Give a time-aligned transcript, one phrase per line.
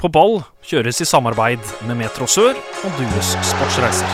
[0.00, 4.08] På ball kjøres i samarbeid med Metro Sør og Dues Sportsreiser.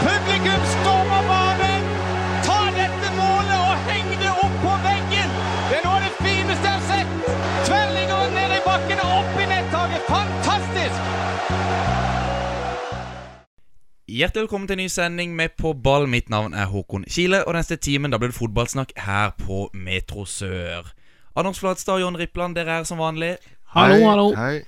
[0.00, 1.84] Publikum stormer banen!
[2.46, 5.34] Ta dette målet og heng det opp på veggen!
[5.68, 7.12] Det er noe av det fineste jeg har sett!
[7.68, 10.08] Tverrligger ned i bakken og opp i nettaket.
[10.08, 11.12] Fantastisk!
[14.14, 16.08] Hjertelig velkommen til en ny sending med På ball.
[16.08, 20.24] Mitt navn er Håkon Kile, og neste timen da blir det fotballsnakk her på Metro
[20.24, 20.88] Sør.
[21.36, 23.34] Anders Flatstad og Jon Rippland, dere er som vanlig.
[23.74, 24.26] Hallo, Hei, hallo.
[24.38, 24.62] Hei.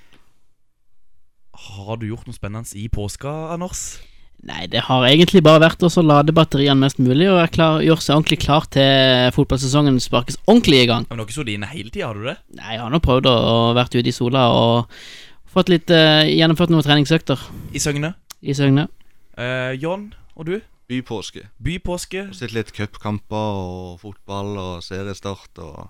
[1.66, 3.84] Har du gjort noe spennende i påska, Anders?
[4.46, 8.19] Nei, det har egentlig bare vært å lade batteriene mest mulig og klar, gjøre seg
[8.19, 11.06] ordentlig klar til fotballsesongen sparkes ordentlig i gang.
[11.09, 12.37] Men du har ikke sittet inne hele tida, har du det?
[12.59, 14.98] Nei, jeg har nå prøvd å å vært ute i sola og
[15.57, 17.43] fått litt uh, gjennomført noen treningsøkter
[17.74, 18.12] I Søgne.
[18.45, 18.87] i Søgne.
[19.38, 20.59] Uh, John, og du?
[20.87, 21.46] Bypåske.
[21.62, 25.88] Bypåske, Sett litt cupkamper og fotball og seriestart og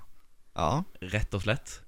[0.57, 0.85] Ja.
[1.13, 1.81] rett og slett.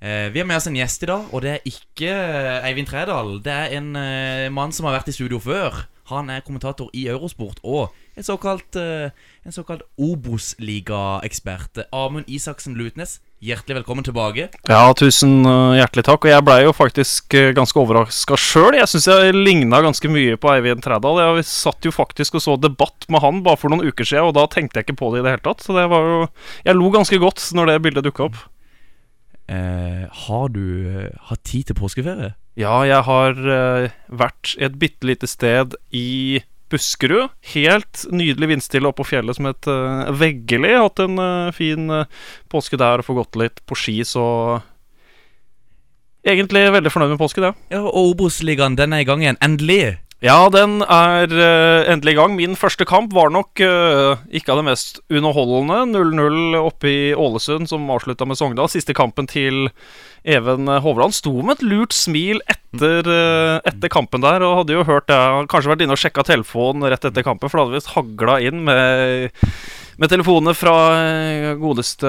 [0.00, 2.90] Eh, vi har med oss en gjest i dag, og det er ikke eh, Eivind
[2.90, 3.38] Trædal.
[3.44, 5.86] Det er en eh, mann som har vært i studio før.
[6.12, 11.80] Han er kommentator i Eurosport og en såkalt, en såkalt Obos-ligaekspert.
[11.90, 14.46] Amund Isaksen Lutnes, hjertelig velkommen tilbake.
[14.70, 15.42] Ja, tusen
[15.74, 16.22] hjertelig takk.
[16.22, 18.78] Og jeg blei jo faktisk ganske overraska sjøl.
[18.78, 21.18] Jeg syns jeg ligna ganske mye på Eivind Trædal.
[21.24, 24.38] Jeg satt jo faktisk og så debatt med han bare for noen uker siden, og
[24.38, 25.66] da tenkte jeg ikke på det i det hele tatt.
[25.66, 26.26] Så det var jo
[26.62, 28.44] Jeg lo ganske godt når det bildet dukka opp.
[29.46, 32.34] Eh, har du eh, hatt tid til påskeferie?
[32.58, 36.40] Ja, jeg har eh, vært et bitte lite sted i
[36.72, 37.30] Buskerud.
[37.52, 40.72] Helt nydelig vindstille oppå på fjellet som het uh, Veggeli.
[40.74, 42.08] Hatt en uh, fin uh,
[42.50, 44.24] påske der og få gått litt på ski, så
[46.26, 47.52] Egentlig veldig fornøyd med påske, det.
[47.70, 49.36] Ja, og Obos-ligaen, den er i gang igjen.
[49.38, 49.94] Endelig!
[50.24, 52.36] Ja, den er uh, endelig i gang.
[52.38, 55.82] Min første kamp var nok uh, ikke av det mest underholdende.
[55.92, 58.70] 0-0 oppe i Ålesund, som avslutta med Sogndal.
[58.72, 59.68] Siste kampen til
[60.24, 64.86] Even Hovland sto med et lurt smil etter, uh, etter kampen der, og hadde jo
[64.88, 65.20] hørt det.
[65.52, 68.64] Kanskje vært inne og sjekka telefonen rett etter kampen, for det hadde visst hagla inn
[68.64, 69.44] med
[69.96, 70.72] med telefonene fra
[71.56, 72.08] godeste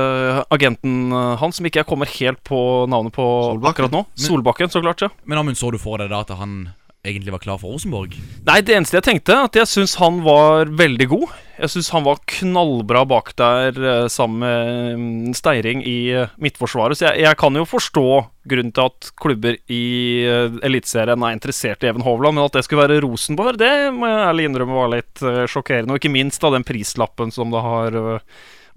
[0.52, 2.60] agenten hans, som ikke jeg kommer helt på
[2.92, 3.70] navnet på Solbakken.
[3.70, 4.02] akkurat nå.
[4.20, 5.08] Solbakken, så klart, ja.
[5.24, 6.66] Men Amund, så du for deg da at han
[7.08, 8.16] egentlig var klar for Rosenborg?
[8.48, 11.36] Nei, det eneste jeg tenkte, at jeg syns han var veldig god.
[11.58, 17.00] Jeg syns han var knallbra bak der eh, sammen med mm, Steiring i eh, midtforsvaret.
[17.00, 18.06] Så jeg, jeg kan jo forstå
[18.48, 19.88] grunnen til at klubber i
[20.28, 24.12] eh, Eliteserien er interessert i Even Hovland, men at det skulle være Rosenborg, det må
[24.12, 25.96] jeg ærlig innrømme var litt sjokkerende.
[25.96, 27.98] Og ikke minst da den prislappen som det har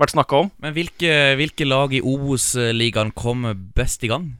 [0.01, 0.55] vært snakka om.
[0.65, 3.45] Men hvilke, hvilke lag i Obos-ligaen kom
[3.77, 4.31] best i gang?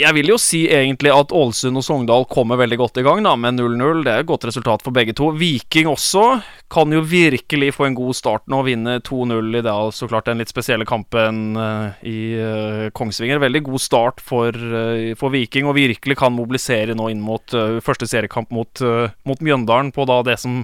[0.00, 3.34] Jeg vil jo si egentlig at Ålesund og Sogndal kommer veldig godt i gang da,
[3.36, 4.00] med 0-0.
[4.06, 5.28] Det er et godt resultat for begge to.
[5.36, 6.40] Viking også
[6.72, 10.40] kan jo virkelig få en god start nå vinne 2-0 i det, så klart den
[10.40, 13.42] litt spesielle kampen eh, i eh, Kongsvinger.
[13.44, 17.44] Veldig god start for, eh, for Viking, og virkelig kan mobilisere nå inn mot
[17.84, 18.80] første seriekamp mot,
[19.28, 20.62] mot Mjøndalen på da det som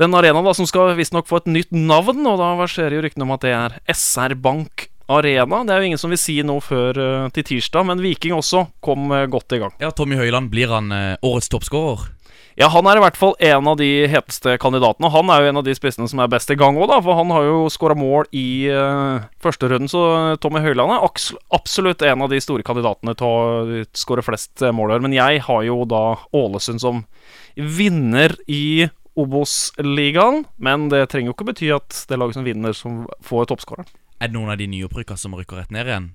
[0.00, 3.28] den arenaen da, som skal visstnok få et nytt navn, og da verserer jo ryktene
[3.28, 5.62] om at det er SR Bank Arena.
[5.64, 8.66] Det er jo ingen som vil si noe før uh, til tirsdag, men Viking også
[8.84, 9.74] kom uh, godt i gang.
[9.82, 12.12] Ja, Tommy Høiland, blir han uh, årets toppskårer?
[12.56, 15.10] Ja, han er i hvert fall en av de heteste kandidatene.
[15.12, 17.18] Han er jo en av de spissene som er best i gang òg, da, for
[17.18, 20.02] han har jo skåra mål i uh, første runden, så
[20.40, 21.04] Tommy Høiland er
[21.54, 24.96] absolutt en av de store kandidatene til å skåre flest mål.
[24.96, 25.04] her.
[25.04, 27.04] Men jeg har jo da Ålesund som
[27.54, 33.04] vinner i Obos-ligaen, men det trenger jo ikke bety at det laget som vinner, som
[33.24, 33.88] får toppskåreren.
[34.16, 36.08] Er det noen av de nyopprykka som rykker rett ned igjen?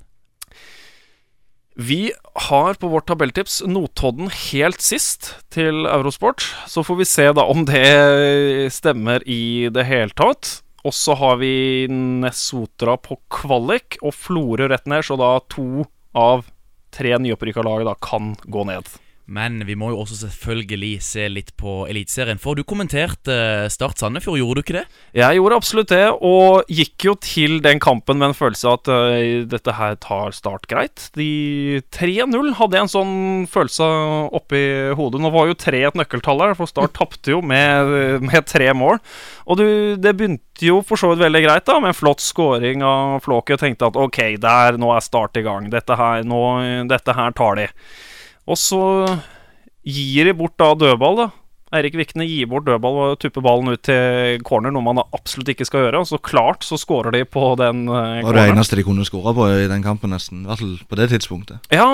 [1.81, 2.11] Vi
[2.49, 6.43] har på vårt tabelltips Notodden helt sist til Eurosport.
[6.67, 10.59] Så får vi se da om det stemmer i det hele tatt.
[10.83, 15.85] Og så har vi Nesotra på kvalik og Florø rett ned, så da to
[16.17, 16.47] av
[16.91, 18.89] tre nyopprykka lag da kan gå ned.
[19.29, 22.39] Men vi må jo også selvfølgelig se litt på Eliteserien.
[22.41, 24.83] For du kommenterte eh, Start Sandefjord, gjorde du ikke det?
[25.15, 28.91] Jeg gjorde absolutt det, og gikk jo til den kampen med en følelse av at
[28.91, 31.07] uh, dette her tar Start greit.
[31.17, 33.15] De 3-0 hadde jeg en sånn
[33.51, 33.87] følelse
[34.41, 34.63] oppi
[34.97, 35.23] hodet.
[35.23, 38.99] Nå var jo tre et nøkkeltall her, for Start tapte jo med, med tre mål.
[39.47, 39.65] Og du,
[40.01, 43.55] det begynte jo for så vidt veldig greit, da, med en flott scoring av Flåke.
[43.55, 45.71] Og tenkte at ok, der, nå er Start i gang.
[45.71, 46.41] Dette her, nå,
[46.91, 47.69] dette her tar de.
[48.51, 48.81] Og så
[49.87, 51.29] gir de bort da dødball, da.
[51.71, 55.63] Eirik Vikne gir bort dødball og tupper ballen ut til corner, noe man absolutt ikke
[55.69, 56.01] skal gjøre.
[56.03, 59.05] Og så klart så skårer de på den uh, Det var det eneste de kunne
[59.07, 60.43] skåre på i den kampen, nesten.
[60.43, 61.71] I hvert fall på det tidspunktet.
[61.71, 61.87] Ja,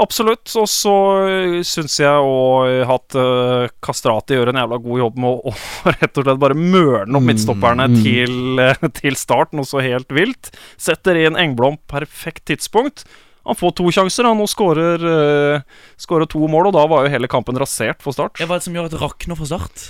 [0.00, 0.48] absolutt.
[0.56, 0.96] Og så
[1.28, 5.94] uh, syns jeg òg at uh, Kastrati gjør en jævla god jobb med å, å
[5.98, 7.96] rett og slett bare mørne opp Mm, midtstopperne mm.
[8.00, 10.54] til, uh, til start, noe så helt vilt.
[10.80, 13.04] Setter inn Engblom perfekt tidspunkt.
[13.46, 17.30] Han får to sjanser, han, og skårer, uh, to mål, og da var jo hele
[17.30, 18.38] kampen rasert for Start.
[18.38, 19.88] Hva er det som gjør at det rakner for Start?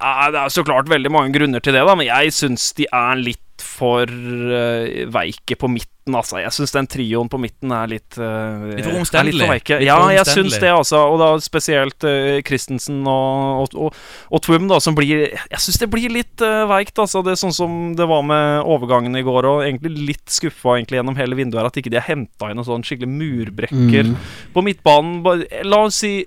[0.00, 2.86] Nei, Det er så klart veldig mange grunner til det, da men jeg syns de
[2.86, 6.14] er litt for uh, veike på midten.
[6.16, 6.40] Altså.
[6.42, 9.36] Jeg syns den trioen på midten er litt uh, Litt for omstendelig.
[9.36, 9.76] litt for veike.
[9.78, 11.02] Litt Ja, for jeg syns det, altså.
[11.12, 14.00] Og da spesielt uh, Christensen og, og, og,
[14.34, 17.22] og Twum, da, som blir Jeg syns det blir litt uh, veikt, altså.
[17.26, 20.98] Det er sånn som det var med overgangen i går, og egentlig litt skuffa egentlig
[20.98, 24.16] gjennom hele vinduet her, at ikke de har henta inn noen sånn skikkelig murbrekker Mm.
[24.54, 25.46] på midtbanen.
[25.68, 26.24] La oss si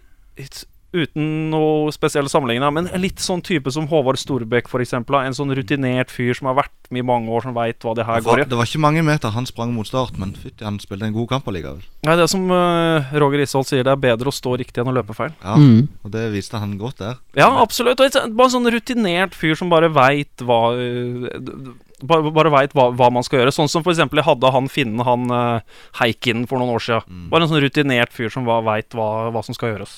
[0.94, 5.18] Uten noe spesielle sammenligning, men litt sånn type som Håvard Storbekk, eksempel.
[5.24, 8.06] En sånn rutinert fyr som har vært med i mange år, som veit hva det
[8.06, 8.46] her går i.
[8.52, 11.32] Det var ikke mange meter han sprang mot start, men fytti, han spilte en god
[11.32, 11.82] kamp allikevel.
[12.06, 14.92] Nei, det er som uh, Roger Isholt sier, det er bedre å stå riktig enn
[14.92, 15.34] å løpe feil.
[15.42, 15.88] Ja, Mm.
[16.04, 17.20] Og det viste han godt der.
[17.38, 18.02] Ja, absolutt.
[18.02, 21.74] Og et, bare en sånn rutinert fyr som bare veit hva uh,
[22.04, 23.54] Bare, bare veit hva, hva man skal gjøre.
[23.56, 27.06] Sånn som eksempel jeg hadde han Finnen, han uh, Heikin, for noen år siden.
[27.08, 27.30] Mm.
[27.32, 29.94] Bare en sånn rutinert fyr som veit hva, hva som skal gjøres.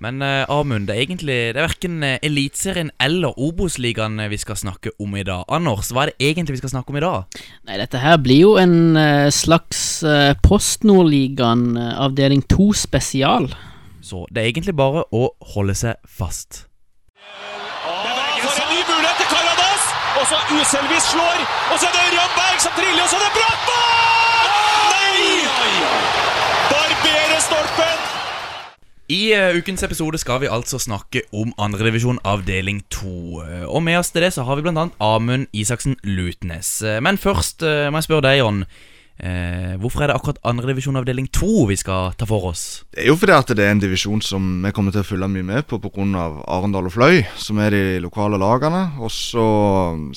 [0.00, 4.38] Men uh, Amund, det er egentlig Det er verken uh, Eliteserien eller Obos-ligaen eh, vi
[4.40, 5.44] skal snakke om i dag.
[5.52, 7.38] Anders, hva er det egentlig vi skal snakke om i dag?
[7.68, 13.50] Nei, dette her blir jo en eh, slags uh, Postnordligaen eh, avdeling 2 spesial.
[14.02, 16.64] Så det er egentlig bare å holde seg fast.
[18.42, 19.84] Bergen en ny mulighet til Karadas!
[20.18, 21.44] Og så Uselvis slår!
[21.72, 24.50] Og så er det Ørjan Berg som triller, og så er det Brattmann!
[24.92, 25.12] Nei!
[25.52, 26.51] Barberer stolpen!
[29.10, 33.08] I uh, ukens episode skal vi altså snakke om andredivisjon avdeling 2.
[33.42, 34.86] Uh, og med oss til det så har vi bl.a.
[35.02, 36.70] Amund Isaksen Lutnes.
[36.86, 38.62] Eh, men først uh, må jeg spørre deg, Jon.
[39.22, 42.82] Eh, hvorfor er det akkurat andredivisjon avdeling 2 vi skal ta for oss?
[42.90, 45.28] Det er jo fordi at det er en divisjon som vi kommer til å følge
[45.30, 46.24] mye med på pga.
[46.50, 48.80] Arendal og Fløy, som er de lokale lagene.
[48.98, 49.44] Og så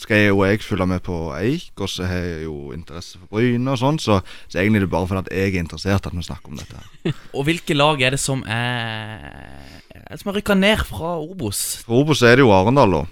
[0.02, 3.38] skal jeg jo jeg følge med på Eik, og så har jeg jo interesse for
[3.38, 4.02] Bryne og sånn.
[4.02, 4.18] Så,
[4.50, 6.82] så egentlig er det bare fordi at jeg er interessert at vi snakker om dette.
[7.38, 11.84] Og hvilke lag er det som er Som har rykka ned fra Obos?
[11.86, 13.06] For Obos er det jo Arendal, da.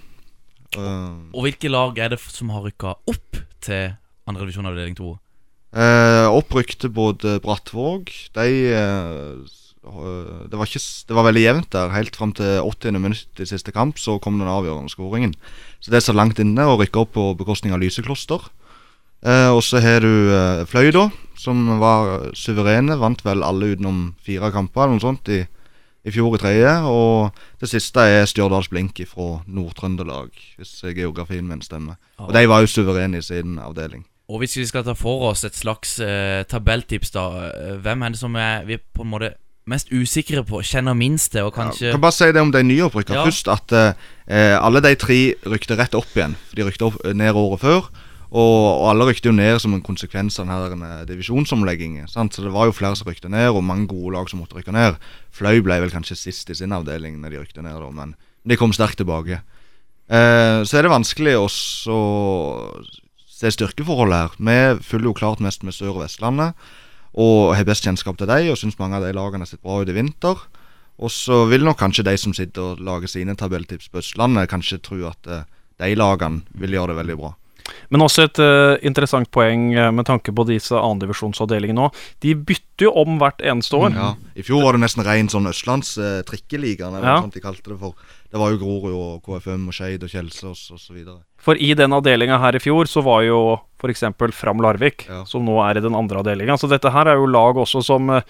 [0.74, 3.94] Eh, Og hvilke lag er det som har rykka opp til
[4.26, 5.14] andredivisjon avdeling 2?
[5.74, 9.54] Eh, opprykte både Brattvåg De eh,
[9.84, 11.90] det, var ikke, det var veldig jevnt der.
[11.92, 12.98] Helt fram til 80.
[13.02, 15.34] minutt i siste kamp så kom den avgjørende skåringen.
[15.80, 18.46] Så det er så langt inne å rykke opp på bekostning av Lysekloster.
[19.24, 22.96] Eh, og så har du eh, Fløy, da, som var suverene.
[23.00, 25.42] Vant vel alle utenom fire kamper eller noe sånt i,
[26.04, 26.74] i fjor i tredje.
[26.88, 32.00] Og det siste er Stjørdals Blink fra Nord-Trøndelag, hvis geografien min stemmer.
[32.22, 34.06] Og de var jo suverene i sin avdeling.
[34.28, 38.14] Og hvis vi skal ta for oss et slags eh, tabelltips, da eh, Hvem er
[38.14, 39.34] det som er vi er på en måte
[39.68, 42.60] mest usikre på, kjenner minst til, og kanskje Ja, kan bare si det om de
[42.64, 43.22] nyopprykka Ja.
[43.24, 43.48] først.
[43.48, 46.36] At eh, alle de tre rykte rett opp igjen.
[46.56, 47.88] De rykte opp, eh, ned året før.
[48.34, 52.08] Og, og alle rykte jo ned som en konsekvens av denne divisjonsomleggingen.
[52.10, 52.34] Sant?
[52.34, 54.74] Så det var jo flere som rykte ned, og mange gode lag som måtte rykke
[54.74, 54.96] ned.
[55.32, 58.58] Fløy ble vel kanskje sist i sin avdeling når de rykte ned, da, men de
[58.58, 59.38] kom sterkt tilbake.
[60.10, 61.46] Eh, så er det vanskelig å
[63.44, 64.34] se styrkeforholdet her.
[64.38, 66.54] Vi følger jo klart mest med Sør- og Vestlandet,
[67.14, 69.82] og har best kjennskap til dem, og syns mange av de lagene har sett bra
[69.82, 70.40] ut i vinter.
[71.02, 74.82] Og så vil nok kanskje de som sitter og lager sine tabelltips på Østlandet, kanskje
[74.82, 75.46] tro at eh,
[75.82, 77.32] de lagene vil gjøre det veldig bra.
[77.88, 82.02] Men også et uh, interessant poeng eh, med tanke på disse annendivisjonsavdelingene òg.
[82.22, 83.94] De bytter jo om hvert eneste år.
[83.96, 85.94] Ja, I fjor var det nesten ren sånn Østlands
[86.28, 87.16] trikkeliga, eller Ja.
[87.24, 87.96] sånt de kalte det for.
[88.34, 90.96] Det var jo Grorud og KFM og Skeid og Kjelsås osv.
[91.38, 93.38] For i den avdelinga her i fjor så var jo
[93.78, 94.02] f.eks.
[94.34, 95.20] Fram Larvik, Ja.
[95.28, 96.56] som nå er i den andre avdelinga.
[96.58, 98.26] Så dette her er jo lag også som eh,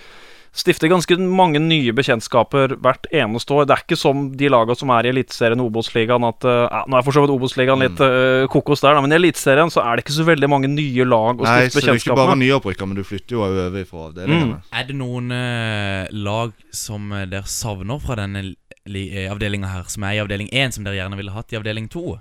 [0.54, 3.64] stifter ganske mange nye bekjentskaper hvert eneste år.
[3.66, 6.82] Det er ikke som de laga som er i Eliteserien og Obos-ligaen at eh, ja,
[6.84, 9.82] Nå er for så vidt Obos-ligaen litt eh, kokos der, da, men i Eliteserien så
[9.86, 12.36] er det ikke så veldig mange nye lag å Nei, så det er ikke bare
[12.36, 12.44] med.
[12.44, 14.60] nyopprykka, men du flytter jo over fra avdelingene.
[14.68, 18.52] Er det noen uh, lag som dere savner fra denne
[18.84, 22.18] avdelinga her, som er i avdeling 1, som dere gjerne ville hatt i avdeling 2?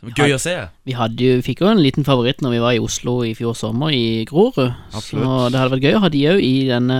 [0.00, 0.54] Som er gøy å se.
[0.84, 3.54] Vi hadde jo, fikk jo en liten favoritt når vi var i Oslo i fjor
[3.56, 4.74] sommer, i Grorud.
[4.96, 5.20] Så
[5.52, 6.98] det hadde vært gøy å ha de òg i denne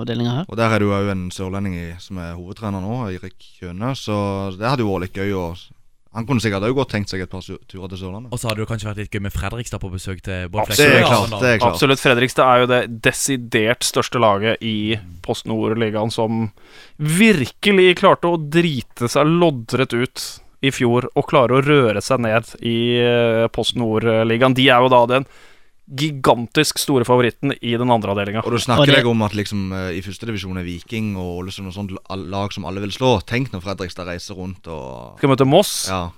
[0.00, 0.48] avdelinga her.
[0.48, 3.94] Og der er det jo òg en sørlending som er hovedtrener nå, Eirik Kjøne.
[3.96, 4.16] Så
[4.58, 5.32] det hadde jo vært litt gøy.
[5.38, 5.64] Og
[6.12, 8.32] han kunne sikkert òg godt tenkt seg et par turer til Sørlandet.
[8.34, 11.06] Og så hadde det kanskje vært litt gøy med Fredrikstad på besøk til Absolutt.
[11.08, 11.40] Arendal.
[11.40, 12.02] det er klart Absolutt.
[12.02, 14.76] Fredrikstad er jo det desidert største laget i
[15.24, 16.50] Post Nord-ligaen som
[17.00, 20.26] virkelig klarte å drite seg loddrett ut
[20.62, 24.54] i fjor og klare å røre seg ned i eh, Post Nord-ligaen.
[24.58, 25.26] De er jo da den
[25.90, 28.42] gigantisk store favoritten i den andre avdelinga.
[28.44, 31.42] Og du Og snakker det- deg om at liksom eh, i førstedivisjon er Viking og
[31.42, 31.90] Ålesund og sånt
[32.30, 33.20] lag som alle vil slå.
[33.26, 35.88] Tenk når Fredrikstad reiser rundt og Skal møte Moss.
[35.88, 36.10] Ja,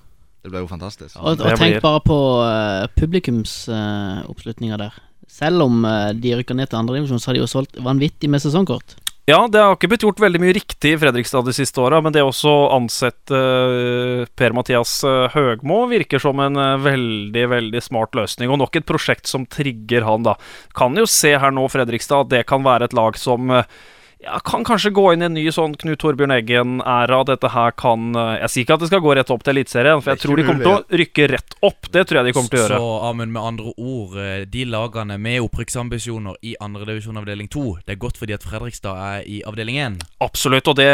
[0.44, 1.16] det blir jo fantastisk.
[1.16, 4.92] Og, og tenk blir- bare på uh, publikumsoppslutninga der.
[5.28, 8.40] Selv om uh, de rykker ned til andredivisjon, så har de jo solgt vanvittig med
[8.44, 8.97] sesongkort.
[9.25, 12.12] Ja, det har ikke blitt gjort veldig mye riktig i Fredrikstad de siste åra, men
[12.12, 18.52] det å ansette eh, Per-Mathias eh, Høgmo virker som en eh, veldig, veldig smart løsning.
[18.52, 20.37] Og nok et prosjekt som trigger han, da.
[20.76, 23.64] Kan jo se her nå, Fredrikstad, at det kan være et lag som eh,
[24.25, 27.21] ja, kan kanskje gå inn i en ny sånn Knut Torbjørn Eggen-æra.
[27.28, 30.02] Dette her kan eh, Jeg sier ikke at det skal gå rett opp til Eliteserien,
[30.02, 31.90] for jeg tror de kommer til å rykke rett opp.
[31.93, 32.81] Det tror jeg de kommer til å gjøre.
[32.81, 37.97] Så Amund, med andre ord, eh, de lagene med opprykksambisjoner i andredivisjon avdeling 2, det
[37.97, 39.99] er godt fordi at Fredrikstad er i avdeling 1.
[40.25, 40.93] Absolutt, og det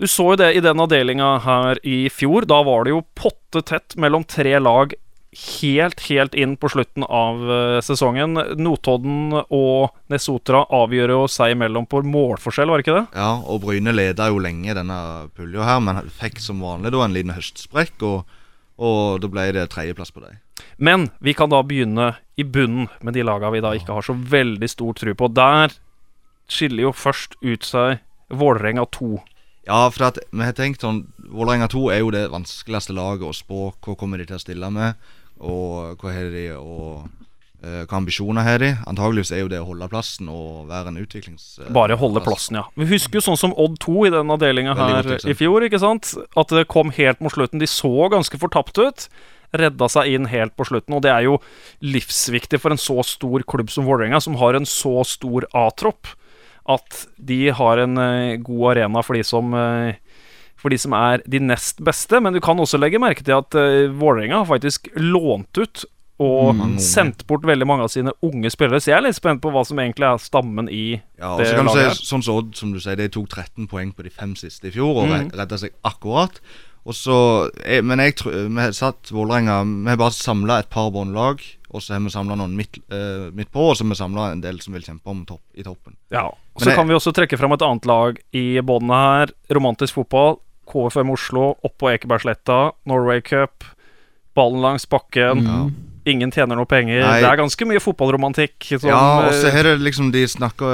[0.00, 2.48] Du så jo det i den avdelinga her i fjor.
[2.50, 4.90] Da var det jo potte tett mellom tre lag
[5.34, 8.38] helt, helt inn på slutten av eh, sesongen.
[8.60, 13.04] Notodden og Nesotra avgjør jo seg imellom på målforskjell, var det ikke det?
[13.18, 15.00] Ja, og Bryne leda jo lenge denne
[15.36, 18.40] pulja her, men fikk som vanlig da en liten høstsprekk, og,
[18.78, 20.40] og da ble det tredjeplass på dem.
[20.76, 24.14] Men vi kan da begynne i bunnen med de laga vi da ikke har så
[24.14, 25.30] veldig stor tro på.
[25.34, 25.74] Der
[26.50, 28.02] skiller jo først ut seg
[28.34, 29.18] Vålerenga 2.
[29.64, 33.36] Ja, for at vi har tenkt sånn Vålerenga 2 er jo det vanskeligste laget å
[33.36, 33.70] spå.
[33.84, 34.98] Hva kommer de til å stille med,
[35.40, 37.04] og hva har de og
[37.64, 38.70] eh, hva ambisjoner har de?
[38.86, 41.58] Antageligvis er jo det å holde plassen og være en utviklings...
[41.64, 42.64] eh, Bare holde plassen, ja.
[42.78, 46.14] Vi husker jo sånn som Odd 2 i den avdelinga her i fjor, ikke sant?
[46.36, 47.62] At det kom helt mot slutten.
[47.62, 49.08] De så ganske fortapt ut.
[49.54, 51.36] Redda seg inn helt på slutten, og det er jo
[51.84, 56.08] livsviktig for en så stor klubb som Vålerenga, som har en så stor A-tropp,
[56.66, 59.52] at de har en eh, god arena for de som
[60.64, 63.56] for de som er de nest beste, men du kan også legge merke til at
[63.58, 65.84] uh, Vålerenga har faktisk lånt ut
[66.22, 66.76] og mm.
[66.78, 68.78] sendt bort veldig mange av sine unge spillere.
[68.80, 70.84] Så jeg er litt spent på hva som egentlig er stammen i
[71.18, 74.06] Ja, det laget si, sånn som Odd, som du sier, de tok 13 poeng på
[74.06, 75.34] de fem siste i fjor og mm.
[75.34, 76.38] redda seg akkurat.
[76.84, 77.18] Og så,
[77.80, 81.40] Men jeg tror Vi satt Vålerenga Vi har bare samla et par båndlag,
[81.72, 84.30] og så har vi samla noen midt, uh, midt på, og så har vi samla
[84.30, 85.96] en del som vil kjempe om topp, i toppen.
[86.14, 89.32] Ja, og Så jeg- kan vi også trekke fram et annet lag i båndet her.
[89.50, 90.38] Romantisk fotball.
[90.66, 92.72] KFM Oslo, oppå Ekebergsletta.
[92.86, 93.64] Norway Cup.
[94.34, 95.44] Ballen langs bakken.
[95.46, 95.74] Mm.
[96.06, 97.00] Ingen tjener noe penger.
[97.00, 97.20] Nei.
[97.22, 98.66] Det er ganske mye fotballromantikk.
[98.76, 100.66] Som, ja, og så er det liksom De snakker,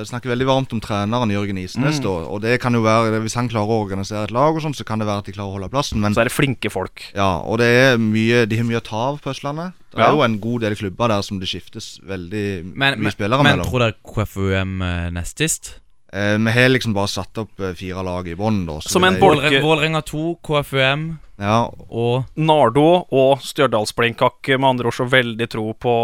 [0.00, 2.02] eh, snakker veldig varmt om treneren Jørgen Isnes, Mm.
[2.06, 2.08] da.
[2.32, 4.82] Og det kan jo være Hvis han klarer å organisere et lag, og sånn så
[4.86, 6.00] kan det være at de klarer å holde plassen.
[6.00, 7.02] Men så er det flinke folk.
[7.14, 9.74] ja, og det er mye de har mye å ta av på Østlandet.
[9.92, 10.08] Det Ja.
[10.08, 13.42] er jo en god del klubber der som det skiftes veldig Men, mye men, spillere
[13.42, 13.66] men mellom.
[13.66, 15.80] tror dere KFUM eh, nest sist?
[16.12, 18.80] Eh, vi har liksom bare satt opp eh, fire lag i bånn, da.
[18.82, 21.04] så Som det en er- boll- Vålre- Vålerenga 2, KFUM
[21.40, 25.94] Ja, og Nardo og Stjørdalsblink har ikke med andre ord så veldig tro på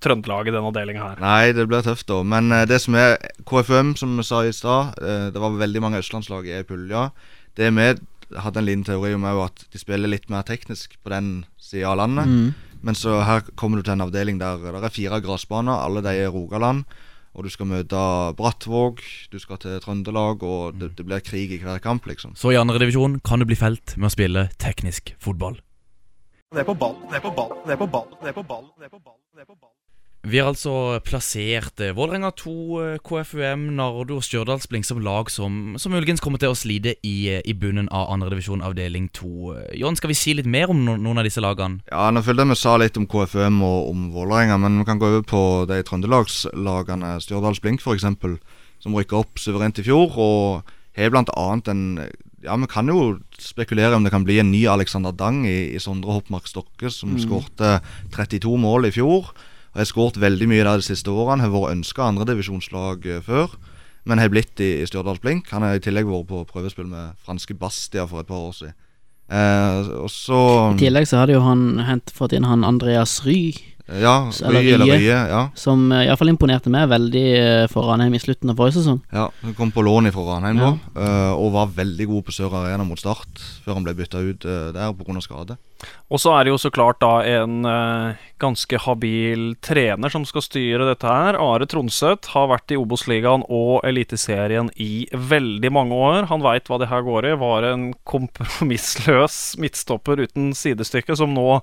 [0.00, 1.22] Trøndelag i den avdelinga her.
[1.22, 2.18] Nei, det blir tøft, da.
[2.22, 3.14] Men eh, det som er
[3.48, 7.06] KFUM, som vi sa i stad, eh, det var veldig mange østlandslag i pulja.
[7.56, 7.88] Det vi
[8.40, 11.32] hadde en liten teori om, er jo at de spiller litt mer teknisk på den
[11.60, 12.26] sida av landet.
[12.26, 12.54] Mm.
[12.84, 16.12] Men så her kommer du til en avdeling der det er fire gressbaner, alle de
[16.26, 16.84] er Rogaland.
[17.34, 18.00] Og du skal møte
[18.38, 22.36] Brattvåg, du skal til Trøndelag, og det, det blir krig i hver kamp, liksom.
[22.38, 25.58] Så i andredivisjon kan du bli felt med å spille teknisk fotball.
[26.54, 28.46] Det er på ball, det er på ball, det er på ball, det er på
[28.46, 29.18] ball, det er på ball.
[29.34, 29.73] Det er på ball.
[30.24, 35.74] Vi har altså plassert eh, Vålerenga 2, eh, KFUM, Nardo og Stjørdalsblink som lag som,
[35.76, 39.52] som muligens kommer til å slite i, eh, i bunnen av andredivisjon avdeling 2.
[39.52, 41.84] Eh, Jon, skal vi si litt mer om no noen av disse lagene?
[41.92, 45.02] Ja, nå følte jeg vi sa litt om KFUM og om Vålerenga, men vi kan
[45.02, 48.08] gå over på de trøndelagslagene, Stjørdalsblink f.eks.,
[48.80, 51.88] som rykka opp suverent i fjor, og har blant annet en
[52.44, 55.80] Ja, vi kan jo spekulere om det kan bli en ny Alexander Dang i, i
[55.80, 57.78] Sondre Hoppmark Stokke, som skårte
[58.12, 59.34] 32 mål i fjor.
[59.74, 61.42] Og har skåret veldig mye der de siste årene.
[61.42, 63.56] Har vært ønska andredivisjonslag før,
[64.06, 65.50] men har blitt i, i Stjørdals Blink.
[65.50, 68.76] Han har i tillegg vært på prøvespill med franske Bastia for et par år siden.
[69.32, 70.38] Eh, og så
[70.74, 74.70] I tillegg så hadde jo han hent, fått inn han Andreas Ry, Ja, Eller Ry
[74.72, 74.96] eller Rye.
[74.98, 75.16] Rye.
[75.28, 75.40] Ja.
[75.54, 79.02] som uh, iallfall imponerte meg veldig eh, for Ranheim i slutten av forrige sesong.
[79.12, 80.70] Ja, Hun kom på lån fra Ranheim Ja.
[80.72, 84.22] da, eh, og var veldig god på Sør Arena mot Start, før han ble bytta
[84.24, 84.40] ut
[84.72, 85.20] der pga.
[85.20, 85.58] skade.
[86.08, 90.40] Og så er det jo så klart da en eh, ganske habil trener som skal
[90.46, 91.36] styre dette her.
[91.36, 96.30] Are Tronseth har vært i Obos-ligaen og Eliteserien i veldig mange år.
[96.32, 97.36] Han veit hva det her går i.
[97.36, 101.60] Var en kompromissløs midtstopper uten sidestykke, som nå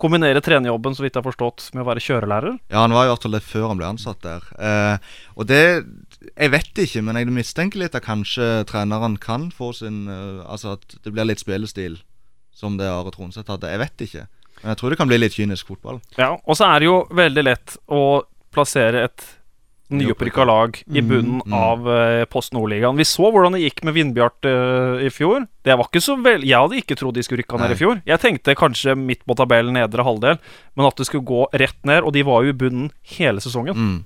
[0.00, 2.56] kombinerer trenerjobben, så vidt jeg har forstått, med å være kjørelærer.
[2.72, 4.48] Ja, han var i hvert fall det før han ble ansatt der.
[4.58, 5.62] Eh, og det
[6.24, 10.72] Jeg vet ikke, men jeg mistenker litt at kanskje treneren kan få sin eh, Altså
[10.78, 11.98] at det blir litt spillestil
[12.54, 13.70] som det Are Tronseth hadde.
[13.70, 14.26] Jeg vet ikke.
[14.62, 15.98] Men jeg tror det kan bli litt kynisk fotball.
[16.16, 18.22] Ja, og så er det jo veldig lett å
[18.54, 19.26] plassere et
[19.92, 21.52] nyopprykka lag i bunnen Mm.
[21.52, 22.96] av eh, Post Nordligaen.
[22.96, 25.46] Vi så hvordan det gikk med Vindbjart eh, i fjor.
[25.64, 28.00] Det var ikke så vel Jeg hadde ikke trodd de skulle rykke ned i fjor.
[28.06, 30.38] Jeg tenkte kanskje midt på tabellen, nedre halvdel,
[30.76, 32.02] men at det skulle gå rett ned.
[32.04, 33.74] Og de var jo i bunnen hele sesongen.
[33.76, 34.04] Mm.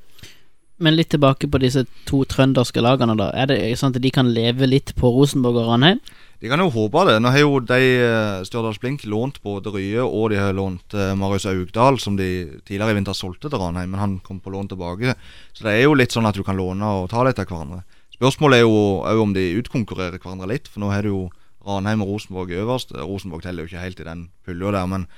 [0.80, 3.30] Men litt tilbake på disse to trønderske lagene, da.
[3.34, 5.98] Er det sånn at de kan leve litt på Rosenborg og Ranheim?
[6.38, 7.16] De kan jo håpe det.
[7.18, 11.16] Nå har jo de eh, Stjørdals Blink lånt både Rye og de har lånt eh,
[11.18, 14.70] Marius Augdal, som de tidligere i vinter solgte til Ranheim, men han kom på lån
[14.70, 15.16] tilbake.
[15.50, 17.82] Så det er jo litt sånn at du kan låne og ta litt av hverandre.
[18.14, 21.24] Spørsmålet er jo òg om de utkonkurrerer hverandre litt, for nå har du jo
[21.66, 22.94] Ranheim og Rosenborg øverst.
[22.94, 25.08] Rosenborg teller jo ikke helt i den pulja der, men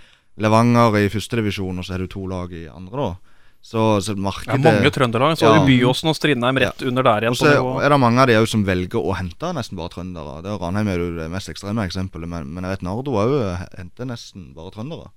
[0.41, 3.30] Levanger i førstedivisjon, og så har du to lag i andre, da.
[3.63, 5.37] Så, så Det markedet er mange trøndelag.
[5.37, 5.61] Så har Ja.
[5.61, 7.37] du Byåsen og Strindheim rett under der igjen.
[7.37, 7.47] Så
[7.83, 10.43] er det mange av de som velger å hente nesten bare trøndere.
[10.43, 13.69] Det er Ranheim er jo det mest ekstreme eksempelet, men, men jeg vet Nardo òg
[13.77, 15.11] henter nesten bare trøndere.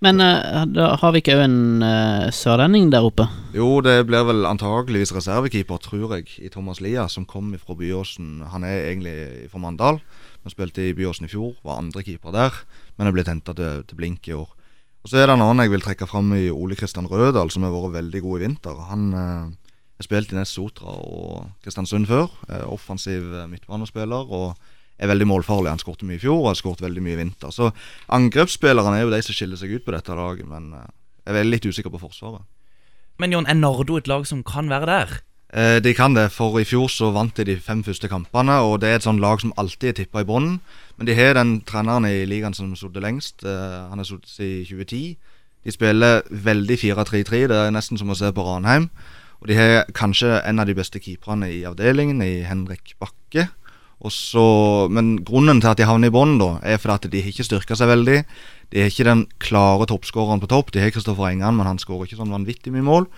[0.00, 3.26] Men uh, da har vi ikke òg en uh, sørlending der oppe?
[3.54, 8.44] Jo, det blir vel antageligvis reservekeeper, tror jeg, i Thomas Lia, som kom fra Byåsen.
[8.52, 9.98] Han er egentlig fra Mandal,
[10.44, 12.62] men spilte i Byåsen i fjor, var andre keeper der,
[12.96, 14.54] men er blitt henta til, til Blink i år.
[15.04, 17.64] Og Så er det en annen jeg vil trekke fram i Ole Kristian Rødal, som
[17.64, 18.80] har vært veldig god i vinter.
[18.90, 22.28] Han eh, har spilt i Ness Sotra og Kristiansund før.
[22.48, 24.58] Er offensiv eh, midtbanespiller og
[24.98, 25.70] er veldig målfarlig.
[25.70, 27.54] Han skåret mye i fjor og har skåret veldig mye i vinter.
[27.54, 27.70] Så
[28.14, 30.90] angrepsspillerne er jo de som skiller seg ut på dette laget, men eh,
[31.28, 32.42] jeg er litt usikker på forsvaret.
[33.18, 35.16] Men Jon, er Nardo et lag som kan være der?
[35.48, 38.82] Eh, de kan det, for i fjor så vant de de fem første kampene, og
[38.82, 40.60] det er et sånt lag som alltid er tippa i bunnen.
[40.98, 43.44] Men de har den treneren i ligaen som har sittet lengst.
[43.44, 45.16] Eh, han har sittet siden 2010.
[45.64, 48.90] De spiller veldig 4-3-3, det er nesten som å se på Ranheim.
[49.40, 53.48] Og de har kanskje en av de beste keeperne i avdelingen, i Henrik Bakke.
[54.08, 57.46] Så, men grunnen til at de havner i bånn, er fordi at de har ikke
[57.46, 58.20] styrka seg veldig.
[58.70, 60.70] De har ikke den klare toppskåreren på topp.
[60.74, 63.08] De har Kristoffer Engan, men han skårer ikke sånn vanvittig mye mål.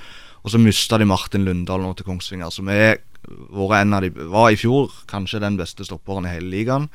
[0.42, 4.10] Og så mista de Martin Lundahl nå til Kongsvinger, som er vært en av de,
[4.32, 6.88] var i fjor kanskje den beste stopperen i hele ligaen.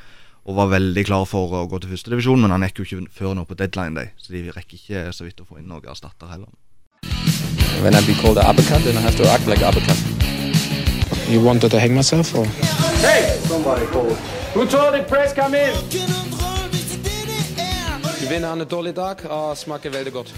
[0.46, 3.34] Og var veldig klar for å gå til førstedivisjon, men han gikk jo ikke før
[3.38, 4.12] nå på deadline day.
[4.22, 6.52] Så de rekker ikke så vidt å få inn noen erstatter heller.
[7.82, 9.98] When I be called an uppercut, then I have to act like an uppercut.
[11.30, 12.46] You wanted to hang myself, or
[14.54, 15.74] Who told the press come in?
[18.22, 20.34] Du vinner en dårlig dag, og smaker veldig godt.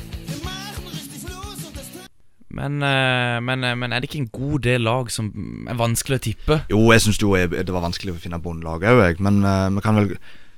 [2.58, 5.30] Men, eh, men, eh, men er det ikke en god del lag som
[5.70, 6.60] er vanskelig å tippe?
[6.74, 9.22] Jo, jeg syns det var vanskelig å finne bunnlag òg.
[9.22, 10.18] Men eh, vi kan vel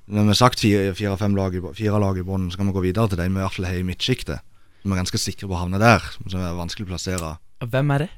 [0.09, 2.73] Når vi har sagt fire, fire, fem lag fire lag i bunnen, så kan vi
[2.73, 4.41] gå videre til de vi i hvert fall har i midtsjiktet.
[4.81, 6.01] Vi er ganske sikre på å havne der.
[6.25, 7.29] Som er vanskelig å plassere.
[7.61, 8.09] Hvem er det?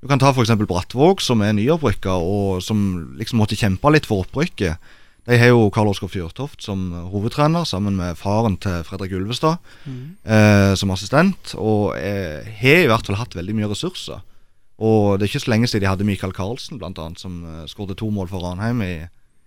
[0.00, 0.54] Du kan ta f.eks.
[0.56, 2.80] Brattvåg, som er nyopprykka, og som
[3.20, 4.80] liksom måtte kjempe litt for opprykket.
[5.24, 9.56] De har jo Karl Oskar Fjørtoft som hovedtrener, sammen med faren til Fredrik Ulvestad
[9.88, 11.54] eh, som assistent.
[11.56, 14.20] Og eh, har i hvert fall hatt veldig mye ressurser.
[14.84, 17.64] Og det er ikke så lenge siden de hadde Michael Karlsen, blant annet, som eh,
[17.70, 18.94] skåret to mål for Ranheim i,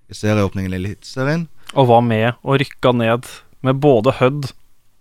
[0.10, 3.28] i serieåpningen i Eliteserien Og var med og rykka ned
[3.66, 4.54] med både Hødd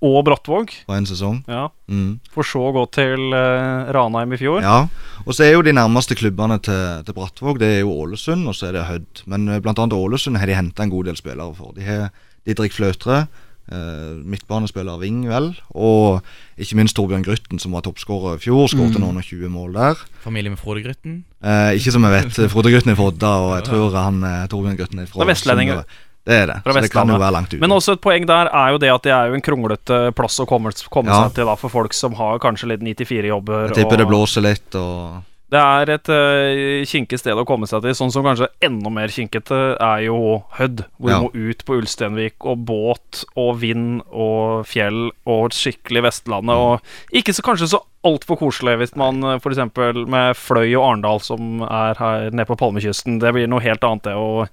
[0.05, 0.73] og Brattvåg.
[0.87, 1.43] på en sesong.
[1.49, 2.19] Ja, Mm.
[2.35, 4.59] For så å gå til uh, Ranheim i fjor.
[4.61, 4.89] Ja,
[5.23, 8.57] og så er jo de nærmeste klubbene til, til Brattvåg Det er jo Ålesund, og
[8.59, 9.23] så er det Hødd.
[9.31, 11.71] Men uh, blant annet Ålesund har de henta en god del spillere for.
[11.77, 12.09] De har
[12.47, 13.29] Didrik Fløtre,
[13.71, 15.53] uh, midtbanespiller Ving, vel.
[15.79, 16.27] Og
[16.59, 18.67] ikke minst Torbjørn Grytten, som var toppskårer i fjor.
[18.75, 20.03] Skåret noen og 20 mål der.
[20.27, 21.23] Familie med Frode Grytten?
[21.39, 22.43] Uh, ikke som jeg vet.
[22.51, 25.33] Frode Grytten er fra Odda, og jeg tror han Torbjørn Grytten er fra Det er
[25.37, 25.87] vestlendinger.
[26.27, 26.57] Det er det.
[26.67, 27.61] Så det kan jo være langt ute.
[27.62, 30.41] Men også et poeng der er jo det at det er jo en kronglete plass
[30.43, 31.23] å komme, komme Ja.
[31.29, 33.69] seg til da for folk som har kanskje litt 94-jobber.
[33.71, 37.81] jeg tipper det blåser litt, og Det er et uh, kinkig sted å komme seg
[37.85, 37.95] til.
[37.95, 41.19] Sånn som kanskje enda mer kinkete er jo Hødd, hvor Ja.
[41.21, 46.51] du må ut på Ulsteinvik og båt og vind og fjell og skikkelig Vestlandet.
[46.51, 46.81] Og
[47.15, 49.62] ikke så kanskje så altfor koselig hvis man f.eks.
[50.11, 54.03] med Fløy og Arendal, som er her nede på Palmekysten, det blir noe helt annet
[54.11, 54.49] det å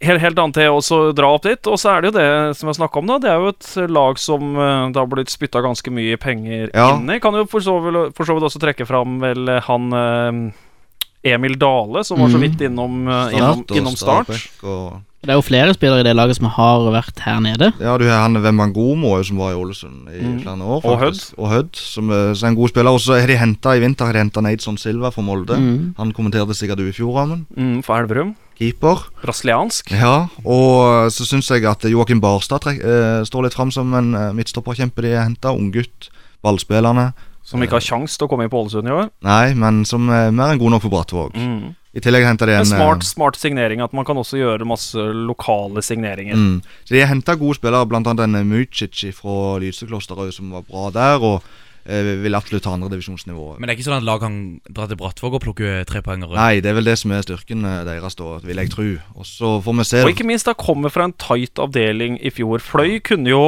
[0.00, 1.66] Helt, helt annet til å dra opp dit.
[1.68, 3.18] Og så er det jo det som jeg snakka om, da.
[3.20, 6.94] Det er jo et lag som eh, det har blitt spytta ganske mye penger Ja.
[6.96, 7.18] inn i.
[7.20, 11.32] Kan jo for så, vidt, for så vidt også trekke fram vel eh, han eh,
[11.34, 12.46] Emil Dale, som var så Mhm.
[12.46, 13.28] vidt innom, mm.
[13.28, 14.30] Start innom, innom start.
[14.64, 17.74] Og Det er jo flere spillere i det laget som har vært her nede.
[17.78, 20.40] Ja, du har han Wembangomo jo, som var i Ålesund i Mm.
[20.40, 20.80] flere år.
[20.82, 21.34] Og faktisk.
[21.36, 22.88] Og Hødd, som, er- er en god spiller.
[22.90, 25.58] Og så har de henta i vinter har de Neidson Silva fra Molde.
[25.60, 25.94] Mm.
[25.98, 27.44] Han kommenterte sikkert du i fjor, Amund.
[27.54, 28.34] Mm, for Elverum.
[28.60, 29.06] Keeper.
[29.22, 29.88] Brasiliansk.
[29.96, 34.12] Ja, og så syns jeg at Joakim Barstad trek, eh, står litt fram som en
[34.14, 35.54] eh, midtstopperkjempe de har henta.
[35.56, 36.10] Unggutt.
[36.44, 37.10] Ballspillerne.
[37.44, 39.08] Som ikke har kjangs til å komme inn på Ålesund i år.
[39.26, 41.36] Nei, men som er mer enn god nok for Brattvåg.
[41.36, 41.72] Mm.
[41.96, 43.80] I tillegg henta de en En smart, eh, smart signering.
[43.82, 46.36] At man kan også gjøre masse lokale signeringer.
[46.36, 46.62] Mm.
[46.84, 48.00] Så De har henta gode spillere, bl.a.
[48.00, 51.18] en Mucic fra Lysekloster som var bra der.
[51.18, 51.48] Og eh,
[51.84, 53.58] vil absolutt ta andredivisjonsnivået.
[53.58, 54.36] Men det er ikke sånn at lag kan
[54.68, 56.36] dra til Brattvåg og plukke trepoengere?
[56.36, 58.88] Nei, det er vel det som er styrken eh, deres, da, vil jeg tro.
[59.16, 60.02] Og så får vi se.
[60.04, 62.62] Og ikke minst, det kommer fra en tight avdeling i fjor.
[62.64, 63.42] Fløy kunne jo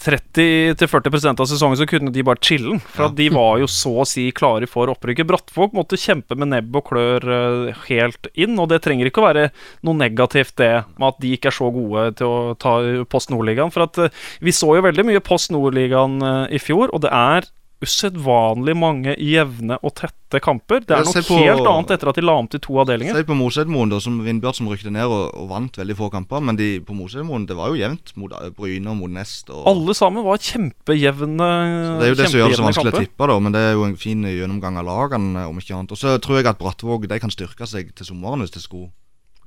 [0.00, 2.80] 30-40% av sesongen så kunne de bare chille'n.
[2.94, 5.28] For at de var jo så å si klare for opprykket.
[5.28, 8.56] Brattvåg måtte kjempe med nebb og klør eh, helt inn.
[8.60, 9.46] Og det trenger ikke å være
[9.86, 12.76] noe negativt, det med at de ikke er så gode til å ta
[13.12, 13.72] Post Nordligaen.
[13.74, 17.12] For at eh, vi så jo veldig mye Post Nordligaen eh, i fjor, og det
[17.14, 20.82] er usedvanlig mange jevne og tette kamper.
[20.84, 23.16] Det er noe på- helt annet etter at de la om til to avdelinger.
[23.16, 26.40] Se på Mosedmoen, da, som Vindbjørn som rykte ned og, og vant veldig få kamper.
[26.44, 29.48] Men de, på Mosedmoen, det var jo jevnt mot eh, Bryne og mot Nest.
[29.50, 32.00] Og, Alle sammen var kjempejevne kamper.
[32.00, 33.38] det er jo det som gjør det så vanskelig å tippe, da.
[33.40, 35.96] Men det er jo en fin gjennomgang av lagene, om ikke annet.
[35.96, 38.92] Og så tror jeg at Brattvåg de kan styrke seg til sommeren hvis det skulle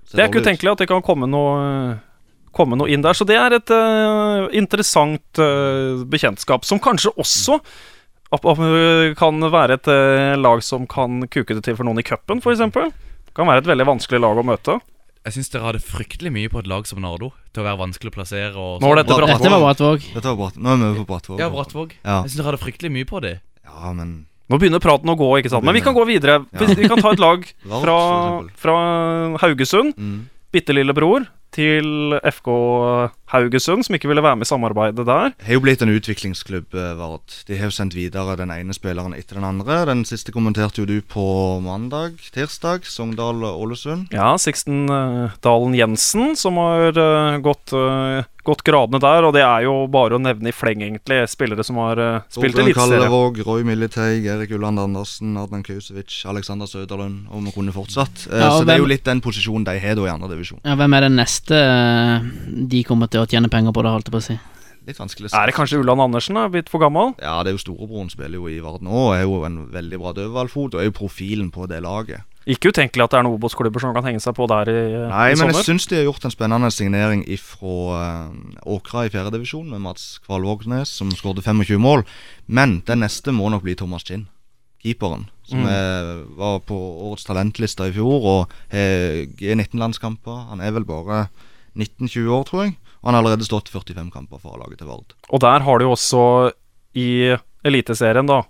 [0.10, 2.00] Det er ikke utenkelig at det kan komme noe
[2.54, 3.18] Komme noe inn der.
[3.18, 7.56] Så det er et uh, interessant uh, bekjentskap, som kanskje også
[8.42, 12.64] kan være et eh, lag som kan kuke det til for noen i cupen, f.eks.
[13.34, 14.80] Kan være et veldig vanskelig lag å møte.
[15.24, 18.12] Jeg syns dere hadde fryktelig mye på et lag som Nardo til å være vanskelig
[18.12, 18.52] å plassere.
[18.60, 19.40] Og Nå var dette Brattvåg.
[19.40, 20.08] Dette var Brattvåg.
[20.18, 21.40] Dette var Bratt, nå er vi på Brattvåg.
[21.40, 21.94] Ja, Brattvåg.
[22.02, 22.18] Ja.
[22.26, 23.38] Jeg syns dere hadde fryktelig mye på det.
[23.64, 24.14] ja, men
[24.52, 25.64] Nå begynner praten å gå, ikke sant.
[25.64, 26.42] Men vi kan gå videre.
[26.52, 27.46] Vi, vi kan ta et lag
[27.86, 27.96] fra,
[28.60, 28.76] fra
[29.42, 29.96] Haugesund.
[29.96, 30.18] Mm.
[30.54, 32.50] Bitte lillebror til FK
[33.34, 35.32] Haugesund, som ikke ville være med i samarbeidet der.
[35.34, 37.38] Det har jo blitt en utviklingsklubb, eh, Vard.
[37.48, 39.80] De har jo sendt videre den ene spilleren etter den andre.
[39.90, 41.26] Den siste kommenterte jo du på
[41.66, 42.86] mandag, tirsdag.
[42.90, 44.14] Sogndal-Ålesund.
[44.14, 47.74] Ja, Sixten eh, Dalen Jensen, som har eh, gått,
[48.48, 49.28] gått gradene der.
[49.28, 52.54] Og det er jo bare å nevne i fleng, egentlig, spillere som har uh, spilt
[52.56, 53.02] Torbjørn eliteserie.
[53.06, 58.28] Kallevåg, Roy Militeig, Erik Ulland Andersen, Adnan Kausevic, Alexander Søderlund, og vi kunne fortsatt.
[58.30, 60.32] Uh, Ja, så så det er jo litt den posisjonen de har da i andre
[60.36, 60.60] divisjon.
[60.64, 62.26] Ja, hvem er det neste eh,
[62.74, 64.36] de kommer til å tjene penger på, da, holdt jeg på å si?
[64.84, 65.30] Litt vanskelig.
[65.32, 66.36] Er det kanskje Ulland Andersen?
[66.36, 67.14] Er blitt for gammel?
[67.24, 69.14] Ja, det er jo storebroren spiller jo i verden òg.
[69.16, 72.26] er jo en veldig bra dødballfot, og er jo profilen på det laget.
[72.46, 75.28] Ikke utenkelig at det er noen Obos-klubber som kan henge seg på der i, Nei,
[75.32, 75.64] i men jeg sommer.
[75.64, 78.32] syns de har gjort en spennende signering fra
[78.68, 82.04] Åkra i fjerdedivisjon, med Mats Kvalvågnes, som skåret 25 mål.
[82.48, 84.28] Men den neste må nok bli Thomas Kinn,
[84.84, 85.30] keeperen.
[85.48, 85.68] Som Mm.
[85.68, 90.50] er, var på årets talentliste i fjor og har G19-landskamper.
[90.50, 91.28] Han er vel bare
[91.78, 92.76] 19-20 år, tror jeg.
[93.04, 95.14] Og han har allerede stått 45 kamper for laget til Vard.
[95.30, 96.52] Og der har du jo også
[96.96, 98.42] i Eliteserien, da.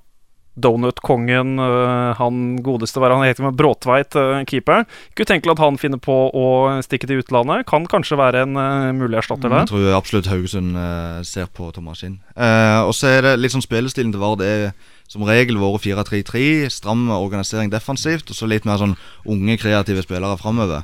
[0.59, 4.13] Donut-kongen, øh, han godeste hva han heter Bråtveit,
[4.49, 4.87] Keeper keeperen.
[5.11, 6.47] Ikke utenkelig at han finner på å
[6.83, 7.65] stikke til utlandet.
[7.69, 9.63] Kan kanskje være en øh, mulig erstatter der.
[9.63, 12.19] Jeg tror absolutt Haugesund eh, ser på Thomas Kinn.
[12.35, 14.41] Eh, og så er det litt sånn spillestilen til Vard.
[14.41, 14.73] Det er
[15.11, 16.69] som regel vært 4-3-3.
[16.73, 18.97] Stram organisering defensivt, og så litt mer sånn
[19.29, 20.83] unge, kreative spillere framover.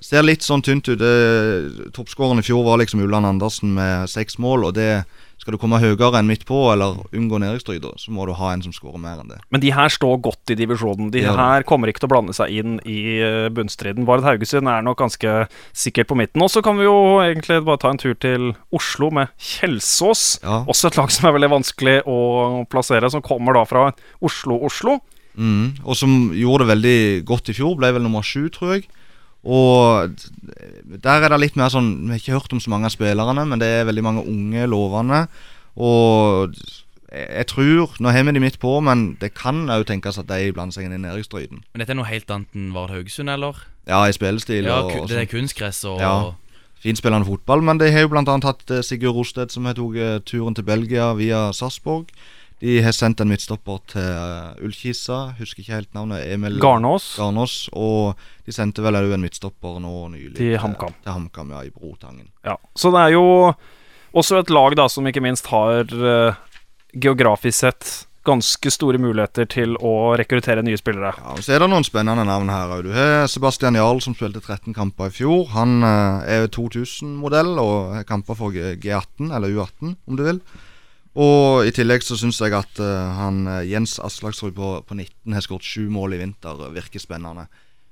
[0.00, 1.00] Ser litt sånn tynt ut.
[1.00, 5.04] Toppskåren Toppskåreren i fjor var liksom Ulland Andersen med seks mål, og det
[5.40, 8.50] skal du komme høyere enn midt på, eller unngå nedrykksstryk, da, så må du ha
[8.52, 9.38] en som skårer mer enn det.
[9.50, 11.08] Men de her står godt i divisjonen.
[11.14, 11.32] De Ja.
[11.36, 14.04] her kommer ikke til å blande seg inn i øh, bunnstriden.
[14.04, 16.42] Vard Haugesund er nok ganske sikkert på midten.
[16.44, 20.40] Og så kan vi jo egentlig bare ta en tur til Oslo med Kjelsås.
[20.44, 20.60] Ja.
[20.68, 22.20] Også et lag som er veldig vanskelig å
[22.68, 23.88] plassere, som kommer da fra
[24.20, 24.98] Oslo-Oslo.
[25.40, 27.76] Mm, og som gjorde det veldig godt i fjor.
[27.80, 28.88] Ble vel nummer sju, tror jeg.
[29.44, 30.10] Og
[31.00, 33.46] der er det litt mer sånn Vi har ikke hørt om så mange av spillerne,
[33.48, 35.22] men det er veldig mange unge, lovende.
[35.80, 36.52] Og
[37.10, 40.28] jeg jeg tror Nå har vi de midt på, men det kan òg tenkes at
[40.28, 43.32] de blander seg inn i næringsstriden Men dette er noe helt annet enn Vard Haugesund,
[43.32, 43.64] eller?
[43.88, 45.32] Ja, i spillestil Ja, og, og det er sånn.
[45.32, 46.14] kunstgress og Ja.
[46.80, 47.60] Finspillende fotball.
[47.60, 48.22] Men de har jo bl.a.
[48.24, 52.08] hatt eh, Sigurd Rosted, som har tatt eh, turen til Belgia via Sarpsborg.
[52.60, 56.26] De har sendt en midtstopper til eh, Ullkisa, husker ikke helt navnet.
[56.28, 57.14] Emil Garnås.
[57.16, 57.54] Garnås.
[57.72, 60.36] Og de sendte vel òg en midtstopper nå nylig.
[60.36, 60.92] Til HamKam.
[61.00, 62.28] Til HamKam, ja, i Brotangen.
[62.44, 63.24] Ja, Så det er jo
[64.12, 66.38] også et lag da som ikke minst har eh,
[66.92, 67.96] geografisk sett
[68.28, 71.14] ganske store muligheter til å rekruttere nye spillere.
[71.16, 72.82] Ja, og Så er det noen spennende navn her.
[72.84, 75.46] Du har Sebastian Jarl, som spilte 13 kamper i fjor.
[75.56, 80.44] Han eh, er 2000-modell og har kamper for G18, eller U18, om du vil.
[81.18, 85.34] Og i tillegg så syns jeg at uh, han eh, Jens Aslaksrud på, på 19
[85.34, 86.60] har skåret sju mål i vinter.
[86.70, 87.48] Virker spennende.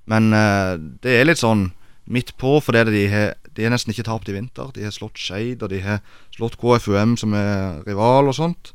[0.09, 1.73] Men uh, det er litt sånn
[2.09, 4.71] midt på, for det det de har De har nesten ikke tapt i vinter.
[4.71, 5.99] De har slått Skeid, og de har
[6.37, 8.71] slått KFUM, som er rival, og sånt.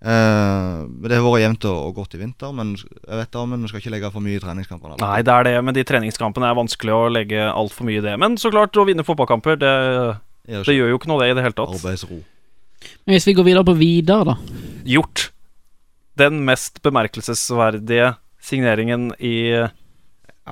[0.00, 3.70] Uh, Det har vært jevnt og, godt i vinter, men jeg vet da, men vi
[3.70, 4.96] skal ikke legge for mye i treningskampene.
[5.04, 8.16] Nei, det er det, men de treningskampene er vanskelig å legge altfor mye i det.
[8.24, 9.74] Men så klart, å vinne fotballkamper, det,
[10.48, 11.76] det gjør jo ikke noe, det, i det hele tatt.
[11.76, 12.24] arbeidsro.
[13.06, 14.36] Men hvis vi går videre på Vidar, da.
[14.88, 15.28] Gjort.
[16.20, 19.36] Den mest bemerkelsesverdige signeringen i,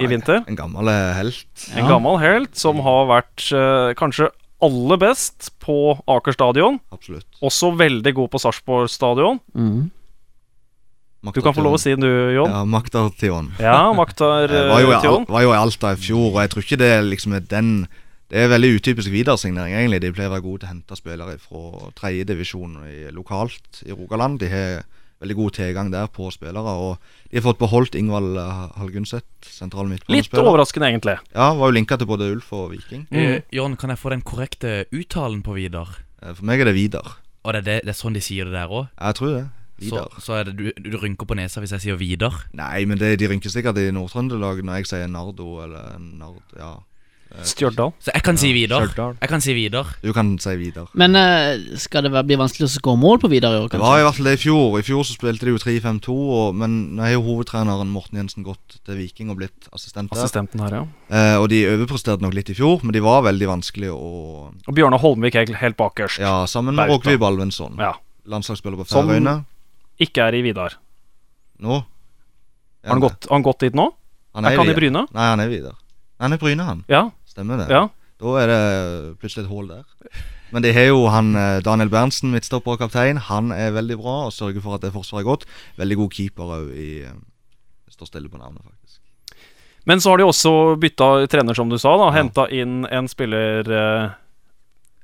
[0.01, 0.45] i vinter.
[0.49, 1.49] En gammel eh, helt.
[1.75, 1.89] En Ja.
[1.97, 4.31] gammel helt som har vært uh, kanskje
[4.63, 6.79] aller best på Aker stadion.
[6.93, 7.27] Absolutt.
[7.43, 9.41] Også veldig god på Sarpsborg stadion.
[9.57, 9.89] Mm.
[11.35, 12.49] Du kan få lov å si den, du, Jon.
[12.49, 13.51] Ja, Maktar Tion.
[13.61, 15.27] Ja, Maktar eh, Tion.
[15.29, 17.73] var jo i Alta i fjor, og jeg tror ikke det liksom er den
[18.31, 20.01] Det er veldig utypisk Vidar-signering, egentlig.
[20.05, 22.77] De pleier å være gode til å hente spillere fra tredjedivisjon
[23.17, 24.39] lokalt i Rogaland.
[24.39, 24.85] De har
[25.21, 26.75] veldig god tilgang der på spillere.
[26.81, 26.99] Og
[27.31, 31.19] de har fått beholdt Ingvald Halgunset, Hallgunset, sentral Litt overraskende, egentlig.
[31.35, 33.07] Ja, var jo linka til både Ulf og Viking.
[33.11, 35.99] Eh, Jon, kan jeg få den korrekte uttalen på Vidar?
[36.23, 37.19] Eh, For meg er det Vidar.
[37.45, 38.91] Og det er, det, det er sånn de sier det der òg?
[38.95, 39.47] Jeg tror det.
[39.81, 40.17] Så, Vidar.
[40.21, 42.43] så er det du, du rynker på nesa hvis jeg sier Vidar?
[42.57, 46.43] Nei, men det, de rynker sikkert i Nord-Trøndelag når jeg sier Nardo eller Nard...
[46.57, 46.79] Ja.
[47.47, 47.93] Stjørdal.
[48.03, 48.87] Så jeg kan si Vidar.
[48.89, 49.17] Stjørdal.
[49.21, 49.87] Jeg kan si Vidar.
[50.03, 50.89] Du kan si Vidar.
[50.95, 53.79] Men eh, skal det være- bli vanskelig å skåre mål på Vidar i år, Det
[53.81, 54.79] var i hvert fall det i fjor.
[54.79, 58.43] I fjor så spilte de jo 3-5-2, og- men nå har jo hovedtreneren Morten Jensen
[58.45, 60.19] gått til Viking og blitt assistent der.
[60.23, 60.87] Assistenten her, ja.
[61.11, 64.75] Eh, og de overpresterte nok litt i fjor, men de var veldig vanskelig å Og
[64.75, 66.19] Bjørnar Holmvik helt, helt bakerst.
[66.19, 67.17] Ja, sammen med Bauta.
[67.19, 67.79] Balvenson Balvensson.
[67.79, 67.95] Ja.
[68.27, 69.45] Landslagsspiller på Som- Færøyene.
[70.01, 70.75] Ikke er i Vidar.
[71.61, 71.85] Nå.
[72.85, 73.93] Har han gått, har han gått dit nå?
[74.35, 74.75] Han Er ikke han i.
[74.75, 75.07] Bryne?
[75.13, 75.49] Nei, han er.
[75.49, 75.73] Nei,
[76.21, 76.85] han er Bryne, han.
[76.89, 77.11] Ja.
[77.31, 77.71] Stemmer det.
[77.73, 77.87] ja.
[78.21, 78.61] Da er det
[79.21, 79.85] plutselig et hull der.
[80.53, 83.17] Men de har jo han eh, Daniel Berntsen, midtstopper og kaptein.
[83.31, 85.47] Han er veldig bra og sørger for at det forsvaret er godt.
[85.81, 87.15] Veldig god keeper òg i eh,
[87.89, 89.01] står stille på navnet, faktisk.
[89.89, 91.95] Men så har de også bytta trener, som du sa.
[91.97, 92.11] da.
[92.13, 94.11] Henta inn en spiller eh,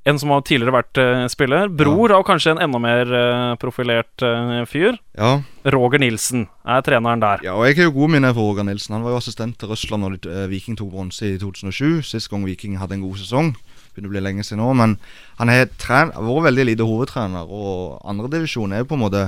[0.07, 1.67] En som har tidligere vært uh, spiller.
[1.67, 4.95] Bror av kanskje en enda mer uh, profilert uh, fyr.
[5.19, 5.41] Ja,
[5.75, 7.43] Roger Nilsen er treneren der.
[7.43, 8.95] Ja, og jeg har jo gode minner for Roger Nilsen.
[8.95, 12.05] Han var jo assistent til Russland når Viking tok bronse i 2007.
[12.07, 13.51] Sist gang Viking hadde en god sesong.
[13.91, 14.71] Begynner å bli lenge siden nå.
[14.79, 14.95] Men
[15.41, 19.27] han har vært veldig lite hovedtrener, og andredivisjon er jo på en måte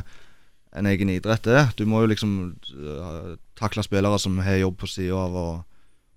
[0.79, 1.65] en egen idrett, det.
[1.75, 2.31] Du må jo liksom
[3.59, 5.53] takle spillere som har jobb på sida av og,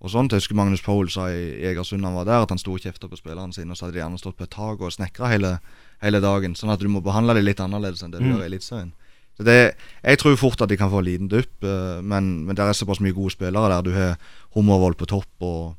[0.02, 0.32] og sånt.
[0.34, 2.80] Jeg husker Magnus Poul sa i i Egersund han var der, at han sto og
[2.82, 5.30] kjefta på spillerne sine, og så hadde de gjerne stått på et tak og snekra
[5.30, 5.58] hele,
[6.02, 6.54] hele dagen.
[6.58, 8.32] Sånn at du må behandle dem litt annerledes enn det du Mm.
[8.36, 8.92] gjør i Eliteserien.
[9.38, 12.54] Så det, jeg tror fort at de kan få en liten dupp, eh, men, men
[12.54, 13.82] det er såpass mye gode spillere der.
[13.82, 14.16] Du har
[14.54, 15.76] Hummervoll på topp, og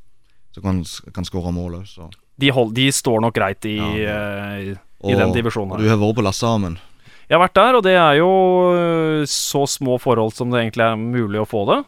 [0.56, 0.84] så kan,
[1.14, 2.10] kan skåre mål òg, så
[2.40, 4.58] De, de står nok greit i, Ja.
[4.58, 5.84] eh, i Og- den divisjonen Og her.
[5.84, 6.80] du har vært på Lassehammen.
[7.30, 8.30] Jeg har vært der, og det er jo
[8.74, 11.86] øh, så små forhold som det egentlig er mulig å få det.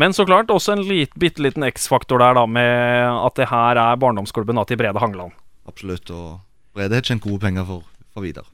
[0.00, 3.76] Men så klart også en lit, bitte liten X-faktor der, da, med at det her
[3.76, 5.36] er barndomsklubben da, til Brede Hangeland.
[5.68, 6.08] Absolutt.
[6.10, 6.40] Og
[6.74, 7.84] Brede har tjent gode penger for,
[8.14, 8.48] for Vidar.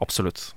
[0.00, 0.50] Absolutt.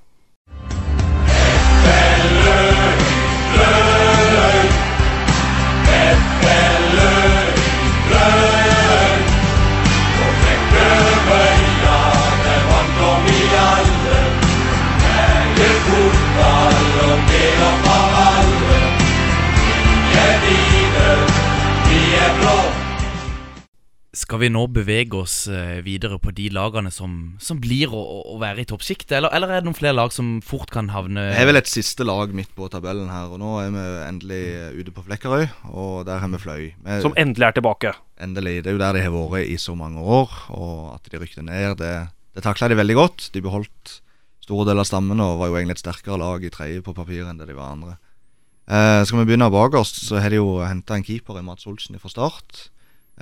[24.33, 28.21] Skal vi nå bevege oss eh, videre på de lagene som, som blir å, å-
[28.33, 31.21] å være i toppsjiktet, eller, eller er det noen flere lag som fort kan havne
[31.35, 34.39] Det er vel et siste lag midt på tabellen her, og nå er vi endelig
[34.79, 36.63] ute på Flekkerøy, og der har vi fløy.
[36.81, 37.93] Vi- Som endelig er tilbake.
[38.25, 38.55] Endelig.
[38.65, 41.45] Det er jo der de har vært i så mange år, og at de rykte
[41.45, 41.93] ned, det,
[42.33, 43.29] det takla de veldig godt.
[43.37, 43.99] De beholdt
[44.41, 47.29] store deler av stammen og var jo egentlig et sterkere lag i tredje på papiret
[47.29, 47.99] enn det de var andre.
[48.65, 52.01] Eh, skal vi begynne bakerst, så har de jo henta en keeper i Mats Olsen
[52.01, 52.69] fra start.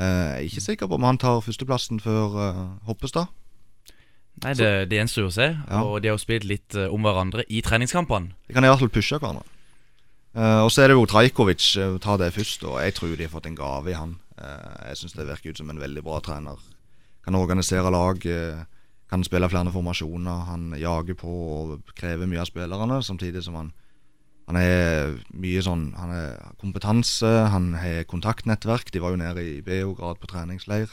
[0.02, 3.30] Eh, jeg er ikke sikker på om han tar førsteplassen før eh, Hoppestad.
[4.42, 5.48] Nei, det, det gjenstår å se.
[5.54, 5.82] Ja.
[5.86, 8.34] Og de har jo spilt litt eh, om hverandre i treningskampene.
[8.48, 9.46] De kan i hvert fall pushe hverandre.
[10.32, 11.66] Uh, og så er det jo Trajkovic.
[11.76, 12.64] Uh, ta det først.
[12.64, 14.16] Og jeg tror de har fått en gave i han.
[14.40, 16.62] Uh, jeg syns det virker ut som en veldig bra trener.
[17.22, 18.24] Kan organisere lag.
[19.12, 20.46] kan spille flere formasjoner.
[20.48, 23.74] Han jager på og krever mye av spillerne, samtidig som han
[24.52, 28.92] han har mye sånn Han har kompetanse, han har kontaktnettverk.
[28.92, 30.92] De var jo nede i Beograd på treningsleir.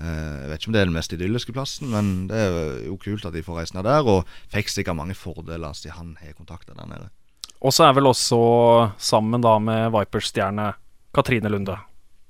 [0.00, 2.98] Eh, jeg vet ikke om det er den mest idylliske plassen, men det er jo
[3.00, 4.02] kult at de får reise ned der.
[4.02, 7.10] Og fikk sikkert mange fordeler siden han har kontakter der nede.
[7.60, 8.40] Og så er vel også
[8.98, 10.72] sammen da med Vipers-stjerne
[11.14, 11.76] Katrine Lunde.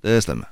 [0.05, 0.51] Det stemmer.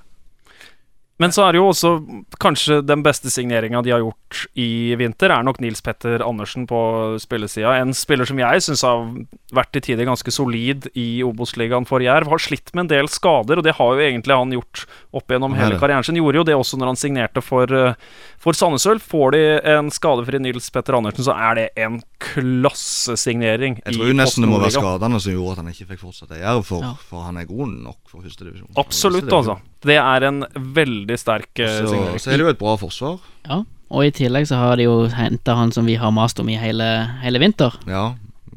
[1.18, 1.90] Men så er det jo også
[2.38, 6.78] kanskje den beste signeringa de har gjort i vinter, er nok Nils Petter Andersen på
[7.18, 7.72] spillesida.
[7.81, 9.02] En spiller som jeg syns har
[9.57, 12.31] vært til tider ganske solid i Obos-ligaen for Jerv.
[12.31, 14.85] Har slitt med en del skader, og det har jo egentlig han gjort
[15.18, 16.20] opp gjennom hele karrieren sin.
[16.20, 17.94] Gjorde jo det også når han signerte for, eh,
[18.38, 19.09] for Sandnes Ulf.
[19.09, 19.42] Får de
[19.74, 23.81] en skadefri Nils Petter Andersen, så er det en klassesignering.
[23.85, 26.38] Jeg tror jo nesten det må være skadene som gjorde at han ikke fikk fortsette
[26.38, 26.94] i Jerv, for, Ja.
[27.09, 28.70] for han er god nok for førstedivisjon.
[28.76, 29.59] Absolutt, altså.
[29.81, 30.40] Det er en
[30.74, 32.18] veldig sterk eh, Så, signering.
[32.20, 33.18] så er det jo et bra forsvar.
[33.48, 33.62] Ja.
[33.90, 36.56] Og i tillegg så har de jo henta han som vi har mast om i
[36.60, 36.84] hele,
[37.22, 37.72] hele vinter.
[37.88, 38.14] Ja.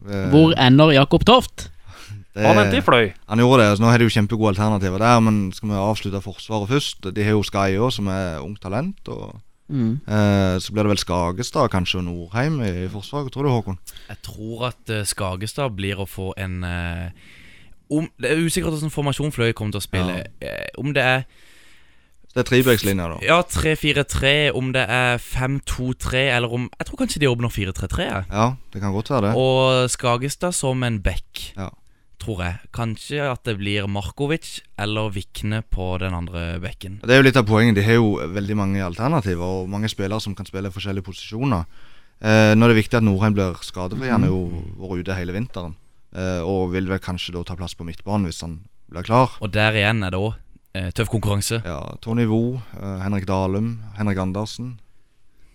[0.10, 1.70] Eh, Hvor ender Jakob Toft?
[2.36, 3.14] Det- Han endte i Fløy.
[3.28, 5.20] Han gjorde det, så nå har de jo kjempegode alternativer der.
[5.22, 7.14] Men skal vi avslutte Forsvaret først?
[7.16, 9.08] De har jo Sky òg, som er ungt talent.
[9.08, 9.40] Og
[9.72, 10.02] Mm.
[10.06, 13.32] eh, Så blir det vel Skagestad kanskje og Norheim i, i Forsvaret.
[13.32, 13.78] Tror du, Håkon?
[14.10, 17.08] Jeg tror at uh, Skagestad blir å få en uh,
[17.90, 20.26] om, Det er usikkert hvordan formasjon Fløy kommer til å spille.
[20.42, 21.24] Eh, om det er
[22.32, 23.18] Så det er trebøkslinja, da.
[23.28, 28.06] ja 3-4-3, om det er 5-2-3, eller om Jeg tror kanskje de åpner 4-3-3.
[28.32, 29.32] Ja, det kan godt være det.
[29.36, 31.68] Og Skagestad som en back, Ja.
[32.24, 32.56] tror jeg.
[32.72, 37.00] Kanskje at det blir Markovic eller Vikne på den andre bekken.
[37.04, 37.76] Det er jo litt av poenget.
[37.76, 41.66] De har jo veldig mange alternativer og mange spillere som kan spille forskjellige posisjoner.
[42.22, 44.08] Eh, nå er det viktig at Norheim blir skadefri.
[44.14, 45.76] Han har jo vært ute hele vinteren.
[46.16, 49.32] Eh, og vil vel kanskje da ta plass på midtbanen hvis han blir klar.
[49.42, 50.36] Og der igjen er det òg
[50.96, 51.62] tøff konkurranse.
[51.66, 54.78] Ja, Tony Vo, eh, Henrik Dalum, Henrik Andersen.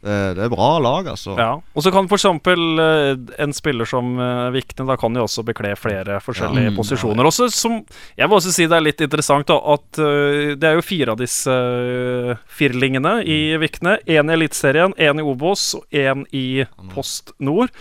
[0.06, 1.32] Det, det er bra lag, altså.
[1.40, 1.56] Ja.
[1.74, 4.12] Og så kan for eksempel eh, en spiller som
[4.54, 6.70] Vikne Da kan jo også bekle flere forskjellige Ja.
[6.70, 6.76] Mm.
[6.78, 7.26] posisjoner.
[7.26, 7.80] Også som
[8.14, 11.16] Jeg vil også si det er litt interessant da at eh, det er jo fire
[11.16, 13.96] av disse uh, firlingene i Vikne.
[14.06, 17.72] Én i Eliteserien, én i Obos og én i Post Nord.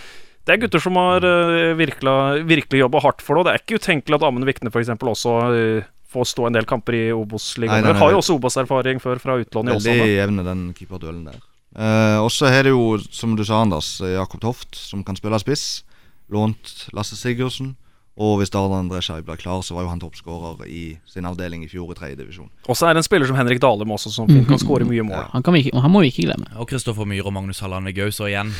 [0.45, 3.39] Det er gutter som har uh, virkelig, virkelig jobba hardt for det.
[3.39, 4.89] og Det er ikke utenkelig at Amund Vikne f.eks.
[4.97, 7.83] også uh, får stå en del kamper i Obos-ligaen.
[7.83, 10.15] nei, Har jo også Obos-erfaring før fra utlånet i Veldig Åsane.
[10.15, 11.39] jevne, den keeperduellen der.
[11.75, 15.39] Eh, og så har det jo, som du sa, Anders, Jakob Toft, som kan spille
[15.39, 15.83] spiss.
[16.31, 17.75] Lånt Lasse Sigurdsen.
[18.15, 21.65] Og hvis Dardan André Skei blir klar, så var jo han toppskårer i sin avdeling
[21.65, 22.47] i fjor i tredje divisjon.
[22.71, 25.25] Og så er det en spiller som Henrik Dahlem også, som kan skåre mye mål.
[25.33, 26.47] Han, kan vi ikke, han må vi ikke glemme.
[26.55, 28.53] Og Kristoffer Myhre og Magnus Halland Gaus, så igjen.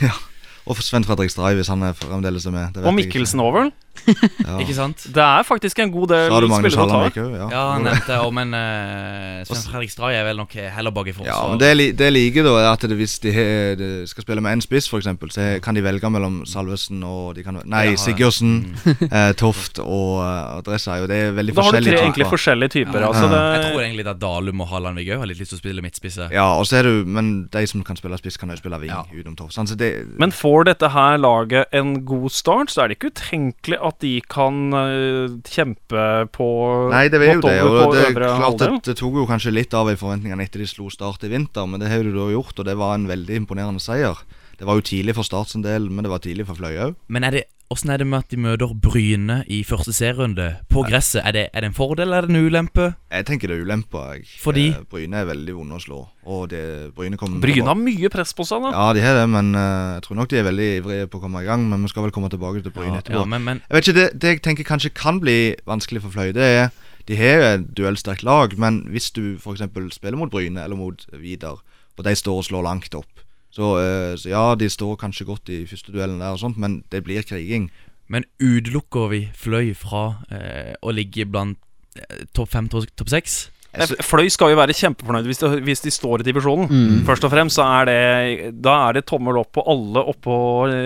[0.66, 2.74] Og Sven Fredrik Stray, hvis han er fremdeles er med.
[2.74, 3.20] Det vet Og jeg ikke.
[3.20, 3.72] Mikkelsen òg, vel?
[4.06, 4.58] Ja.
[4.60, 5.06] Ikke sant?
[5.16, 7.22] Det er faktisk en god del Sa du Magnus spillere å ta.
[7.22, 7.46] Ja.
[7.54, 11.08] Ja, han nevnte det, og men uh, Sven Fredrik Stray er vel nok heller bak
[11.08, 13.46] i Ja, men det, jeg li- det liker, da, er at det, hvis de, he,
[13.80, 17.46] de skal spille med én spiss, f.eks., så kan de velge mellom Salvesen og de
[17.48, 18.56] kan, Nei, Ja, Sigurdsen,
[19.16, 20.98] eh, Toft og uh, Adressa.
[21.06, 22.34] Og det er veldig Da har du forskjellige tre egentlig typer.
[22.36, 23.00] forskjellige typer.
[23.06, 23.14] Ja.
[23.14, 25.64] Altså Jeg det, tror egentlig at Dalum og Halland Vigau har litt lyst til å
[25.64, 26.28] spille midtspisse.
[26.36, 28.92] Ja, og så er du Men de som kan spille spiss, kan jo spille ving
[28.92, 29.06] Ja.
[29.08, 29.56] utenom Toft.
[29.56, 33.12] Sånn, Så det, men får dette her laget en god start, så er det ikke
[33.12, 36.48] utenkelig at de kan eh, kjempe på
[36.94, 37.58] Nei, det er jo det.
[37.66, 40.70] Og det er klart at det tok jo kanskje litt av i forventningene etter de
[40.70, 43.42] slo Start i vinter, men det har de da gjort, og det var en veldig
[43.44, 44.22] imponerende seier.
[44.56, 46.96] Det var jo tidlig for Start sin del, men det var tidlig for Fløy òg.
[47.12, 50.84] Men er det, hvordan er det med at de møter Bryne i første serierunde på
[50.86, 51.22] gresset?
[51.26, 52.86] Er det, er det en fordel eller er det en ulempe?
[53.12, 54.02] Jeg tenker det er ulempe.
[54.14, 54.26] jeg.
[54.44, 54.68] Fordi?
[54.70, 56.00] Eh, Bryne er veldig vonde å slå.
[56.30, 56.62] Og det,
[56.96, 58.72] Bryne kommer Bryne har mye press på seg, da.
[58.76, 61.26] Ja, de har det, men eh, jeg tror nok de er veldig ivrige på å
[61.26, 61.66] komme i gang.
[61.72, 63.26] Men vi skal vel komme tilbake til Bryne Ja, etterpå.
[63.26, 66.14] ja, men, men Jeg vet ikke, det, det jeg tenker kanskje kan bli vanskelig for
[66.16, 66.70] Fløy, det er
[67.10, 69.62] De har jo et duellsterkt lag, men hvis du f.eks.
[69.94, 71.60] spiller mot Bryne eller mot Vidar,
[71.98, 73.25] og de står og slår langt opp
[73.56, 76.82] så, eh, så ja, de står kanskje godt i første duellen der, og sånt, men
[76.92, 77.70] det blir kriging.
[78.12, 81.58] Men utelukker vi Fløy fra eh, å ligge blant
[81.98, 83.46] eh, topp fem, to- topp seks?
[83.78, 86.68] Eh, Fløy skal jo være kjempefornøyd hvis de, hvis de står i divisjonen.
[86.70, 87.02] Mm.
[87.08, 90.36] Først og fremst så er det Da er det tommel opp på alle oppå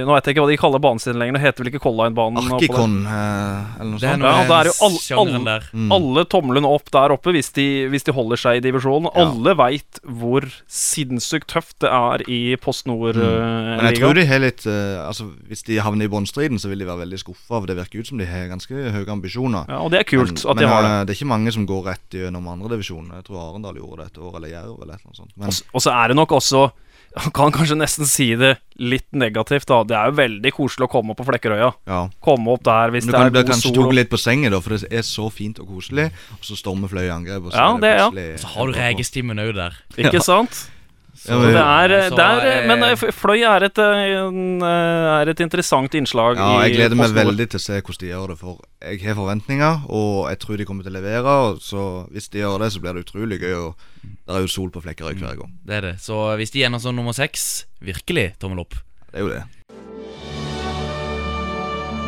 [0.05, 1.37] Nå vet jeg ikke hva de kaller banen sin lenger.
[1.37, 2.39] Det heter vel ikke Colline-banen?
[2.55, 4.25] Arkikon eh, eller noe sånt.
[4.25, 5.91] Ja, det er jo all- sjangeren all- Mm.
[5.93, 9.09] Alle tomlene opp der oppe hvis de, hvis de holder seg i divisjonen.
[9.13, 9.25] Ja.
[9.27, 13.19] Alle veit hvor sinnssykt tøft det er i Post Mm.
[13.19, 16.79] Men jeg tror de har litt eh, Altså Hvis de havner i bunnstriden, så vil
[16.79, 17.59] de være veldig skuffa.
[17.67, 19.65] Det virker ut som de har ganske høye ambisjoner.
[19.69, 20.89] ja, og det er kult men, at de men, har det.
[20.89, 22.47] eh, det er ikke mange som går rett gjennom
[22.79, 23.09] andredivisjon.
[23.15, 25.33] Jeg tror Arendal gjorde det et år, eller Jerv eller et eller annet sånt.
[25.37, 26.71] Men Og så er det nok også
[27.17, 29.79] man kan kanskje nesten si det litt negativt, da.
[29.83, 31.71] Det er jo veldig koselig å komme opp på Flekkerøya.
[31.89, 32.01] ja.
[32.21, 33.83] Komme opp der hvis du det er god kanskje sol.
[33.87, 36.11] tatt litt på sengen, da, for det er så fint og koselig.
[36.37, 37.47] Og så stormer fløyangrep.
[37.49, 38.09] Og så Ja, er det, ja.
[38.11, 39.79] plutselig Så har du regestimen òg der.
[39.97, 40.69] Ikke sant?
[41.19, 45.41] Så det er, Så, det er Men eh, Fløy er et, eh, eh, er et
[45.43, 48.37] interessant innslag Ja, jeg gleder meg veldig til å se hvordan de gjør det.
[48.39, 51.33] For jeg har forventninger, og jeg tror de kommer til å levere.
[51.49, 53.55] Og så hvis de gjør det, så blir det utrolig gøy.
[53.59, 55.51] Og det er jo sol på Flekkerøy hver gang.
[55.67, 55.95] Det er det.
[56.03, 58.79] Så hvis de ender som nummer seks, virkelig tommel opp.
[59.11, 59.43] Det er jo det.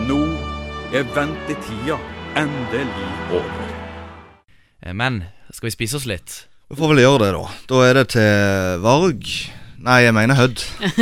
[0.08, 0.22] Nå
[0.96, 2.00] er ventetida
[2.40, 3.76] endelig over.
[4.96, 6.40] Men skal vi spise oss litt?
[6.72, 7.48] Vi får vel gjøre det, da.
[7.68, 9.26] Da er det til Varg.
[9.82, 10.62] Nei, jeg mener Hødd.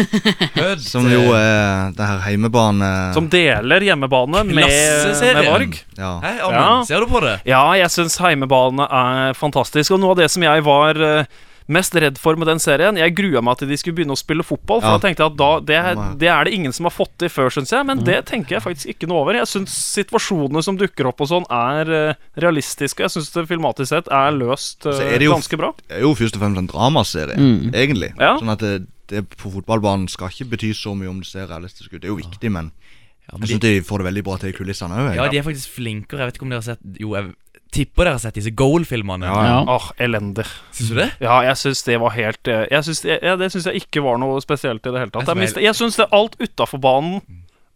[0.55, 0.81] Hødd.
[0.81, 2.87] Som jo er det her heimebane...
[3.13, 5.75] Som deler hjemmebane med, med Varg.
[5.99, 6.13] Ja.
[6.23, 6.69] Hei, Amund, Ja.
[6.87, 7.35] ser du på det?
[7.49, 9.93] Ja, jeg syns heimebane er fantastisk.
[9.93, 11.27] Og noe av det som jeg var eh,
[11.69, 14.41] mest redd for med den serien Jeg grua meg til de skulle begynne å spille
[14.43, 14.81] fotball.
[14.81, 14.97] For Ja.
[14.97, 17.49] da tenkte jeg at da, det, det er det ingen som har fått til før,
[17.53, 17.83] syns jeg.
[17.85, 17.87] Mm.
[17.91, 19.37] Men det tenker jeg faktisk ikke noe over.
[19.37, 23.05] Jeg syns situasjonene som dukker opp og sånn, er uh, realistiske.
[23.05, 25.73] Jeg syns det filmatisk sett er løst uh, er jo- ganske bra.
[25.87, 27.71] Det er jo først og fremst en dramaserie, Mm.
[27.73, 28.13] egentlig.
[28.19, 28.35] Ja.
[28.39, 31.93] Sånn at det, det på fotballbanen skal ikke bety så mye om det ser realistisk
[31.93, 32.01] ut.
[32.01, 32.71] Det er jo viktig, men
[33.29, 35.15] Ja, men Jeg syns de, de får det veldig bra til i kulissene òg.
[35.15, 36.17] ja, de er faktisk flinkere.
[36.23, 37.35] Jeg vet ikke om dere har sett Jo, jeg
[37.71, 39.27] tipper dere har sett disse Goal-filmene.
[39.29, 39.59] Ja, Ja.
[39.75, 40.45] Åh, elendig.
[40.71, 41.09] Syns du det?
[41.21, 44.17] Ja, jeg syns det var helt eh, Jeg synes, jeg, Det syns jeg ikke var
[44.21, 45.29] noe spesielt i det hele tatt.
[45.37, 47.21] Jeg, jeg syns det alt utafor banen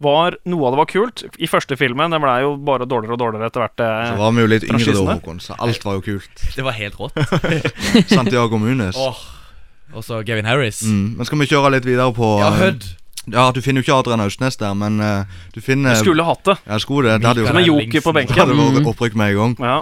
[0.03, 1.23] var Noe av det var kult.
[1.39, 3.77] I første filmen det ble jo bare dårligere og dårligere etter hvert.
[3.77, 6.43] Så eh, var vi jo litt yngre da, Håkon, så alt var jo kult.
[6.57, 7.15] Det var helt rått.
[8.15, 8.99] Santiago Munes.
[8.99, 9.21] Oh.
[9.93, 10.81] Og så Gavin Harris.
[10.89, 11.15] Mm.
[11.19, 12.89] Men skal vi kjøre litt videre på Ja, eh, Hødd.
[13.31, 16.43] Ja, Du finner jo ikke Adrian Austnes der, men uh, du finner Du skulle hatt
[16.43, 16.57] det.
[16.67, 17.21] Ja, skulle det.
[17.21, 18.35] Det hadde jo Som en joker på benken.
[18.35, 19.55] det hadde vært opprykk med en gang.
[19.63, 19.79] Ja.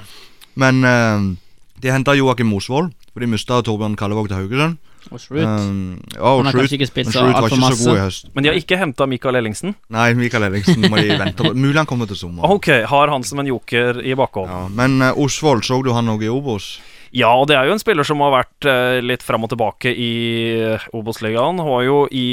[0.62, 1.36] Men uh,
[1.82, 4.78] de henta Joakim Mosvold, for de mista Torbjørn Kallevåg til Haugesund.
[5.10, 5.42] Og Shroot.
[5.42, 7.98] Um, ja, og Han har Schroot- kanskje ikke spilt så var altfor ikke så god
[7.98, 8.28] i høst.
[8.36, 9.74] Men de har ikke henta Michael Ellingsen.
[9.89, 11.54] Nei, Mikael Ellingsen må de vente på.
[11.58, 12.46] Mulig han kommer til sommer.
[12.54, 14.54] Ok, har han som en joker i bakhånd.
[14.54, 16.76] Ja, men uh, Osvold, så du han òg i Obos?
[17.12, 19.89] Ja, og det er jo en spiller som har vært uh, litt fram og tilbake
[19.92, 20.12] i
[20.78, 21.58] eh, Obos-ligaen.
[21.66, 22.28] Var jo i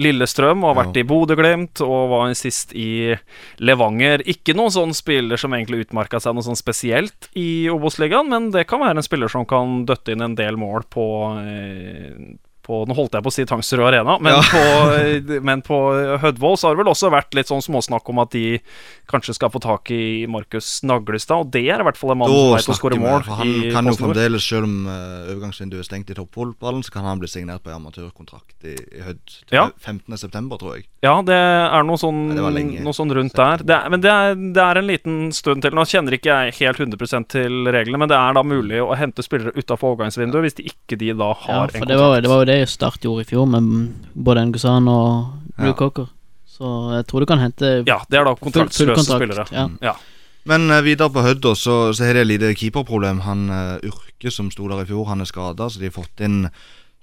[0.00, 3.14] Lillestrøm og har vært i Bodø-Glimt og var sist i
[3.62, 4.24] Levanger.
[4.30, 8.66] Ikke noen sånn spiller som egentlig utmerka seg noe sånn spesielt i Obos-ligaen, men det
[8.70, 11.06] kan være en spiller som kan døtte inn en del mål på
[11.44, 12.34] eh,
[12.64, 14.42] på, nå holdt jeg på å si Tangsrud Arena, men, Ja.
[14.48, 14.62] på,
[14.96, 15.78] eh, men på
[16.22, 18.58] Hødvoll så har det vel også vært litt sånn småsnakk om at de
[19.10, 22.32] kanskje skal få tak i Markus Naglestad, og det er i hvert fall en mann
[22.32, 23.26] som veit å skåre mål.
[23.28, 27.20] Han kan jo fremdeles, selv om uh, overgangsvinduet er stengt i toppfotballen, så kan han
[27.20, 29.68] bli signert på amatørkontrakt i, i Hødd til Ja.
[29.84, 30.88] 15.9., tror jeg.
[31.04, 33.60] Ja, det er noe sånn, Nei, noe sånn rundt der.
[33.60, 35.74] Det er, men det er, det er en liten stund til.
[35.76, 39.24] Nå kjenner ikke jeg helt 100 til reglene, men det er da mulig å hente
[39.26, 42.22] spillere utafor overgangsvinduet hvis de ikke de da Ja, har for en det var, kontrakt.
[42.24, 43.68] det var jo det Start gjorde i fjor, med
[44.16, 45.10] både Ngusan og
[45.58, 45.76] Blue Ja.
[45.78, 46.08] Cocker.
[46.54, 49.20] Så jeg tror du kan hente Ja, det er da full, full kontraktsløse kontrakt.
[49.20, 49.46] spillere.
[49.52, 49.68] Ja.
[49.92, 49.94] Ja.
[50.48, 53.20] Men uh, videre på Hødd, så, så har de et lite keeperproblem.
[53.24, 56.20] Han uh, Urke som sto der i fjor, han er skada, så de har fått
[56.24, 56.46] inn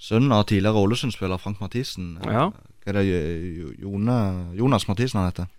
[0.02, 2.16] sønnen av tidligere Ålesund-spiller Frank Mathisen.
[2.26, 2.50] Ja.
[2.82, 4.18] Hva er det Jone,
[4.58, 5.50] Jonas Mathisen han heter.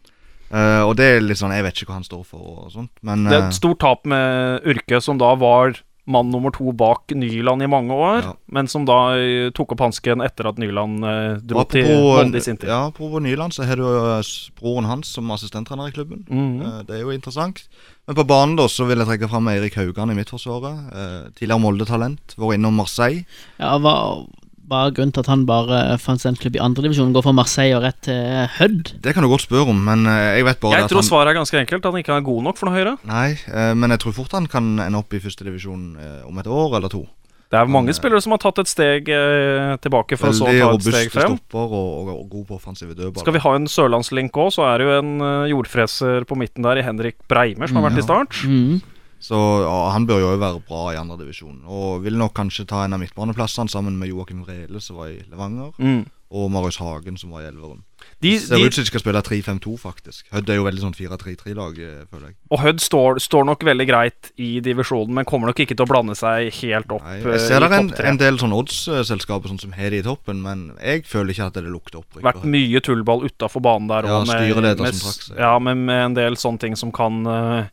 [0.52, 2.92] Uh, og det er litt sånn Jeg vet ikke hva han står for og sånt,
[3.00, 6.72] men Det er eh, et stort tap med Urke, som da var mann nummer to
[6.74, 8.32] bak Nyland i mange år, Ja.
[8.50, 12.42] men som da eh, tok opp hansken etter at Nyland eh, dro til Molde i
[12.42, 12.68] sin tid.
[12.68, 14.20] Ja, apropos Nyland, så har du jo
[14.58, 16.26] broren hans som assistenttrener i klubben.
[16.28, 17.62] Eh, det er jo interessant.
[18.06, 20.90] Men på banen da så vil jeg trekke fram Eirik Haugan i Midtforsvaret.
[20.90, 22.34] Uh, tidligere Molde-talent.
[22.34, 23.22] Vært innom Marseille.
[23.60, 24.26] Ja, hva
[24.72, 27.12] hva er grunnen til at han bare fant seg en klubb i andredivisjon?
[27.14, 28.20] Går fra Marseille og rett til
[28.58, 28.94] Hødd?
[29.04, 31.10] Det kan du godt spørre om, men eh, jeg vet bare Jeg at tror han
[31.12, 32.96] svaret er ganske enkelt, at han ikke er god nok for noe høyere.
[33.08, 35.90] Nei, eh, men jeg tror fort han kan ende opp i førstedivisjon
[36.28, 37.04] om et år eller to.
[37.52, 40.36] Det er mange Han, eh, spillere som har tatt et steg eh, tilbake for å
[40.36, 41.34] så ta et steg frem.
[41.52, 43.20] og, og, og god på offensive dødballer.
[43.20, 46.64] Skal vi ha en sørlandslink òg, så er det jo en eh, jordfreser på midten
[46.64, 48.40] der i Henrik Breimer som har vært i start.
[48.48, 48.80] Mhm.
[49.22, 51.60] Så ja, han bør jo være bra i andredivisjon.
[51.70, 55.20] Og vil nok kanskje ta en av midtbaneplassene sammen med Joakim Rele, som var i
[55.30, 56.02] Levanger, Mm.
[56.32, 57.82] og Marius Hagen, som var i Elverum.
[58.24, 60.24] De, Ser de, ut som de skal spille 3-5-2, faktisk.
[60.32, 62.36] Hødd er jo veldig sånn 4-3-3-lag, eh, føler jeg.
[62.50, 65.90] og Hødd står, står nok veldig greit i divisjonen, men kommer nok ikke til å
[65.92, 69.60] blande seg helt opp Nei, eh, jeg ser det en, en del sånn odds-selskaper sånn
[69.60, 72.24] som har det i toppen, men jeg føler ikke at det lukter opprykk.
[72.26, 76.04] Vært mye tullball utafor banen der Ja, òg, med, styreleder med, trakk ja, med, med
[76.10, 77.66] en del sånne ting som kan eh,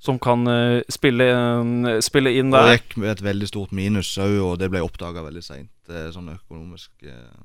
[0.00, 2.70] Som kan eh, spille, eh, spille inn der.
[2.70, 2.78] der.
[2.78, 5.72] gikk med et veldig stort minus òg, og det ble oppdaga veldig seint.
[5.90, 7.40] Sånn økonomisk eh,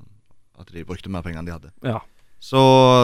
[0.56, 1.72] At de brukte mer penger enn de hadde.
[1.84, 2.00] Ja.
[2.40, 2.60] Så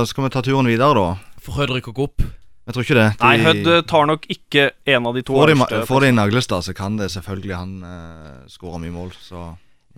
[0.09, 1.37] skal vi ta turen videre, da.
[1.43, 2.25] For Hødd rykker ikke opp.
[2.63, 3.09] Jeg tror ikke det.
[3.19, 6.67] Nei, Hødd eh, tar nok ikke en av de to Får de, får de Naglestad,
[6.69, 9.11] så kan det selvfølgelig han uh, skåre mye mål.
[9.19, 9.49] Så.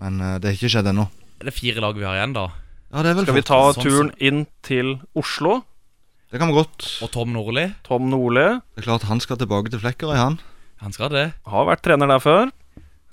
[0.01, 1.05] Men uh, det har ikke skjedd ennå.
[1.43, 2.47] Det er fire lag vi har igjen, da.
[2.89, 5.59] Ja, det er vel Skal vi ta sånn turen inn til Oslo?
[6.31, 6.85] Det kan vi godt.
[7.05, 7.67] Og Tom Nordli.
[7.85, 8.45] Tom Nordli
[8.75, 10.39] Det er klart Han skal tilbake til Flekkerøy, han.
[10.83, 11.25] Han skal det.
[11.47, 12.49] har vært trener der før.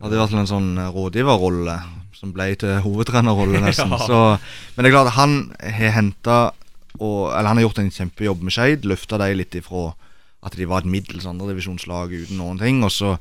[0.02, 1.76] Hadde vært en sånn eh, rådgiverrolle
[2.16, 3.92] som ble til hovedtrenerrolle, nesten.
[3.94, 4.00] Ja.
[4.06, 4.18] Så,
[4.74, 6.38] men det er klart, han har henta
[6.98, 8.84] Eller han har gjort en kjempejobb med Skeid.
[8.88, 9.92] Løfta dem litt ifra
[10.42, 12.82] at de var et middels andredivisjonslag uten noen ting.
[12.82, 13.14] Og så,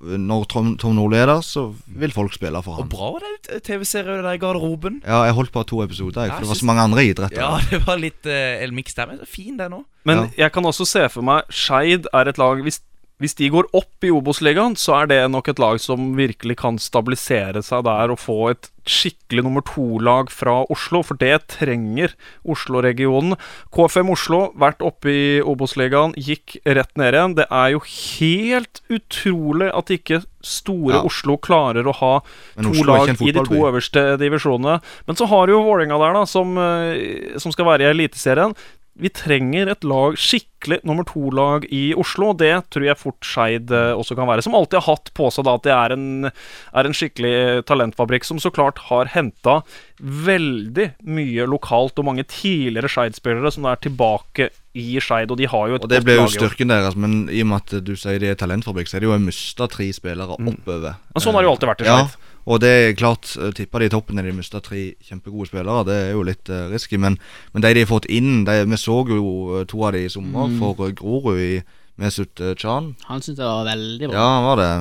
[0.00, 3.62] når Tom, Tom Nordli er der, så vil folk spille for Og bra var det
[3.66, 5.00] TV-serien der i garderoben.
[5.04, 7.40] Ja, jeg holdt bare to episoder, jeg, for det var så mange andre idretter.
[7.40, 9.86] Ja, det var litt uh, en miks der, men fin den òg.
[10.06, 12.78] Men jeg kan også se for meg Skeid er et lag hvis,
[13.22, 16.76] hvis de går opp i Obos-ligaen, så er det nok et lag som virkelig kan
[16.80, 22.12] stabilisere seg der og få et skikkelig nummer to-lag fra Oslo, for det trenger
[22.46, 23.34] Oslo-regionen.
[23.74, 27.34] KFM Oslo, vært oppe i Obos-ligaen, gikk rett ned igjen.
[27.40, 31.02] Det er jo helt utrolig at ikke store Ja.
[31.02, 32.12] Oslo klarer å ha
[32.54, 34.80] Men to lag i de to øverste divisjonene.
[35.08, 38.54] Men så har du jo Vålerenga der, da, som, eh, som skal være i Eliteserien.
[38.96, 42.30] Vi trenger et lag, skikkelig nummer to-lag i Oslo.
[42.38, 44.44] Det tror jeg fort Skeid eh, også kan være.
[44.44, 48.24] Som alltid har hatt på seg da at det er en, er en skikkelig talentfabrikk,
[48.24, 49.58] som så klart har henta
[50.00, 55.32] veldig mye lokalt, og mange tidligere Skeid-spillere som er tilbake i Skeid.
[55.32, 57.42] Og de har jo et Og det godt ble jo lag styrken deres, men i
[57.44, 60.40] og med at du sier de er talentfabrikk, så er det jo mista tre spillere
[60.40, 60.96] oppover.
[61.12, 62.32] Men sånn har det jo alltid vært i Ja, Skeid.
[62.46, 65.84] Og det er klart, eh, tippa de i toppen når de mista tre kjempegode spillere.
[65.88, 67.18] Det er jo litt uh, risky, men,
[67.52, 70.08] men de de har fått inn de, Vi så jo eh, to av de i
[70.08, 70.58] sommer Mm.
[70.60, 71.62] for Grorud i
[71.98, 72.94] Mesut Chan.
[73.08, 74.14] Han syntes det var veldig bra.
[74.14, 74.72] Ja, han var det.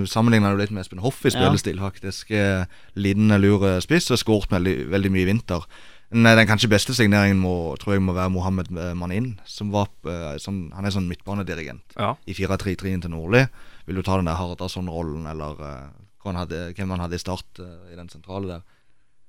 [0.00, 1.36] Vi sammenligna jo litt med Espen Hoff i Ja.
[1.36, 2.30] spillestil, faktisk.
[2.96, 5.66] Lidende Liten, lur spiss og skåret veldig, veldig mye i vinter.
[6.10, 9.38] Nei, Den kanskje beste signeringen må, tror jeg må være Mohammed Manin.
[9.44, 9.88] Som var
[10.40, 12.14] sånn, Han er sånn midtbanedirigent Ja.
[12.26, 13.46] i 4-3-3-en til Nordli.
[13.86, 15.90] Vil du ta den der Hardasson-rollen, eller
[16.30, 18.66] han hadde, hvem han hadde i start eh, i den sentrale der?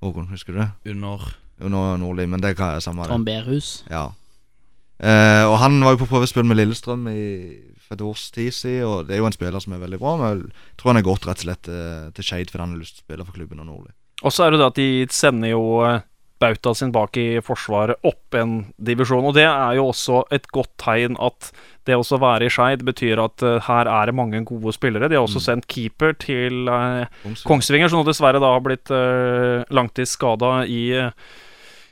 [0.03, 0.69] Håkon, husker du det?
[0.93, 1.27] Under
[1.59, 3.11] Under Nordli, men det kan jeg samme det.
[3.11, 3.71] Trond Berhus.
[3.91, 4.05] Ja.
[4.99, 7.23] Eh, og han var jo på prøvespill med Lillestrøm i
[7.89, 10.13] for et års tid siden, og det er jo en spiller som er veldig bra.
[10.19, 12.83] Men jeg tror han er gått rett og slett til, til Skeid fordi han har
[12.83, 13.93] lyst til å spille for klubben og Nordli.
[14.21, 16.03] Og så er det det at de sender jo eh,
[16.39, 19.25] Bauta sin bak i Forsvaret opp en divisjon.
[19.27, 21.51] Og det er jo også et godt tegn at
[21.89, 25.09] det å være i Skeid betyr at uh, her er det mange gode spillere.
[25.09, 27.09] De har også sendt keeper til uh,
[27.47, 31.13] Kongsvinger, som nå dessverre da har blitt uh, langtidsskada i eh,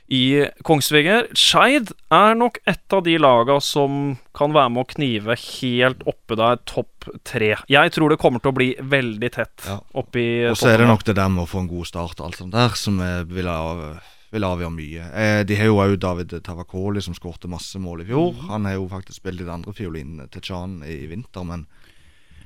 [0.08, 1.26] i Kongsvinger.
[1.36, 6.38] Skeid er nok et av de laga som kan være med å knive helt oppe
[6.38, 7.54] der, topp tre.
[7.68, 9.78] Jeg tror det kommer til å bli veldig tett Ja.
[10.00, 12.30] oppi Og så er det nok det der med å få en god start og
[12.30, 14.00] alt sånt der som eh, vil, av,
[14.34, 15.08] vil avgjøre mye.
[15.16, 18.34] Eh, de har jo òg David Tavakoli som skårte masse mål i fjor.
[18.50, 21.64] Han har jo faktisk spilt i det andre fiolinen til Chan i vinter, men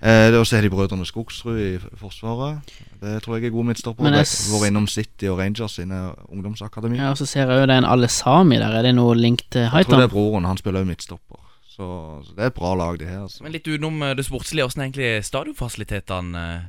[0.01, 2.63] eh, Og så har de brødrene Skogsrud i Forsvaret.
[3.03, 4.07] Det tror jeg er god midtstopper.
[4.07, 6.99] Men jeg Vært innom City og Rangers sine ungdomsakademi.
[6.99, 8.79] Ja, og så ser jeg jo det er en Alesami der.
[8.79, 10.47] Er det noe link til Jeg tror det er broren.
[10.47, 11.41] Han spiller jo midtstopper.
[11.73, 11.87] Så,
[12.27, 13.27] så det er et bra lag, det her.
[13.33, 13.43] Så.
[13.43, 16.69] Men litt utenom eh, det sportslige, åssen er egentlig stadionfasilitetene her?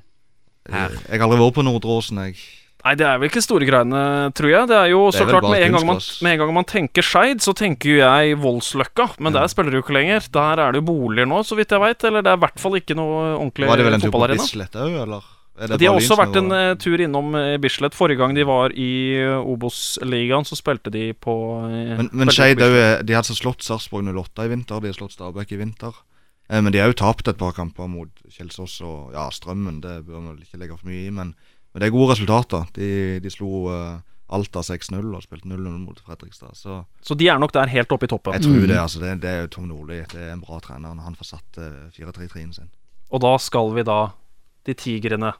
[0.71, 0.99] her?
[1.09, 2.39] Jeg har aldri vært på Nordre Åsen, jeg.
[2.83, 3.99] Nei, det er vel ikke store greiene,
[4.35, 4.67] tror jeg.
[4.67, 6.65] Det er jo Det er så klart med en, gang man, med en gang man
[6.67, 9.05] tenker Skeid, så tenker jo jeg Voldsløkka.
[9.23, 9.39] Men Ja.
[9.39, 10.27] der spiller du jo ikke lenger.
[10.27, 12.03] Der er det jo boliger nå, så vidt jeg veit.
[12.03, 14.19] Eller det er i hvert fall ikke noe ordentlig Var det vel en tur på
[14.19, 14.43] fotballarena.
[14.43, 15.23] Bislett òg, eller?
[15.53, 17.95] Er De har også vært en eh, tur innom uh, Bislett.
[17.95, 21.35] Forrige gang de var i uh, Obos-ligaen, så spilte de på
[21.69, 25.53] Men, men Skeid De har altså slått Sarpsborg 08 i vinter, de har slått Stabæk
[25.53, 25.93] i vinter.
[26.49, 29.79] Men de har jo tapt et par kamper mot Kjelsås og ja, Strømmen.
[29.81, 31.31] Det bør man ikke legge for mye i, men,
[31.73, 32.65] men det er gode resultater.
[32.75, 33.99] De, de slo uh,
[34.33, 36.55] Alta 6-0 og spilte 0-0 mot Fredrikstad.
[36.57, 38.33] Så Så de er nok der helt oppe i toppen.
[38.33, 38.67] jeg tror Mm.
[38.67, 38.77] det.
[38.79, 39.99] altså Det, det er jo Tom Nordli.
[40.11, 42.69] Det er en bra trener han får satt eh, 4-3-3-en sin.
[43.11, 44.11] Og da skal vi da
[44.65, 45.33] til Tigrene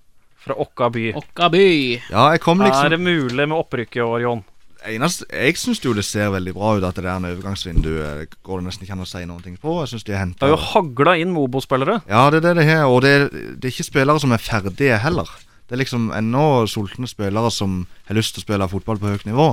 [0.44, 1.14] fra Okka by.
[1.16, 2.02] Okka by.
[2.12, 4.44] Ja, jeg kom liksom Er det mulig med opprykk i år, Jon?
[4.86, 7.24] Eneste, jeg syns jo det ser veldig bra ut at det der
[7.64, 9.78] overgangsvinduet går det nesten ikke an å si noen ting på.
[9.80, 12.02] Jeg synes de har Det har jo hagla inn Mobo-spillere.
[12.10, 12.86] Ja, det er det det har.
[12.92, 15.30] Og det, det er ikke spillere som er ferdige heller.
[15.74, 19.24] Det er liksom ennå sultne spillere som har lyst til å spille fotball på høyt
[19.26, 19.48] nivå.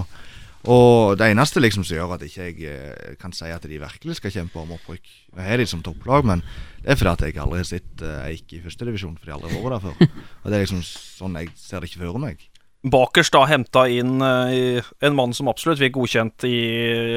[0.69, 4.19] Og det eneste liksom som gjør at ikke jeg eh, kan si at de virkelig
[4.19, 6.43] skal kjempe om opprykk Jeg har de som topplag, men
[6.83, 9.63] det er fordi at jeg aldri har sett Eik i førstedivisjon, for de har aldri
[9.65, 10.21] vært der før.
[10.43, 12.45] Og det er liksom sånn jeg ser det ikke for meg.
[12.81, 16.55] Bakers da henta inn eh, en mann som absolutt fikk godkjent i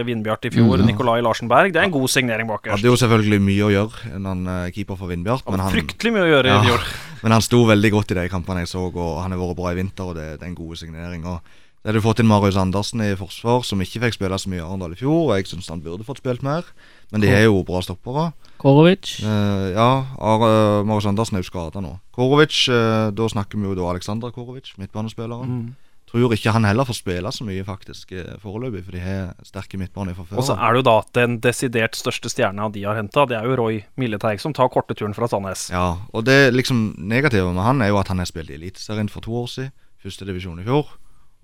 [0.03, 0.89] Vindbjart i fjor, Mm.
[0.89, 1.71] Nikolai Larsen Berg.
[1.71, 2.73] Det er en god signering, Bakers.
[2.75, 6.11] Hadde jo selvfølgelig mye å gjøre enn han eh, keeper for Vindbjart, men han, Fryktelig
[6.17, 6.59] mye å gjøre Ja.
[6.59, 6.83] i fjor.
[7.23, 9.71] men han sto veldig godt i de kampene jeg så, og han har vært bra
[9.71, 11.23] i vinter, og det, det er en god signering.
[11.31, 11.39] Og
[11.83, 14.61] så hadde du fått inn Marius Andersen i forsvar, som ikke fikk spille så mye
[14.61, 15.25] i Arendal i fjor.
[15.25, 16.63] Og jeg syns han burde fått spilt mer,
[17.11, 18.29] men de er jo bra stoppere.
[18.63, 19.17] Korovic.
[19.19, 21.97] Eh, ja, Ar eh, Marius Andersen er jo skada nå.
[22.15, 25.51] Korovic, eh, da snakker vi jo da Aleksandr Korovic, midtbanespilleren.
[25.51, 25.99] Mm.
[26.13, 29.75] Tror ikke han heller får spille så mye faktisk eh, foreløpig, for de har sterke
[29.81, 30.39] midtbaner fra før.
[30.39, 33.51] Og så er det jo da den desidert største stjerna de har henta, det er
[33.51, 35.67] jo Roy Milleteig, som tar korte turen fra Sandnes.
[35.75, 39.11] Ja, og det liksom negative med han er jo at han har spilt i Eliteserien
[39.11, 39.75] for to år siden.
[40.03, 40.89] Første divisjon i fjor,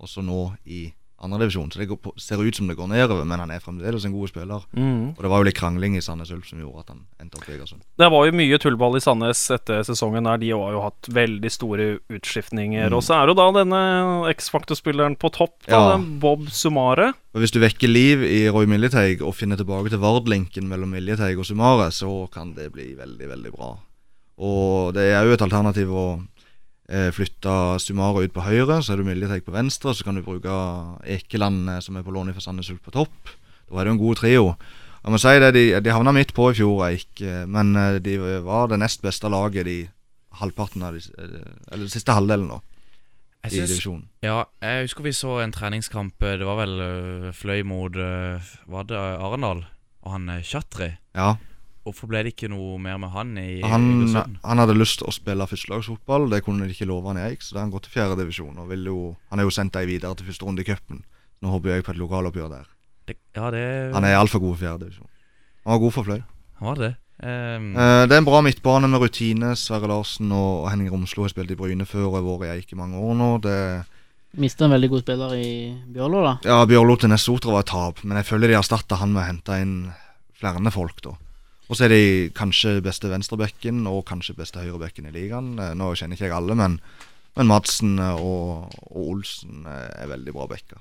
[0.00, 0.88] og så nå i
[1.20, 1.68] andre divisjon.
[1.68, 4.30] Så det går ser ut som det går nedover, men han er fremdeles en god
[4.30, 4.62] spiller.
[4.72, 5.12] Mm.
[5.12, 7.48] Og det var jo litt krangling i Sandnes Ulf som gjorde at han endte opp
[7.50, 7.82] i Egersund.
[8.00, 10.40] Det var jo mye tullball i Sandnes etter sesongen der.
[10.40, 12.88] De har jo hatt veldig store utskiftninger.
[12.88, 12.96] Mm.
[12.96, 13.82] Og så er jo da denne
[14.32, 16.00] X-Factor-spilleren på topp, da, Ja.
[16.00, 17.12] Bob Sumare.
[17.34, 21.36] Og Hvis du vekker liv i Roy Miljeteig og finner tilbake til Vard-linken mellom Miljeteig
[21.38, 23.74] og Sumare, så kan det bli veldig, veldig bra.
[24.40, 26.06] Og det er jo et alternativ å
[26.90, 30.24] eh, flytte Sumare ut på høyre, så er du Miljeteig på venstre, så kan du
[30.26, 30.50] bruke
[31.06, 33.32] Ekeland, som er på lån fra Sandnes Ulf, på topp.
[33.70, 34.46] Da er det jo en god trio.
[35.00, 37.98] Jeg må si det, De, de havna midt på i fjor, Eik, eh, men eh,
[38.02, 39.78] de var det nest beste laget de
[40.40, 41.00] halvparten av de,
[41.70, 42.60] Eller den siste halvdelen nå.
[43.40, 44.08] I synes- divisjonen.
[44.22, 49.64] Ja, jeg husker vi så en treningskamp Det var vel fløy mot Var det Arendal?
[50.04, 50.90] Og han Chatri.
[51.16, 51.36] Ja.
[51.86, 53.86] Hvorfor ble det ikke noe mer med han i Han,
[54.44, 57.40] han hadde lyst til å spille førstelagsfotball, det kunne de ikke love han i Eik,
[57.40, 58.58] så da har han gått til fjerde divisjon.
[58.60, 58.98] Og vil jo,
[59.32, 61.00] han har jo sendt dem videre til første runde i cupen.
[61.40, 62.66] Nå håper jeg på et lokaloppgjør der.
[63.08, 63.62] Det, ja, det
[63.94, 65.08] Han er altfor god i fjerde divisjon.
[65.64, 66.20] Han var god for Fløy.
[66.60, 66.92] Han var det.
[67.20, 67.70] Eh,
[68.08, 69.54] det er en bra midtbane med rutine.
[69.56, 72.52] Sverre Larsen og og Henning Romslo har spilt i Bryne før og har vært i
[72.58, 73.30] Eik i mange år nå.
[73.44, 73.56] Det,
[74.38, 75.50] Mista en veldig god spiller i
[75.90, 76.36] Bjørlo, da.
[76.46, 79.26] ja, Bjørlo til Nessotra var et tap, men jeg føler de erstatta han med å
[79.26, 79.74] hente inn
[80.38, 81.16] flere folk, da.
[81.70, 82.02] Og så er de
[82.34, 85.52] kanskje beste venstrebekken og kanskje beste høyrebekken i ligaen.
[85.62, 86.78] Eh, Nå kjenner ikke jeg alle, men,
[87.38, 90.80] men Madsen eh, og, og Olsen eh, er veldig bra bekker.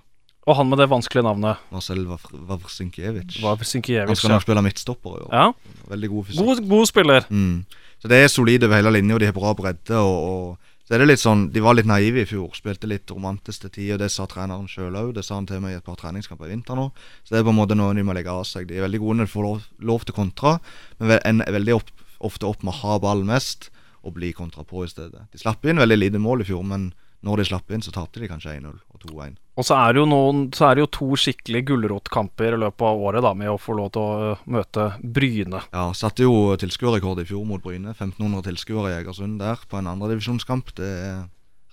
[0.50, 1.60] Og han med det vanskelige navnet.
[1.70, 3.38] Marcel Vav- Vavrinkiewicz.
[3.44, 5.36] Var Han skal nok spille midtstopper i år.
[5.36, 5.76] Ja.
[5.92, 6.48] Veldig god fysikk.
[6.48, 7.28] God, god spiller.
[7.30, 7.60] Mm.
[8.02, 10.00] Så det er solide over hele linja, de har bra bredde.
[10.00, 12.56] Og, og så er det litt sånn De var litt naive i fjor.
[12.58, 14.00] Spilte litt romantisk til tider.
[14.02, 15.12] Det sa treneren sjøl òg.
[15.14, 16.88] Det sa han til meg i et par treningskamper i vinter nå.
[17.22, 18.66] Så det er på en måte noe de må legge av seg.
[18.66, 20.56] De er veldig gode når de får lov, lov til kontra,
[20.98, 21.94] men ender veldig opp,
[22.26, 23.70] ofte opp med å ha ball mest
[24.02, 25.28] og bli kontra på i stedet.
[25.30, 26.90] De slapp inn veldig lite mål i fjor, men
[27.22, 29.38] når de slapp inn, så tapte de kanskje 1-0 og 2-1.
[29.60, 32.86] Og så er det jo noen Så er det jo to skikkelig gulrotkamper i løpet
[32.88, 35.60] av året, da, med å få lov til å øh, møte Bryne.
[35.76, 37.92] Ja, satte jo tilskuerrekord i fjor mot Bryne.
[37.92, 40.72] 1500 tilskuere i Egersund der på en andredivisjonskamp.
[40.80, 41.20] Det er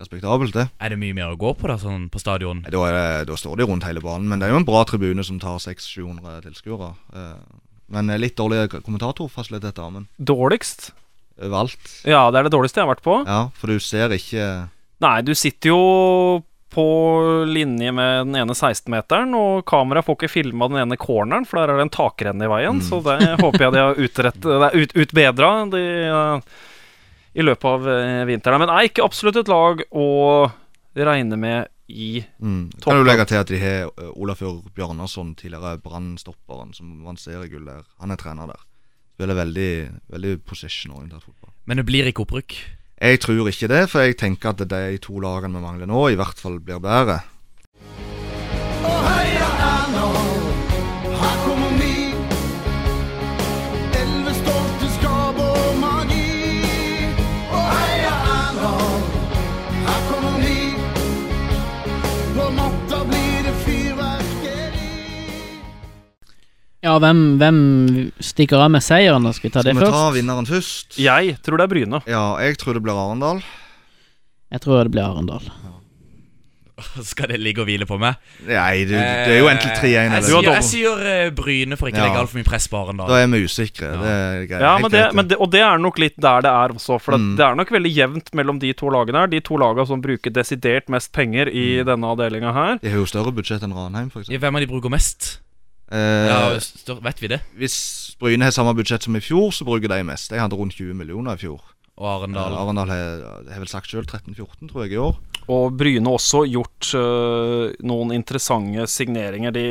[0.03, 0.66] respektabelt, det.
[0.82, 2.59] er det mye mer å gå på da, sånn på stadion?
[2.66, 4.82] Da, er det, da står de rundt hele banen, men det er jo en bra
[4.84, 6.91] tribune som tar 600-700 tilskuere.
[7.16, 7.62] Eh,
[7.95, 10.91] Men litt dårlige kommentatorfasiliteter, men Dårligst?
[11.39, 12.03] Valgt.
[12.09, 13.20] Ja, det er det dårligste jeg har vært på.
[13.28, 14.68] Ja, for du ser ikke
[15.05, 15.80] Nei, du sitter jo
[16.71, 16.87] på
[17.47, 21.73] linje med den ene 16-meteren, og kameraet får ikke filma den ene corneren, for der
[21.73, 24.77] er det en takrenne i veien, så det håper jeg de har utrett, det er
[24.83, 26.59] ut, utbedra de, eh,
[27.39, 28.62] i løpet av eh, vinteren.
[28.62, 30.11] Men det er ikke absolutt et lag å
[30.97, 32.71] regne med i mm.
[32.81, 32.91] toppen.
[32.91, 34.17] Kan du legge til at de har Olafjord
[34.59, 37.85] Olafur Bjørnarsson, tidligere Brann-stopperen, som vant seriegull der.
[38.03, 38.64] Han er trener der.
[39.17, 39.71] Spiller veldig,
[40.12, 41.55] veldig position-orientert fotball.
[41.64, 42.59] Men det blir ikke opprykk?
[42.97, 46.16] Jeg tror ikke det, for jeg tenker at de to lagene vi mangler nå, i
[46.16, 47.20] hvert fall blir bedre.
[66.85, 67.61] Ja, hvem, hvem
[68.22, 69.24] stikker av med seieren?
[69.27, 69.33] da?
[69.33, 70.99] Skal vi ta det Skal vi ta vinneren først?
[71.01, 72.03] Jeg tror det er Bryne.
[72.07, 73.41] Ja, jeg tror det blir Arendal.
[74.53, 75.49] Jeg tror det blir Arendal.
[77.09, 78.18] Skal det ligge og hvile på meg?
[78.45, 79.87] Nei, det, det er jo egentlig 3-1.
[79.89, 80.27] Jeg eller?
[80.29, 82.09] sier, jeg sier eh, Bryne for ikke å Ja.
[82.11, 83.09] legge altfor mye press på Arendal.
[83.09, 83.95] Da er vi usikre.
[83.97, 84.61] Det er greit.
[84.61, 86.74] Ja, Helt men det, greit, men det, og det er nok litt der det er
[86.77, 86.99] også.
[87.01, 87.33] For det, Mm.
[87.41, 89.33] det er nok veldig jevnt mellom de to lagene her.
[89.33, 91.87] De to lagene som bruker desidert mest penger i Mm.
[91.89, 92.79] denne avdelinga her.
[92.85, 94.29] De har jo større budsjett enn Ranheim, f.eks.
[94.29, 95.41] Ja, Hvem av de bruker mest?
[95.93, 97.41] Eh, Ja, vet vi det?
[97.57, 100.30] hvis Bryne har samme budsjett som i fjor, så bruker de mest.
[100.30, 101.61] De hadde rundt 20 millioner i fjor.
[101.97, 102.59] Og Arendal, Arendal?
[102.61, 105.14] Arendal har, har vel sagt sjøl 13-14, tror jeg, i år.
[105.49, 109.53] Og Bryne også gjort uh, noen interessante signeringer.
[109.55, 109.64] De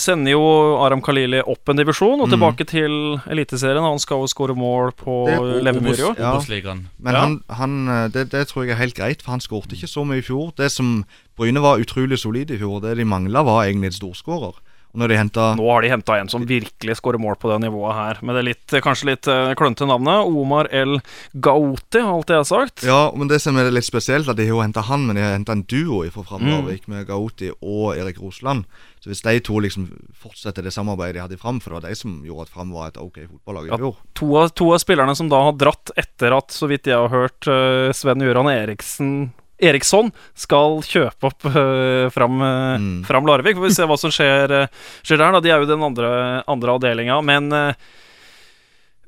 [0.00, 0.42] sender jo
[0.86, 2.32] Aram Khalili opp en divisjon og Mm.
[2.36, 2.94] tilbake til
[3.28, 3.82] Eliteserien.
[3.82, 6.16] Han skal jo skåre mål på Det Levermyr i år.
[6.22, 6.74] Ja.
[7.02, 7.20] Men Ja.
[7.20, 10.22] han, han, det, det tror jeg er helt greit, for han skårte ikke så mye
[10.22, 10.54] i fjor.
[10.56, 11.04] Det som
[11.36, 14.54] Bryne var utrolig solid i fjor, det de mangla, var egentlig en storskårer.
[14.94, 17.58] Og når de henta Nå har de henta en som virkelig skårer mål på det
[17.66, 20.24] nivået her, med det litt, kanskje litt øh, klønete navnet.
[20.28, 20.98] Omar El
[21.34, 22.84] Gauti, alt det jeg har sagt.
[22.88, 25.36] Ja, men det som er litt spesielt, at de har henta han, men de har
[25.36, 26.70] henta en duo fra Fram Mm.
[26.88, 28.64] Med Gauti og Erik Rosland.
[29.02, 31.90] Så hvis de to liksom fortsetter det samarbeidet de hadde i Fram, for det var
[31.90, 33.92] de som gjorde at Fram var et ok fotballag i Ja.
[34.20, 37.12] To av, to av spillerne som da har dratt etter at, så vidt jeg har
[37.12, 43.04] hørt, øh, Sven Gøran Eriksen Eriksson skal kjøpe opp uh, fram, øh, Mm.
[43.08, 43.56] fram Larvik.
[43.58, 44.68] Får vi se hva som skjer, uh,
[45.02, 45.32] skjer der.
[45.32, 46.10] da De er jo den andre,
[46.46, 47.18] andre avdelinga.
[47.26, 47.50] Men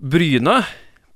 [0.01, 0.64] Bryne,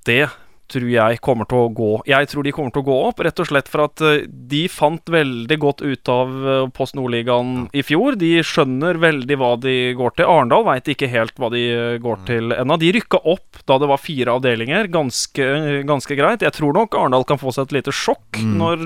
[0.05, 0.29] det
[0.71, 3.41] tror jeg kommer til å gå Jeg tror de kommer til å gå opp, rett
[3.43, 7.83] og slett for at øh, de fant veldig godt ut av øh, Post Nordligaen i
[7.85, 8.17] fjor.
[8.21, 10.29] De skjønner veldig hva de går til.
[10.31, 12.79] Arendal veit ikke helt hva de øh, går til ennå.
[12.81, 15.49] De rykka opp da det var fire avdelinger, ganske,
[15.89, 16.45] ganske greit.
[16.47, 18.57] Jeg tror nok Arendal kan få seg et lite sjokk Mm.
[18.59, 18.81] når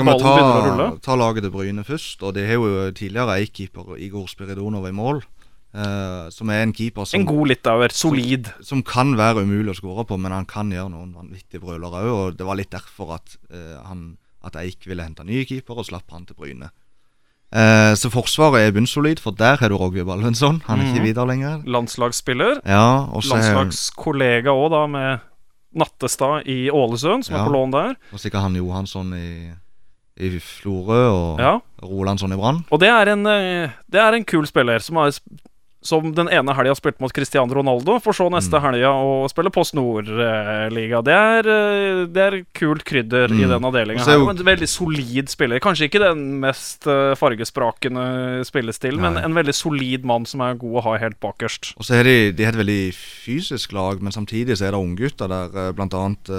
[0.00, 0.84] ballen begynner å rulle.
[0.88, 2.22] Skal vi ta laget til Bryne først?
[2.24, 5.20] Og det har jo tidligere Eik-keeper Igor Spiridonov i mål.
[5.74, 7.94] Eh, som er en keeper som, En god litauer.
[7.94, 8.50] Solid.
[8.62, 12.12] som kan være umulig å skåre på, men han kan gjøre noen vanvittige brølere òg.
[12.14, 15.88] Og det var litt derfor at, uh, han, at Eik ville hente ny keeper, og
[15.88, 16.70] slapp han til Bryne.
[17.54, 20.62] Uh, så Forsvaret er bunnsolid, for der har du Rogvi Balvensson.
[20.66, 20.94] Han er mm.
[20.94, 21.60] ikke videre lenger.
[21.66, 22.62] Landslagsspiller.
[22.66, 25.30] Ja, Landslagskollega òg, da, med
[25.74, 27.42] Nattestad i Ålesund, som Ja.
[27.42, 27.94] er på lån der.
[28.12, 29.50] og sikkert han Johansson i,
[30.18, 31.58] i Florø og Ja.
[31.82, 32.64] Rolandsson i Brann.
[32.70, 35.10] Og det er en, det er en kul spiller som, har,
[35.84, 39.74] som den ene helga spilte mot Cristiano Ronaldo, for så neste helga å spille Post
[39.76, 41.02] Nord-liga.
[41.04, 43.48] Det, eh, det er kult krydder i Mm.
[43.52, 44.30] den avdelinga er her.
[44.30, 45.60] En veldig solid spiller.
[45.60, 50.80] Kanskje ikke den mest eh, fargesprakende spillestilen, men en veldig solid mann som er god
[50.80, 51.74] å ha helt bakerst.
[51.76, 54.80] Og så er de, de er et veldig fysisk lag, men samtidig så er det
[54.80, 55.68] unggutter der.
[55.68, 56.30] eh, Blant annet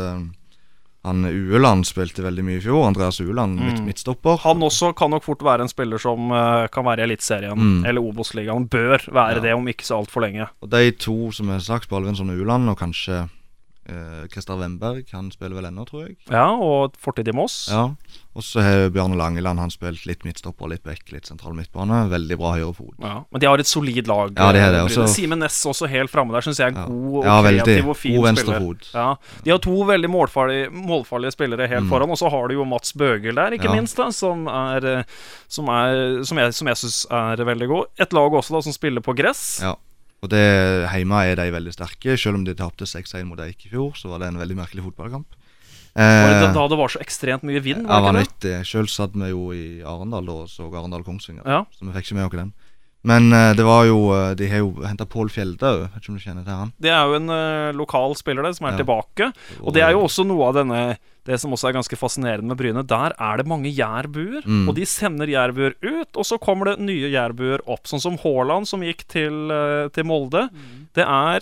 [1.05, 2.87] han Ueland spilte veldig mye i fjor.
[2.87, 3.85] Andreas Ueland, midt, Mm.
[3.85, 4.39] midtstopper.
[4.43, 7.85] Han også kan nok fort være en spiller som uh, kan være i Eliteserien Mm.
[7.85, 8.67] eller Obos-ligaen.
[8.67, 9.39] Bør være Ja.
[9.41, 10.47] det om ikke så altfor lenge.
[10.61, 13.29] Og de to som er sagt, Balvinsson og Ueland, og kanskje
[13.89, 16.17] eh, Christer Wemberg, han spiller vel ennå, tror jeg.
[16.31, 17.67] Ja, og fortid i Moss.
[17.71, 17.91] Ja.
[18.35, 22.01] Og så har Bjarne Langeland han spilt litt midtstopper, litt back, litt sentral midtbane.
[22.11, 22.97] Veldig bra høyrefot.
[22.99, 24.33] Ja, men de har et solid lag.
[24.35, 25.05] Ja, det eh, også.
[25.07, 26.85] Simen Næss også helt framme der, syns jeg er en Ja.
[26.89, 28.75] god og Ja, kreativ og fin God spiller.
[28.93, 29.07] Ja,
[29.45, 31.89] de har to veldig målfarlige, målfarlige spillere helt Mm.
[31.89, 33.75] foran, og så har du jo Mats Bøgel der, ikke Ja.
[33.79, 35.03] minst, da, som er eh,
[35.47, 37.85] Som, er, som jeg, som jeg syns er veldig god.
[37.99, 39.61] Et lag også da som spiller på gress.
[39.61, 39.75] Ja.
[40.25, 40.41] Og det
[40.89, 42.15] hjemme er de veldig sterke.
[42.17, 44.85] Selv om de tapte 6-1 mot Eik i fjor, så var det en veldig merkelig
[44.87, 45.27] fotballkamp.
[45.95, 47.85] Var det Eh, da, det var så ekstremt mye vind?
[47.87, 48.55] Var det ikke det?
[48.67, 51.61] Selv satt vi jo i Arendal og så Arendal-Kongsvinger, Ja.
[51.71, 52.53] så vi fikk ikke med oss den.
[53.05, 56.11] Men eh, det var jo eh, De har jo henta Pål Fjelde òg, vet ikke
[56.13, 56.71] om du kjenner til han?
[56.81, 58.79] Det er jo en uh, lokal spiller der som er Ja.
[58.81, 59.27] tilbake.
[59.61, 62.57] Og det er jo også noe av denne Det som også er ganske fascinerende med
[62.59, 62.83] Bryne.
[62.85, 64.67] Der er det mange jærbuer, Mm.
[64.69, 67.87] og de sender jærbuer ut, og så kommer det nye jærbuer opp.
[67.89, 69.49] Sånn som Haaland, som gikk til,
[69.89, 70.49] til Molde.
[70.93, 71.41] Det er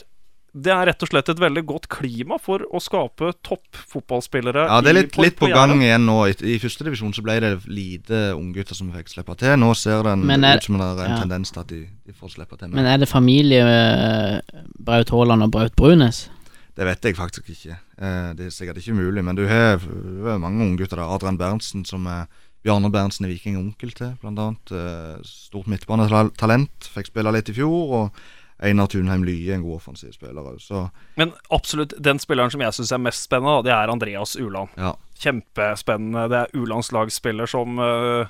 [0.53, 4.67] det er rett og slett et veldig godt klima for å skape toppfotballspillere.
[4.69, 6.17] Ja, det er i- litt, litt på gang igjen nå.
[6.29, 9.55] I, i første divisjon så ble det lite unggutter som fikk slippe til.
[9.57, 11.19] Nå ser det en, er- ut som det er en ja.
[11.23, 12.69] tendens til at de, de får slippe til.
[12.69, 16.29] Men er det familie eh, Braut Haaland og Braut Brunes?
[16.75, 17.75] Det vet jeg faktisk ikke.
[18.01, 19.23] Eh, det er sikkert ikke mulig.
[19.25, 21.09] Men du har, du har mange unggutter der.
[21.09, 22.25] Adrian Berntsen, som er
[22.63, 24.71] Bjarne Berntsen er Viking onkel til, blant annet.
[24.71, 26.89] Eh, stort midtbanetalent.
[26.93, 27.93] Fikk spille litt i fjor.
[27.99, 28.23] Og
[28.63, 30.59] Einar Tunheim Lye, en god offensiv spiller òg.
[30.63, 34.69] Så Men absolutt den spilleren som jeg syns er mest spennende, det er Andreas Uland.
[34.77, 34.93] ja.
[35.23, 36.27] Kjempespennende.
[36.29, 38.25] Det er U-landslagsspiller som eh,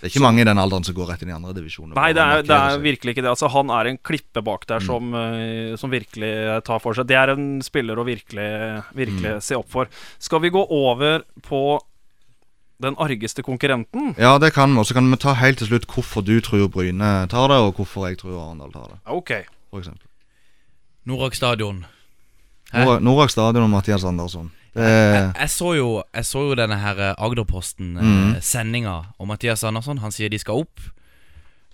[0.00, 1.92] Det er ikke mange i den alderen som går rett inn i andre divisjoner.
[1.98, 3.32] Nei, det er, det er virkelig ikke det.
[3.34, 4.68] Altså, han er en klippe bak Mm.
[4.70, 7.06] der som, eh, som virkelig tar for seg.
[7.10, 9.42] Det er en spiller å virkelig, virkelig Mm.
[9.42, 9.88] se opp for.
[10.18, 11.80] Skal vi gå over på
[12.80, 14.14] den argeste konkurrenten?
[14.16, 14.78] Ja, det kan vi.
[14.80, 17.74] Og så kan vi ta helt til slutt hvorfor du tror Bryne tar det, og
[17.76, 18.98] hvorfor jeg tror Arendal tar det.
[19.06, 19.30] Ok.
[19.72, 20.06] Eksempel.
[21.06, 21.84] Norak stadion.
[22.72, 24.50] Norak Norak Stadion og Mathias Andersson.
[24.74, 27.24] Det Jeg, Jeg så jo, jeg så jo denne her eh, Mm.
[27.26, 30.78] Agderposten-sendinga, og Mathias Andersson han sier de skal opp.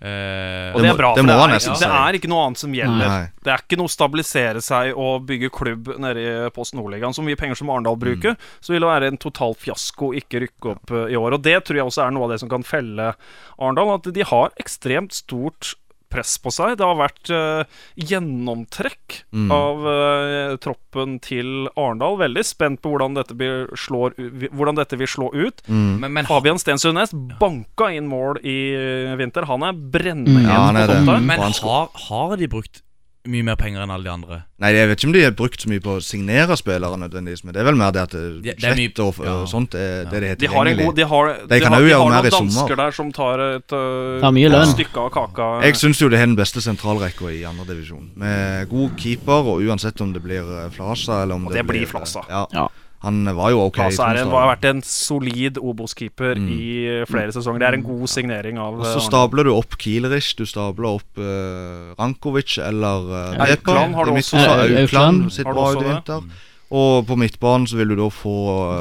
[0.01, 2.73] Eh, Og det, er bra, det for det er, det er ikke noe annet som
[2.77, 3.07] gjelder.
[3.09, 3.29] Nei.
[3.45, 7.17] Det er ikke noe stabilisere seg og bygge klubb nede i Post Nordligaen.
[7.17, 10.43] Så mye penger som Arendal bruker, så vil det være en total fiasko å ikke
[10.45, 11.37] rykke opp eh, i år.
[11.39, 13.15] Og det tror jeg også er noe av det som kan felle
[13.57, 13.95] Arendal.
[13.97, 15.75] At de har ekstremt stort
[16.17, 16.79] press på seg.
[16.81, 17.63] Det har vært uh,
[18.01, 19.51] gjennomtrekk Mm.
[19.53, 22.17] av uh, troppen til Arendal.
[22.21, 24.15] Veldig spent på hvordan dette, blir, slår,
[24.55, 25.61] hvordan dette vil slå ut.
[25.69, 25.99] mm.
[26.01, 29.45] men, men Fabian Stensundnes banka inn mål i eh, vinter.
[29.51, 30.49] Han er brennende Mm.
[30.49, 30.87] Ja, på det.
[30.87, 31.21] topp der.
[31.27, 32.83] Men har, har de brukt
[33.29, 34.37] mye mer penger enn alle de andre?
[34.59, 37.43] Nei, jeg vet ikke om de har brukt så mye på å signere spillere nødvendigvis,
[37.45, 39.33] men det er vel mer det at det- Det- det er mye- og, ja.
[39.43, 40.41] og sånt er det de heter.
[40.41, 42.27] De har en god De har, De kan har, jo de gjøre har mer noen
[42.27, 42.53] i sommer.
[42.55, 44.73] dansker der som tar et uh, Tar mye lønn.
[44.75, 45.61] stykke av kaka.
[45.63, 48.11] Jeg syns jo det er den beste sentralrekka i andredivisjon.
[48.17, 51.67] Med god keeper, og uansett om det blir eh, Flasa eller om Og det, det
[51.67, 52.21] blir eh, Flasa.
[52.31, 52.47] Ja.
[52.53, 52.69] Ja.
[53.05, 53.79] Han var jo ok.
[53.85, 56.49] Altså er en, har vært en solid Obos-keeper Mm.
[56.49, 57.61] i flere sesonger.
[57.61, 60.89] Det er en god signering av Og så uh, stabler du opp Kielerich, du stabler
[60.97, 64.37] opp uh, Rankovic eller uh, Aukland har du også.
[64.37, 66.23] Aukland du bra også ut i vinter.
[66.71, 68.33] Og på midtbanen så vil du da få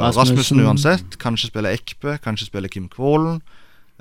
[0.01, 0.21] Rasmussen.
[0.21, 1.17] Rasmussen uansett.
[1.21, 3.41] Kanskje spille Ekpe, kanskje spille Kim Kvålen.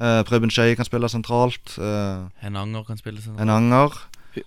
[0.00, 1.76] Uh, Preben Skei kan spille sentralt.
[1.78, 3.42] Uh, Henanger kan spille sentralt.
[3.44, 3.92] Henanger.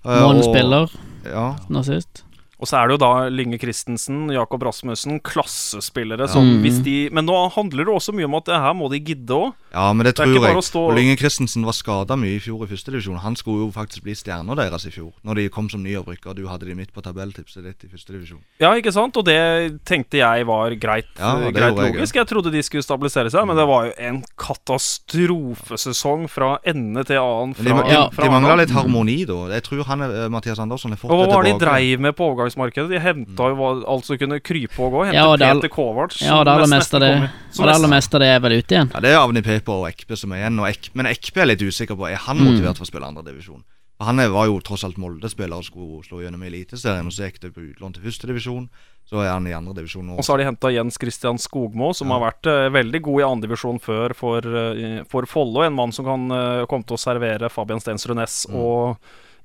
[0.03, 1.55] Uh, Målspiller spiller Ja.
[1.69, 2.23] nå sist.
[2.59, 6.61] Og så er det jo da Lynge Christensen, Jakob Rasmussen, klassespillere som Mm.
[6.63, 9.29] hvis de Men nå handler det også mye om at det her må de gidde
[9.29, 9.53] òg.
[9.71, 10.63] ja, men det Det er tror jeg.
[10.63, 13.19] stå- Og Lynge Christensen var skada mye i fjor i førstedivisjon.
[13.19, 16.33] Han skulle jo faktisk bli stjerna deres i fjor, når de kom som nyopprykka.
[16.35, 18.39] Du hadde de midt på tabelltipset ditt i førstedivisjon.
[18.59, 19.15] Ja, ikke sant?
[19.17, 22.15] Og det tenkte jeg var greit, Ja, greit jeg, logisk.
[22.15, 27.17] Jeg trodde de skulle stabilisere seg, men det var jo en katastrofesesong fra ende til
[27.21, 27.53] annen.
[27.55, 28.09] Fra, de, de, Ja.
[28.09, 29.47] de mangla litt harmoni da.
[29.53, 32.15] Jeg tror han er, Mathias Andersson har fått Og hva var det de dreiv med
[32.15, 32.89] på overgangsmarkedet?
[32.89, 35.05] De henta jo alt som kunne krype og gå.
[35.07, 36.21] Hente Ja, og det Peter Kovac.
[36.21, 38.91] Ja, og det aller meste av det, som det det er vel ute igjen.
[38.93, 40.59] Ja, Det er Avni Peper og Ekpe som er igjen.
[40.59, 42.45] Og Ek, men Ekpe er litt usikker på Er han Mm.
[42.45, 43.63] motivert for å spille andredivisjon.
[43.99, 47.39] Han var jo tross alt Molde-spiller og skulle slå gjennom i Eliteserien, og så gikk
[47.39, 48.69] det på utlån til førstedivisjon.
[49.09, 50.17] Så er han i andredivisjon nå.
[50.19, 53.23] Og så har de henta Jens Christian Skogmo, som har vært uh, veldig god i
[53.23, 55.63] andredivisjon før for, uh, for Follo.
[55.63, 58.55] En mann som kan uh, komme til å servere Fabian Stensrud Næss Mm.
[58.55, 58.97] og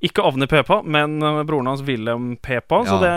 [0.02, 2.82] ikke Avni Pepa, men eh, broren hans Wilhelm Pepa.
[2.88, 3.14] Så det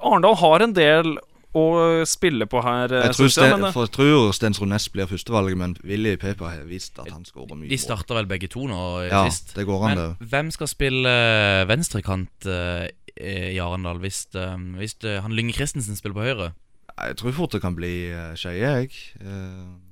[0.00, 1.18] Arendal har en del
[1.56, 3.32] å spille på her, eh, Jeg tror, jeg.
[3.34, 6.98] Sten, Men, eh, for jeg tror Stensrud Næss blir førstevalget, men Willy Pepa har vist
[6.98, 7.68] at han skårer mye.
[7.68, 9.54] De starter vel begge to nå eh, Ja, sist.
[9.56, 10.28] det går an, Men det.
[10.30, 12.86] hvem skal spille eh, venstrekant uh,
[13.20, 16.52] i Arendal hvis, uh, hvis uh, han Lynge Christensen spiller på høyre?
[17.00, 18.90] Jeg tror fort det kan bli uh, Skeie, jeg.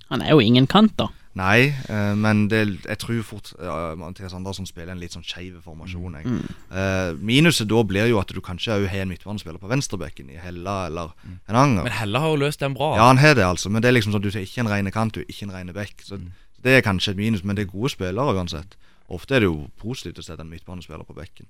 [0.09, 1.09] Eh, Han er jo ingen kant, da.
[1.39, 5.61] nei, eh, men det, jeg tror fort uh, Mathias Andersson spiller en litt sånn skeiv
[5.63, 6.17] formasjon.
[6.19, 6.25] Jeg.
[6.27, 6.57] Mm.
[6.73, 10.41] Eh, minuset da blir jo at du kanskje òg har en midtbanespiller på venstrebekken i
[10.41, 11.13] Hella eller
[11.47, 11.85] en Anger.
[11.85, 12.97] Men Hella har jo løst den bra.
[12.97, 14.91] Ja, han har det, altså, men det er liksom sånn du er ikke en rene
[14.91, 16.03] kant, du er ikke en rene bekk.
[16.03, 16.33] Så Mm.
[16.59, 18.75] Det er kanskje et minus, men det er gode spillere uansett.
[19.09, 21.47] Ofte er det jo positivt å sette en midtbanespiller på bekken.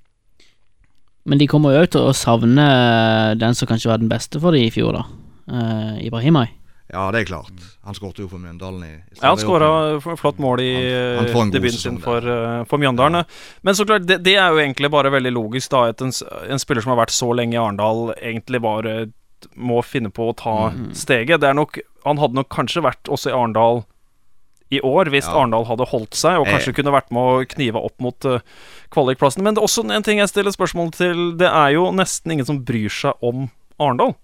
[1.25, 2.67] Men de kommer jo òg til å savne
[3.41, 5.07] den som kanskje var den beste for de i fjor, da.
[5.49, 6.53] Uh, Ibrahimay.
[6.93, 7.53] Ja, det er klart.
[7.85, 9.69] Han skårte jo for Mjøndalen i, i Ja, han skåra
[10.17, 10.71] flott mål i
[11.19, 13.27] Han- god debuten sin for, eh, for Mjøndalen.
[13.63, 15.83] Men så klart, det, det er jo egentlig bare veldig logisk, da.
[15.93, 16.13] At en,
[16.49, 18.95] en spiller som har vært så lenge i Arendal, egentlig bare
[19.55, 20.95] må finne på å ta Mm.
[20.97, 21.41] steget.
[21.41, 23.85] Det er nok Han hadde nok kanskje vært også i Arendal
[24.73, 25.35] i år, hvis Ja.
[25.37, 28.39] Arendal hadde holdt seg, og kanskje kanskje kunne vært med å knive opp mot uh,
[28.91, 29.43] kvalikplassen.
[29.43, 31.37] Men det er også en ting jeg stiller spørsmål til.
[31.37, 34.15] Det er jo nesten ingen som bryr seg om Arendal.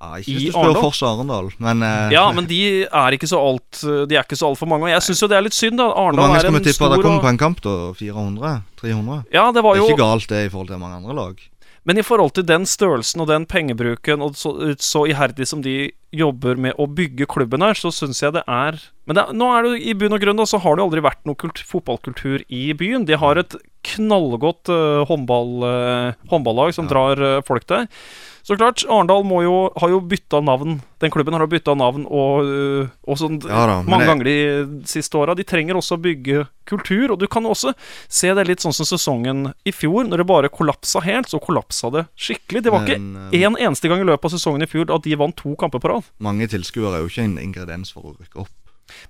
[0.00, 0.82] Ja, ikke hvis du spør Arendal.
[0.86, 4.48] Forsa Arendal, men eh, Ja, men de er ikke så alt De er ikke så
[4.48, 4.88] altfor mange.
[4.88, 5.90] Og jeg syns jo det er litt synd, da.
[5.92, 7.60] Hvor Arendal mange er skal vi tippe stor at det kommer og- på en kamp?
[7.60, 7.76] da?
[8.00, 8.62] 400?
[8.80, 9.24] 300?
[9.32, 11.48] Ja, det var Det er jo ikke galt det i forhold til mange andre lag.
[11.84, 15.90] Men i forhold til den størrelsen og den pengebruken, og så, så iherdig som de
[16.12, 18.76] jobber med å bygge klubben her, så syns jeg det er
[19.08, 20.82] Men det, er- nå er det jo i bunn og grunn da, så har det
[20.84, 23.06] jo aldri vært noe kult, fotballkultur i byen.
[23.08, 23.56] De har et
[23.96, 27.88] knallgodt eh, håndball, eh, håndballag som drar eh, folk der.
[28.42, 30.80] Så klart, Arendal jo, har jo bytta navn.
[31.00, 34.24] Den klubben har jo bytta navn og, øh, og sånn Ja da, mange jeg- ganger
[34.24, 35.34] de siste åra.
[35.36, 37.12] De trenger også å bygge kultur.
[37.12, 37.74] Og du kan også
[38.08, 40.04] se det litt sånn som sesongen i fjor.
[40.08, 42.62] Når det bare kollapsa helt, så kollapsa det skikkelig.
[42.62, 45.02] Det var Men, ikke én én eneste gang i løpet av sesongen i fjor at
[45.02, 46.04] de vant to kamper på rad.
[46.20, 48.48] Mange tilskuere er jo ikke en ingrediens for å rykke opp.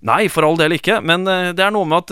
[0.03, 1.03] Nei, for all del ikke.
[1.03, 2.11] Men eh, det er noe med at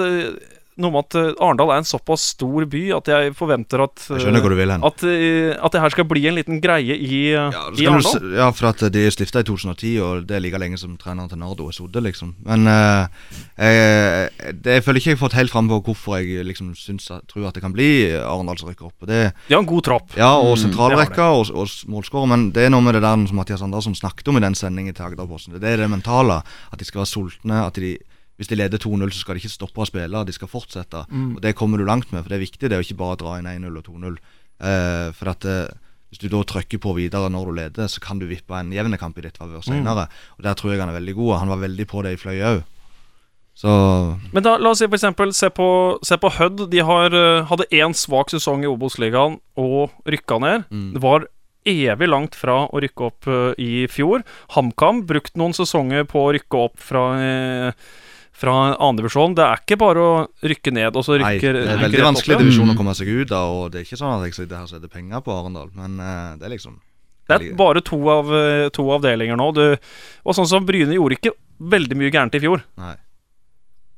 [0.79, 4.43] noe med at eh, Arendal er en såpass stor by at jeg forventer at Jeg
[4.43, 4.71] hvor du vil.
[4.71, 7.91] At, eh, at det her skal bli en liten greie i, eh, Ja, i du,
[7.91, 8.29] Arendal.
[8.39, 11.31] ja, for at de er stifta i 2010, og det er like lenge som treneren
[11.33, 12.35] til Nardo er sittet, liksom.
[12.47, 13.09] Men uh,
[13.59, 14.31] jeg,
[14.63, 17.27] det, jeg føler ikke jeg har fått helt fram på hvorfor jeg liksom syns at,
[17.31, 19.07] tror at det kan bli Arendal som rykker opp.
[19.09, 20.17] Det, De har en god tropp.
[20.19, 23.63] ja, og Mm, og, og målskårer, men det er noe med det der som Mathias
[23.65, 25.57] Andersen snakket om i den sendingen til Agderposten.
[25.61, 26.43] Det er det mentale.
[26.73, 27.61] At de skal være sultne.
[27.67, 27.97] At de,
[28.39, 31.05] hvis de leder 2-0, så skal de ikke stoppe å spille, de skal fortsette.
[31.11, 31.37] Mm.
[31.37, 33.17] Og Det kommer du langt med, for det er viktig det er jo ikke bare
[33.17, 34.19] å dra inn 1-0 og 2-0.
[34.59, 35.77] Eh, for at eh,
[36.09, 38.97] hvis du da trykker på videre når du leder, så kan du vippe en jevn
[39.01, 40.07] kamp i ditt favør senere.
[40.39, 41.39] Og Der tror jeg han er veldig god.
[41.43, 42.63] Han var veldig på det i Fløy òg.
[43.59, 43.71] Så
[44.33, 46.69] Men da, la oss si for eksempel Se på, se på Hødd.
[46.71, 50.71] De har, eh, hadde én svak sesong i Obos-ligaen og rykka ned.
[50.71, 50.93] Mm.
[50.95, 51.27] Det var
[51.69, 54.23] evig langt fra å rykke opp uh, i fjor.
[54.55, 57.89] HamKam brukt noen sesonger på å rykke opp fra uh,
[58.39, 59.35] fra andredivisjon.
[59.39, 60.13] Det er ikke bare å
[60.47, 63.35] rykke ned og så Nei, rykke det er veldig vanskelig divisjon å komme seg ut
[63.35, 63.57] av.
[63.57, 65.99] Og det er ikke sånn at jeg sitter her og setter penger på Arendal, men
[66.03, 66.79] eh, det er liksom
[67.29, 69.51] Det er bare to, av, eh, to avdelinger nå.
[69.57, 69.65] Du,
[70.25, 72.65] og sånn som Bryne gjorde ikke veldig mye gærent i fjor.
[72.81, 72.95] Nei.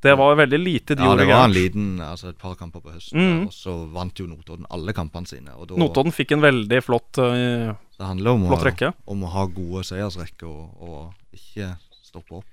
[0.01, 2.81] Det var veldig lite de Ja, gjorde det var en liten Altså et par kamper
[2.81, 3.43] på høsten, mm.
[3.45, 5.53] og så vant jo Notodden alle kampene sine.
[5.53, 7.69] Og da, Notodden fikk en veldig flott uh,
[7.99, 12.49] Det handler om, flott å, om å ha gode seiersrekker og, og ikke stoppe opp.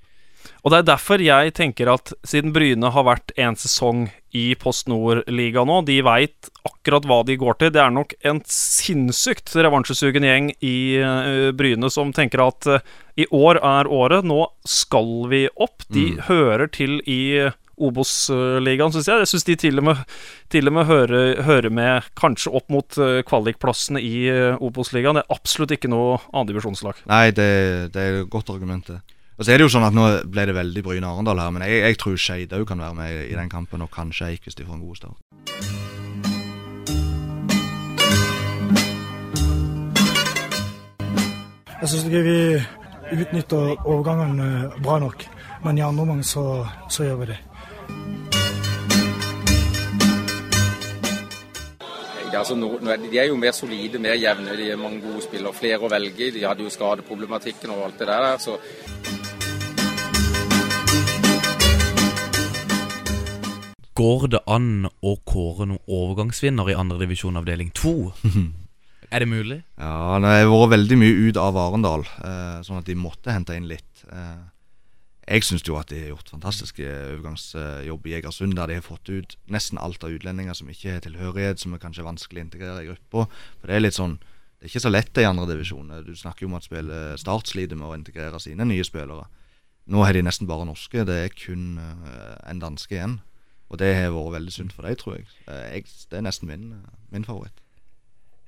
[0.64, 4.88] Og det er derfor jeg tenker at siden Bryne har vært en sesong i Post
[4.90, 7.70] Nord-liga nå, de veit akkurat hva de går til.
[7.72, 12.84] Det er nok en sinnssykt revansjesugen gjeng i eh, Bryne som tenker at eh,
[13.24, 15.86] i år er året, nå skal vi opp.
[15.88, 16.20] De Mm.
[16.28, 17.20] hører til i
[17.78, 19.22] Obos-ligaen, syns jeg.
[19.22, 20.00] Jeg syns de til og med,
[20.52, 24.26] til og med hører, hører med kanskje opp mot eh, kvalikplassene i
[24.58, 25.18] Obos-ligaen.
[25.18, 27.00] Det er absolutt ikke noe andredivisjonslag.
[27.10, 27.48] Nei, det,
[27.94, 29.00] det er et godt argument, det.
[29.38, 31.62] Og så er det jo sånn at Nå ble det veldig Bryne Arendal her, men
[31.62, 34.58] jeg, jeg tror Skeid òg kan være med i, den kampen, og kanskje Eik hvis
[34.58, 35.18] de får en god start.
[41.78, 42.40] Jeg syns ikke vi
[43.14, 44.42] utnytter overgangen
[44.82, 45.22] bra nok,
[45.62, 47.38] men i andre omgang så, så gjør vi det.
[52.38, 54.54] Altså, nå, nå er de, de er jo mer solide, mer jevne.
[54.58, 55.56] De er mange gode spillere.
[55.58, 56.34] Flere å velge i.
[56.36, 58.28] De hadde jo skadeproblematikken og alt det der.
[58.38, 58.54] Så
[63.98, 67.94] Går det an å kåre noen overgangsvinner i andredivisjon avdeling 2?
[69.08, 69.62] Er det mulig?
[69.80, 73.54] Ja, det har vært veldig mye ut av Arendal, eh, sånn at de måtte hente
[73.56, 74.02] inn litt.
[74.12, 74.42] Eh,
[75.28, 79.08] jeg syns jo at de har gjort fantastisk overgangsjobb i Egersund, der de har fått
[79.08, 82.84] ut nesten alt av utlendinger som ikke har tilhørighet, som er kanskje vanskelig å integrere
[82.84, 83.24] i gruppa.
[83.60, 84.18] For det er litt sånn
[84.58, 85.92] Det er ikke så lett i andredivisjon.
[86.02, 89.28] Du snakker jo om at spille Start sliter med å integrere sine nye spillere.
[89.86, 91.04] Nå har de nesten bare norske.
[91.06, 93.20] Det er kun eh, en danske igjen.
[93.68, 95.30] Og det har vært veldig sunt for dem, tror jeg.
[95.48, 97.60] Eh, jeg det er nesten min, eh, min favoritt.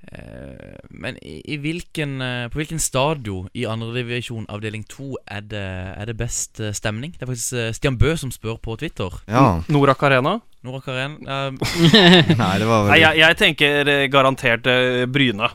[0.01, 5.67] Eh, men i, i hvilken, på hvilken stadion i andredivisjon avdeling 2 er det,
[6.01, 7.13] er det best stemning?
[7.19, 9.21] Det er faktisk Stian Bø som spør på Twitter.
[9.29, 9.61] Ja.
[9.69, 10.39] Norak Arena?
[10.65, 11.53] Norak Arena eh,
[12.41, 14.73] Nei, det var Nei, jeg, jeg tenker garantert
[15.13, 15.53] Bryne.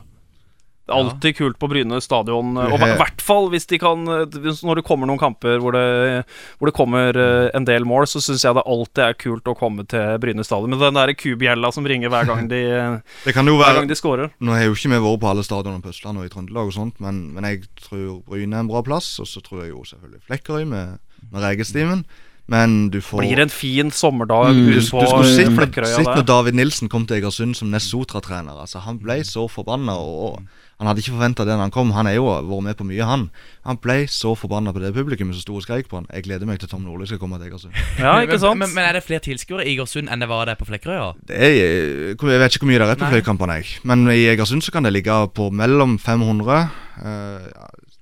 [0.86, 2.52] Det er alltid kult på Bryne stadion.
[2.62, 5.74] eh, Og i hvert fall hvis de kan eh, Når det kommer noen kamper hvor
[5.74, 6.24] det,
[6.60, 9.56] hvor det kommer eh, en del mål, så syns jeg det alltid er kult å
[9.58, 10.70] komme til Bryne stadion.
[10.70, 12.60] Men den der kubjella som ringer hver gang de,
[13.26, 14.30] Det kan jo være de scorer.
[14.38, 16.76] Nå har jo ikke vi vært på alle stadionene på Østlandet og i Trøndelag, og
[16.78, 19.10] sånt men, men jeg tror Bryne er en bra plass.
[19.18, 22.04] Og så tror jeg jo selvfølgelig Flekkerøy med, med Regestimen.
[22.46, 24.68] Men du får Blir en fin sommerdag Mm.
[24.70, 26.26] du, på skulle sitte når, når.
[26.28, 28.54] David Nilsen kom til Egersund som Nest Sotra-trener.
[28.62, 29.96] Altså, han ble så forbanna.
[29.98, 31.92] Og, og han hadde ikke forventa det når han kom.
[31.96, 33.22] Han er jo vært med på mye, han.
[33.64, 36.08] Han ble så forbanna på det publikummet som sto og skreik på han.
[36.12, 37.72] Jeg gleder meg til Tom Nordli skal komme til Egersund.
[38.02, 38.60] Ja, ikke sant?
[38.60, 40.76] Men, men, men er det flere tilskuere i Egersund enn det var der på er,
[40.76, 43.80] jeg vet ikke hvor mye det er på fløykampene, jeg.
[43.88, 47.48] Men i Egersund så kan det ligge på mellom 500 eh,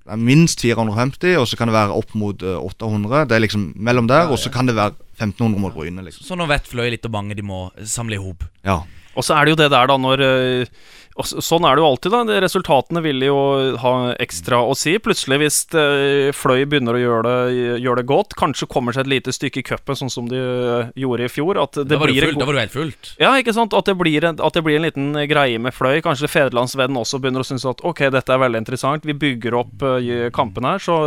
[0.05, 3.23] det er Minst 450, og så kan det være opp mot eh, 800.
[3.31, 6.27] Det er liksom mellom der, og så kan det være 1500 mot Bryne, liksom.
[6.27, 8.45] Så nå vet Fløy litt hvor mange de må samle i hop.
[8.67, 8.83] Ja.
[9.15, 10.67] Og så er det jo det der, da, når øh,
[11.15, 12.39] og Sånn er det jo alltid, da.
[12.43, 13.37] Resultatene vil jo
[13.79, 13.93] ha
[14.23, 14.97] ekstra å si.
[15.03, 19.13] Plutselig, hvis øh, Fløy begynner å gjøre det, gjøre det godt, kanskje kommer seg et
[19.13, 22.11] lite stykke i cupen, sånn som de øh, gjorde i fjor At det Da var,
[22.11, 23.13] blir det helt fullt.
[23.23, 23.77] Ja, ikke sant?
[23.79, 26.01] At det, blir at det blir en liten greie med Fløy.
[26.03, 29.07] Kanskje Federlandsvennen også begynner å synes at ok, dette er veldig interessant.
[29.07, 29.87] Vi bygger opp
[30.35, 30.83] kampene her.
[30.83, 30.99] Så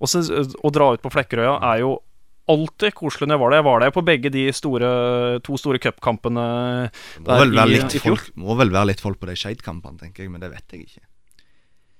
[0.00, 1.98] Å dra ut på Flekkerøya er jo
[2.48, 3.56] alltid koselig når jeg var der.
[3.60, 4.90] Jeg var der på begge de store,
[5.46, 6.44] to store cupkampene
[7.24, 8.16] der vel, være i- i fjor.
[8.16, 10.86] folk, må vel være litt folk på de Skeid-kampene, tenker jeg, men det vet jeg
[10.86, 11.04] ikke.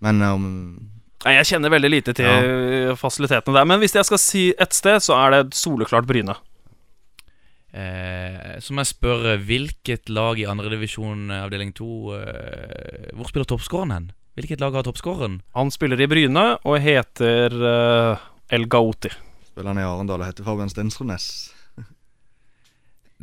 [0.01, 0.91] Men um,
[1.25, 3.65] Nei, Jeg kjenner veldig lite til fasilitetene der.
[3.65, 6.37] Men hvis jeg skal si ett sted, så er det soleklart Bryne.
[7.77, 13.93] Eh, så må jeg spørre hvilket lag i andredivisjon avdeling 2 eh, Hvor spiller toppskåreren
[13.93, 14.07] hen?
[14.39, 15.41] Hvilket lag har toppskåreren?
[15.57, 18.25] Han spiller i Bryne og heter eh,
[18.57, 19.11] El Gauti.
[19.57, 21.27] Spiller han i Arendal og heter Fabian Stensrudnes.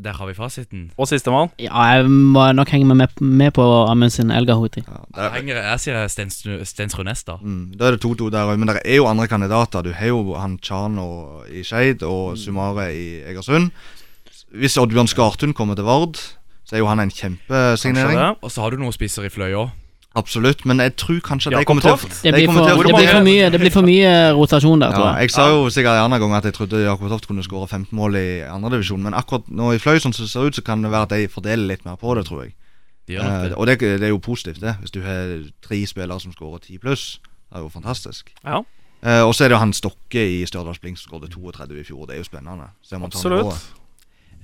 [0.03, 0.87] Der har vi fasiten.
[0.97, 1.51] Og sistemann.
[1.61, 3.61] Ja, jeg må nok henge meg med, med på
[3.91, 4.81] Amundsen Elga Houthi.
[4.87, 5.03] Ja,
[5.35, 7.35] Jeg, der, jeg sier Stens- Næss, da.
[7.37, 9.85] mm, da er det 2-2 der òg, men det er jo andre kandidater.
[9.85, 13.69] Du har jo han Chano i Skeid og Sumare i Egersund.
[14.49, 16.17] Hvis Oddbjørn Skartun kommer til Vard,
[16.65, 18.39] så er jo han en kjempesignering.
[18.41, 19.69] Og så har du noen spisser i Fløy òg.
[20.15, 22.75] Absolutt, men jeg tror kanskje at de Jakob kommer til å Det blir for, til
[22.77, 25.21] å- det blir for, mye, det blir for mye rotasjon der, tror Ja, jeg.
[25.21, 27.97] jeg sa jo sikkert en annen gang at jeg trodde Jakob Toft kunne skåre 15
[27.97, 30.81] mål i andredivisjon, men akkurat nå i Fløysund sånn som det ser ut, så kan
[30.83, 32.53] det være at de fordeler litt mer på det, tror jeg.
[33.07, 34.75] De gjør nok Eh, og det, det er jo positivt, det.
[34.81, 37.19] Hvis du har tre spillere som skårer 10 pluss.
[37.49, 38.29] Det er jo fantastisk.
[38.45, 38.61] Ja,
[39.05, 41.83] Eh, og så er det jo han Stokke i Stjørdals Blink som skåret 32 i
[41.83, 42.05] fjor.
[42.07, 42.69] Det er jo spennende.
[43.03, 43.59] Absolutt.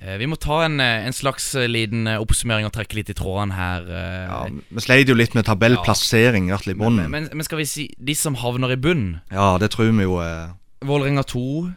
[0.00, 3.16] Eh, vi må ta en, eh, en slags eh, liten oppsummering og trekke litt i
[3.16, 3.90] trådene her.
[3.90, 7.68] Ja, Vi sleit jo litt med tabellplassering i hvert i men, men, men skal vi
[7.68, 9.20] si de som havner i bunn?
[9.30, 10.56] Ja, det tror vi jo Eh.
[10.80, 11.74] Vålerenga 2.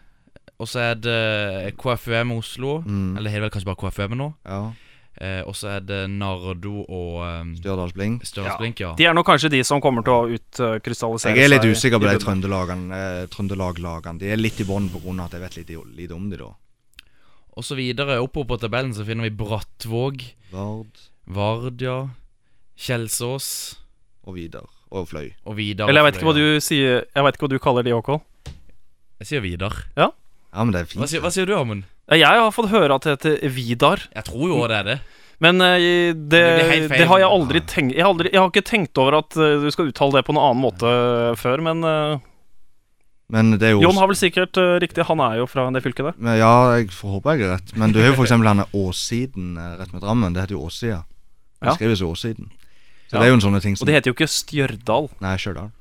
[0.63, 2.81] Og så er det KFUM Oslo.
[2.85, 4.33] mm, Eller heter vel kanskje bare KFUM nå.
[4.47, 4.71] ja,
[5.21, 8.23] Eh, og så er det Nardo og um, Stjørdals Blink.
[8.25, 8.95] Støres Blink, ja.
[8.97, 12.09] De er nok kanskje de som kommer til å utkrystallisere Jeg er litt usikker på
[12.09, 14.17] de trøndelagene, eh, trøndelag-lagene.
[14.23, 15.13] De er litt i bånn pga.
[15.27, 16.49] at jeg vet litt, lite om de da.
[17.53, 20.23] Og så videre oppover på tabellen så finner vi Brattvåg,
[20.53, 21.97] Vard Vard, ja.
[22.79, 23.47] Kjelsås
[24.25, 24.65] og Vidar.
[24.93, 25.31] Og Fløy.
[25.45, 25.89] og Vidar.
[25.89, 28.21] Eller jeg vet ikke hva du sier Jeg vet ikke hva du kaller de, Håkon.
[29.21, 29.73] Jeg sier Vidar.
[29.97, 30.09] Ja,
[30.53, 31.09] men det er Hva fint.
[31.13, 31.85] sier, hva sier du, Amund?
[32.11, 34.03] Jeg har fått høre at det heter Vidar.
[34.13, 34.97] Jeg tror jo det er det.
[35.43, 38.67] Men eh, det, Det det har jeg aldri tenkt jeg, har aldri, jeg har ikke
[38.69, 40.91] tenkt over at eh, du skal uttale det på en annen måte
[41.41, 42.21] før, men eh,
[43.33, 45.05] Men det er jo Jon har vel sikkert uh, riktig.
[45.09, 46.17] Han er jo fra det fylket der.
[46.21, 47.71] Men Ja, jeg får håpe jeg er rett.
[47.79, 48.33] Men du har jo f.eks.
[48.35, 50.35] denne Åssiden eh, rett med Drammen.
[50.35, 50.99] Det heter jo Åssida.
[51.63, 51.73] Det Ja.
[51.79, 52.51] skrives jo Åssiden.
[53.09, 53.19] Så Ja.
[53.19, 55.09] det er jo en sånne ting som Og det heter jo ikke Stjørdal.
[55.21, 55.71] Nei, Stjørdal.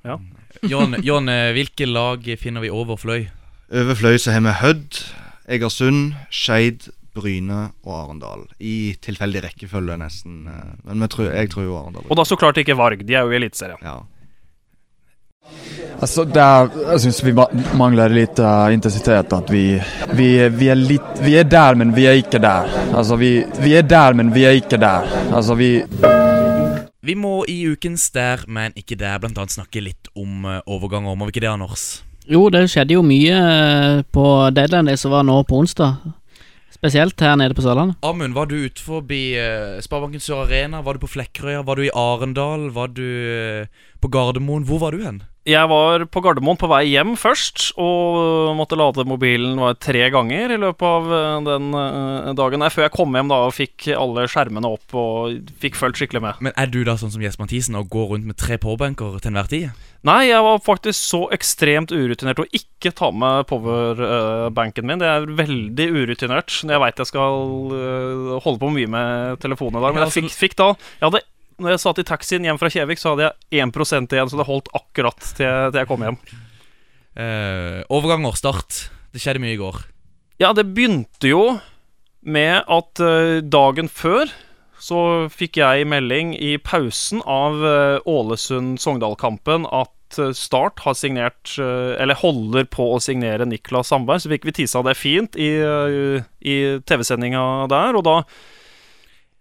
[0.68, 3.28] Jon, Jon, eh, hvilke lag finner vi over Fløy?
[3.72, 5.02] Over Fløy så har vi Hødd,
[5.48, 8.46] Egersund, Skeid, Bryne og Arendal.
[8.60, 10.44] I tilfeldig rekkefølge, nesten.
[10.84, 12.04] Men vi tror, jeg tror jo Arendal.
[12.08, 13.04] Og da så klart ikke Varg.
[13.04, 13.76] De er jo i Eliteserien.
[13.82, 13.98] Ja.
[16.02, 17.32] Altså, der, jeg syns vi
[17.78, 19.30] mangler litt uh, intensitet.
[19.30, 19.76] At vi,
[20.18, 22.66] vi, vi, er litt, vi er der, men vi er ikke der.
[22.90, 25.06] Altså, vi, vi er der, men vi er ikke der.
[25.30, 25.84] Altså, vi
[27.02, 31.14] Vi må i ukens Der, men ikke der, annet snakke litt om eh, overganger.
[31.14, 32.02] Må vi ikke det, Anders?
[32.26, 35.98] Jo, det skjedde jo mye eh, på deadline det som var nå på onsdag.
[36.70, 37.98] Spesielt her nede på Sørlandet.
[38.02, 40.82] Amund, var du ut forbi uh, Sparebanken Sør Arena?
[40.82, 41.62] Var du på Flekkerøya?
[41.66, 42.70] Var du i Arendal?
[42.74, 43.06] Var du
[44.02, 44.66] på Gardermoen?
[44.66, 45.22] Hvor var du hen?
[45.42, 50.54] Jeg var på Gardermoen på vei hjem først, og måtte lade mobilen var tre ganger
[50.54, 52.62] i løpet av eh, den eh, dagen.
[52.62, 56.22] der, Før jeg kom hjem da og fikk alle skjermene opp og fikk fulgt skikkelig
[56.22, 56.44] med.
[56.46, 59.32] Men er du da sånn som Jesper Mathisen og går rundt med tre powerbanker til
[59.32, 59.82] enhver tid?
[60.06, 65.02] Nei, jeg var faktisk så ekstremt urutinert å ikke ta med powerbanken min.
[65.02, 69.84] Det er veldig urutinert jeg veit jeg skal eh, holde på mye med telefonen i
[69.88, 69.98] dag.
[69.98, 71.26] Men jeg fikk, fikk da jeg hadde,
[71.62, 74.48] Når jeg satt i taxien hjem fra Kjevik, så hadde jeg 1% igjen, så det
[74.48, 76.18] holdt akkurat til, til jeg kom hjem.
[77.12, 78.86] Uh, overganger, start.
[79.12, 79.82] Det skjedde mye i går.
[80.42, 81.44] Ja, det begynte jo
[82.22, 84.32] med at uh, dagen før
[84.82, 84.98] så
[85.30, 92.18] fikk jeg melding i pausen av uh, Ålesund-Sogndal-kampen at eh, Start har signert eh, Eller
[92.18, 94.20] holder på å signere Niklas Sandberg.
[94.20, 98.16] Så fikk vi tisa det fint i, eh, i TV-sendinga der, og da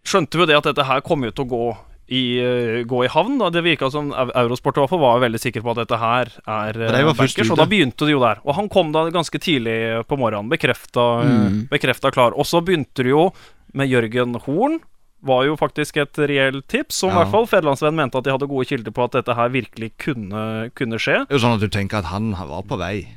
[0.07, 1.65] skjønte vi det at dette her kom jo til å gå
[2.11, 3.37] i, eh, gå i havn.
[3.39, 3.49] Da.
[3.49, 6.27] Det virka som Eu- Eurosport i hvert fall var veldig sikker på at dette her
[6.45, 7.49] er Ja, de var eh, ute.
[7.51, 8.41] og da begynte det jo der.
[8.45, 11.67] Og han kom da ganske tidlig på morgenen, bekrefta, Mm.
[11.71, 12.33] bekrefta klar.
[12.37, 13.31] Og så begynte det jo
[13.73, 14.81] med Jørgen Horn.
[15.23, 18.47] Var jo faktisk et reelt tips, som i hvert fall Federlandsvenn mente at de hadde
[18.49, 21.27] gode kilder på at dette her virkelig kunne, kunne skje.
[21.29, 23.07] Det er jo sånn at du tenker at han var på vei.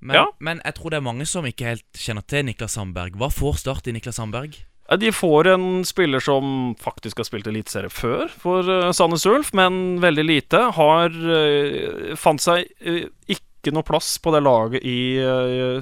[0.00, 0.26] Men, Ja.
[0.40, 3.12] men jeg tror det er mange som ikke helt kjenner til Niklas Sandberg.
[3.14, 4.54] Hva får Start i Niklas Sandberg?
[4.98, 10.00] De får en spiller som faktisk har spilt eliteserie før for uh, Sandnes Ulf, men
[10.02, 10.58] veldig lite.
[10.76, 14.96] Har eh, Fant seg eh, ikke noe plass på det laget i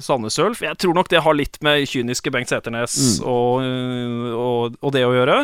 [0.05, 0.61] Sandnes Ulf.
[0.61, 3.25] Jeg tror nok det har litt med kyniske Bengt Seternes Mm.
[3.27, 5.39] og, eh, og, og det å gjøre.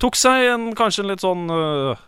[0.00, 2.00] Tok seg en, kanskje en litt sånn eh,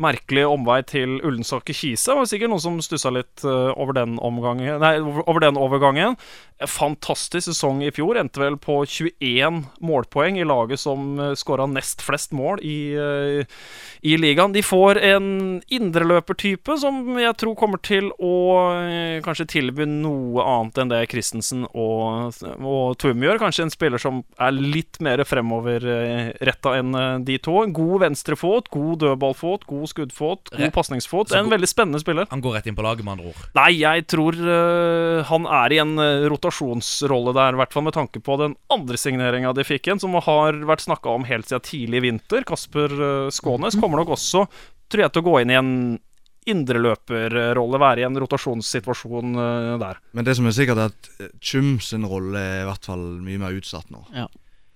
[0.00, 2.10] merkelig omvei til Ullensaker-Kise.
[2.10, 6.16] Det var sikkert noen som stussa litt eh, over den Nei, over, den overgangen.
[6.62, 8.18] En Fantastisk sesong i fjor.
[8.18, 13.46] Endte vel på 21 målpoeng i laget som uh, skåra nest flest mål i, eh,
[14.02, 14.54] i ligaen.
[14.54, 15.28] De får en
[15.72, 18.34] indreløpertype som jeg tror kommer til å
[18.84, 23.40] eh, kanskje tilby noe annet enn det Christensen og, og Tum gjør.
[23.42, 27.58] Kanskje en spiller som er litt mer fremoverretta enn eh, de to.
[27.62, 31.34] En god venstrefot, god dødballfot, god skuddfot, Re- god pasningsfot.
[31.36, 32.28] En veldig spennende spiller.
[32.30, 33.42] Han går rett inn på laget, med andre ord.
[33.58, 37.96] Nei, jeg tror uh, han er i en øh, rotasjonsrolle der, i hvert fall med
[37.96, 41.64] tanke på den andre signeringa de fikk igjen, som har vært snakka om helt siden
[41.66, 42.46] tidlig i vinter.
[42.48, 44.46] Kasper øh, Skånes kommer nok også,
[44.92, 45.72] tror jeg, til å gå inn i en
[46.44, 49.36] indreløperrolle, være i en rotasjonssituasjon
[49.80, 50.00] der.
[50.12, 53.04] Men det som er sikkert, er at eh, Chum sin rolle er i hvert fall
[53.24, 54.02] mye mer utsatt nå.
[54.12, 54.26] Ja.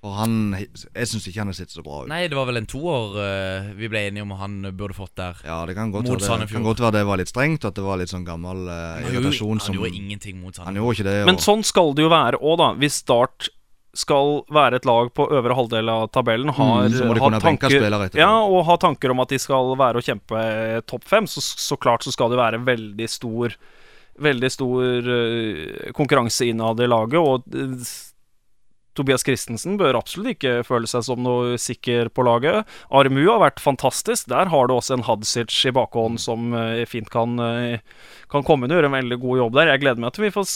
[0.09, 2.09] For han Jeg syns ikke han har sett så bra ut.
[2.11, 5.36] Nei, det var vel en toer uh, vi ble enige om han burde fått der.
[5.44, 7.76] Ja, det kan godt, Mot være det, kan godt være det var litt strengt, at
[7.76, 10.72] det var litt sånn gammel eh, Han gjorde, irritasjon han som gjorde ingenting mot Han
[10.72, 11.04] Sandefjord.
[11.11, 11.20] det.
[11.28, 12.72] Men sånn skal det jo være òg, da.
[12.80, 13.50] Hvis Start
[13.98, 17.70] skal være et lag på øvre halvdel av tabellen, har, Mm, så må de har
[17.72, 21.42] spillere ja, og har tanker om at de skal være og kjempe topp fem, så,
[21.42, 23.59] så klart så skal det være veldig stor
[24.18, 27.84] Veldig stor uh, konkurranse innad i laget, og eh,
[28.99, 32.68] Tobias Christensen bør absolutt ikke føle seg som noe sikker på laget.
[32.94, 34.28] Armu har vært fantastisk.
[34.32, 37.80] Der har du også en Hadzic i bakhånd som eh, fint kan, eh,
[38.32, 39.72] kan komme inn og gjøre en veldig god jobb der.
[39.72, 40.51] Jeg gleder meg til vi får,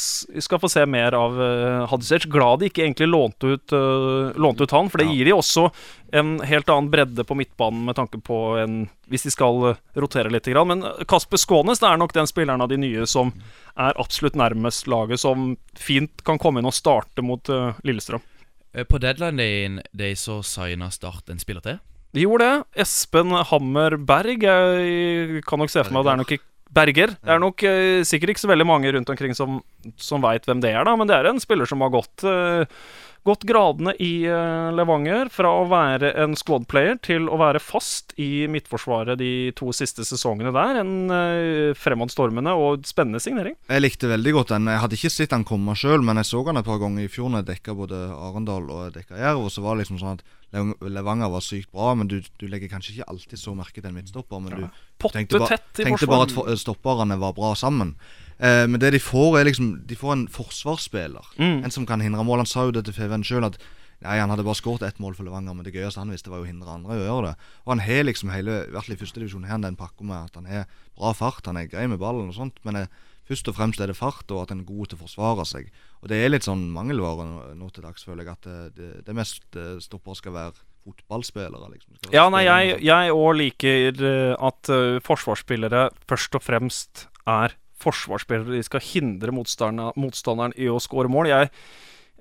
[0.44, 2.26] skal få se mer av uh, Hadzic.
[2.32, 5.70] Glad de ikke egentlig lånte ut, eh, lånte ut han, for det gir de også
[6.12, 10.30] en helt annen bredde på midtbanen med tanke på en Hvis de skal eh, rotere
[10.32, 10.46] litt.
[10.66, 13.32] Men eh, Kasper Skånes det er nok den spilleren av de nye som
[13.78, 18.22] er absolutt nærmest laget, som fint kan komme inn og starte mot uh, Lillestrøm.
[18.74, 21.80] Eh, På deadline day, de så signa Start en spiller til.
[22.12, 22.82] De gjorde det.
[22.84, 24.44] Espen Hammer Berg.
[24.44, 27.10] Jeg kan nok se for meg at det er nok ikke Berger.
[27.20, 29.60] Det er nok uh, sikkert ikke så veldig mange rundt omkring som,
[30.00, 32.64] som veit hvem det er, da, men det er en spiller som har gått eh,
[33.22, 38.10] Gått gradene i eh, Levanger fra å være en squad player til å være fast
[38.18, 40.80] i midtforsvaret de to siste sesongene der.
[40.80, 43.54] En uh, fremadstormende og spennende signering.
[43.70, 44.66] Jeg likte veldig godt den.
[44.72, 47.12] Jeg hadde ikke sett den komme sjøl, men jeg så den et par ganger i
[47.12, 49.46] fjor når jeg dekka både Arendal og jeg dekka Jerv.
[49.46, 50.26] Og så var det liksom sånn at
[50.82, 54.00] Levanger var sykt bra, men du, du legger kanskje ikke alltid så merke til en
[54.00, 54.42] midtstopper.
[54.42, 54.66] Men du
[55.06, 57.94] tenkte, ba, tenkte bare at stopperne var bra sammen.
[58.42, 61.30] Eh, men det de får, er liksom De får en forsvarsspiller.
[61.38, 61.62] Mm.
[61.64, 62.42] En som kan hindre mål.
[62.42, 63.60] Han sa jo det til FVN sjøl at
[64.02, 66.40] Nei, Han hadde bare skåret ett mål for Levanger, men det gøyeste han visste, var
[66.40, 67.48] jo å hindre andre å gjøre det.
[67.62, 70.26] Og han har liksom hele, i hvert fall i førstedivisjon, har han den pakka med
[70.26, 70.64] at han har
[70.98, 72.58] bra fart, han er grei med ballen og sånt.
[72.66, 72.90] Men jeg
[73.30, 75.70] først og fremst er det fart, og at en er god til å forsvare seg.
[76.02, 78.90] Og det er litt sånn mangelvare nå, nå til dags, føler jeg, at det, det,
[79.06, 81.70] det mest eh, stopper skal være fotballspillere.
[81.76, 82.00] liksom.
[82.00, 82.42] Skal Ja, nei,
[82.82, 88.56] jeg òg liker eh, at uh, forsvarsspillere først og fremst er forsvarsspillere.
[88.56, 91.30] De skal hindre motstanderen, motstanderen i å skåre mål.
[91.32, 91.50] Jeg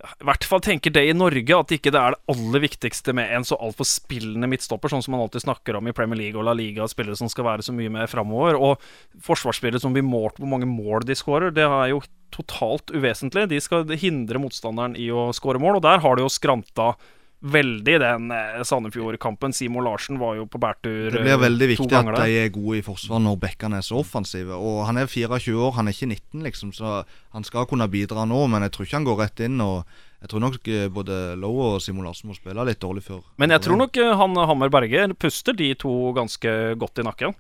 [0.02, 3.30] i hvert fall tenker det i Norge, at ikke det er det aller viktigste med
[3.36, 6.48] en så altfor spillende midtstopper, sånn som man alltid snakker om i Premier League og
[6.48, 8.58] La Liga, spillere som skal være så mye med framover.
[8.58, 8.82] Og
[9.28, 12.02] forsvarsspillere som blir målt på hvor mange mål de skårer, det er jo
[12.34, 13.46] totalt uvesentlig.
[13.52, 16.94] De skal hindre motstanderen i å skåre mål, og der har det jo skranta
[17.42, 19.54] veldig, den eh, Sandefjord-kampen.
[19.54, 22.78] Simon Larsen var jo på bærtur Det blir eh, veldig viktig at de er gode
[22.80, 24.54] i forsvar når bekkene er så offensive.
[24.58, 27.02] Og Han er 24 år, han er ikke 19, liksom, så
[27.34, 28.44] han skal kunne bidra nå.
[28.52, 29.60] Men jeg tror ikke han går rett inn.
[29.62, 29.86] og
[30.22, 33.24] Jeg tror nok eh, både Lowe og Simon Larsen må spille litt dårlig før.
[33.42, 37.34] Men jeg tror nok han Hammer Berge puster de to ganske godt i nakken.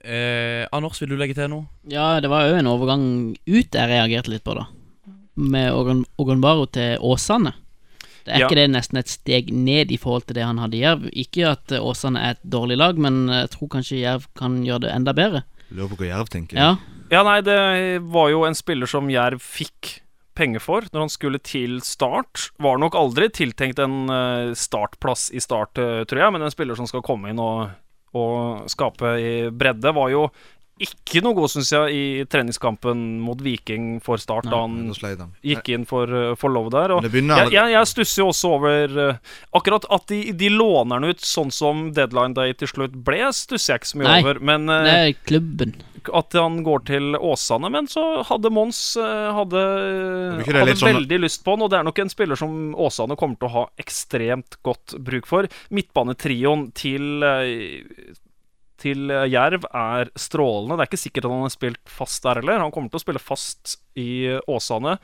[0.00, 1.66] Eh, Anders, vil du legge til noe?
[1.90, 3.02] Ja, det var jo en overgang
[3.46, 4.66] ut jeg reagerte litt på, da.
[5.40, 7.52] Med Ogon- Ogonbaro til Åsane.
[8.24, 8.48] Det er Ja.
[8.48, 11.08] ikke det nesten et steg ned i forhold til det han hadde i Jerv?
[11.12, 14.80] Ikke at eh, Åsane er et dårlig lag, men jeg tror kanskje Jerv kan gjøre
[14.86, 15.42] det enda bedre.
[15.70, 16.56] Lurer på hva Jerv tenker.
[16.58, 16.76] Ja.
[17.10, 20.00] Ja, nei, det var jo en spiller som Jerv fikk
[20.38, 22.50] penger for når han skulle til Start.
[22.62, 26.78] Var nok aldri tiltenkt en eh, startplass i Start, eh, tror jeg, men en spiller
[26.78, 27.70] som skal komme inn og,
[28.14, 30.28] og skape i bredde, var jo
[30.80, 34.88] ikke noe god, syns jeg, i treningskampen mot Viking for Start da han
[35.44, 36.94] gikk inn for, eh, for Love der.
[36.96, 41.12] Og jeg, jeg, jeg stusser jo også over uh, Akkurat at de, de låner den
[41.12, 44.40] ut sånn som deadline day til slutt ble, stusser jeg ikke så mye Nei, over.
[44.52, 45.74] Men uh, Det er klubben.
[46.16, 49.60] at han går til Åsane, men så hadde Mons uh, hadde,
[50.48, 53.36] hadde sånn- veldig lyst på han, og det er nok en spiller som Åsane kommer
[53.36, 55.50] til å ha ekstremt godt bruk for.
[55.76, 58.16] Midtbanetrioen til eh,
[58.80, 60.76] til eh, Jerv er strålende.
[60.80, 62.62] Det er ikke sikkert at han har spilt fast der heller.
[62.64, 64.96] Han kommer til å spille fast i eh, Åsane.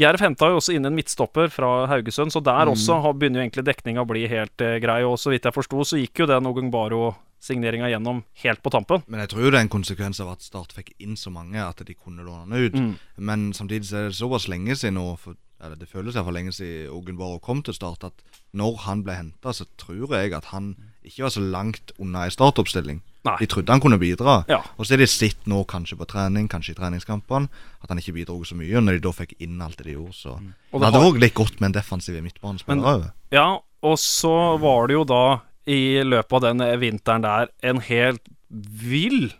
[0.00, 2.72] Jerv henta jo også inn en midtstopper fra Haugesund, så der Mm.
[2.74, 5.00] også begynner jo egentlig dekninga å bli helt eh, grei.
[5.06, 9.02] Og så vidt jeg forsto, så gikk jo den Ogungbaro-signeringa gjennom helt på tampen.
[9.06, 11.82] Men jeg tror det er en konsekvens av at Start fikk inn så mange at
[11.86, 12.74] de kunne låne han ut.
[12.78, 12.92] Mm.
[13.18, 16.54] Men samtidig så er det såpass lenge siden nå, for, eller det føles iallfall lenge
[16.56, 18.24] siden Ogunbaro kom til Start, at
[18.56, 22.30] når han ble henta, så tror jeg at han ikke var så langt unna ei
[22.30, 23.00] startoppstilling.
[23.24, 23.36] Nei.
[23.38, 24.44] De trodde han kunne bidra.
[24.48, 24.60] Ja.
[24.78, 27.48] Og så er de sett nå kanskje på trening, kanskje i treningskampene,
[27.82, 28.80] at han ikke bidro så mye.
[28.82, 30.54] Når de da fikk inn alt det de gjorde, så Mm.
[30.72, 33.12] Og Det hadde òg har- litt godt med en defensiv midtbanespiller òg.
[33.30, 38.22] Ja, og så var det jo da, i løpet av den vinteren der, en helt
[38.50, 39.32] vill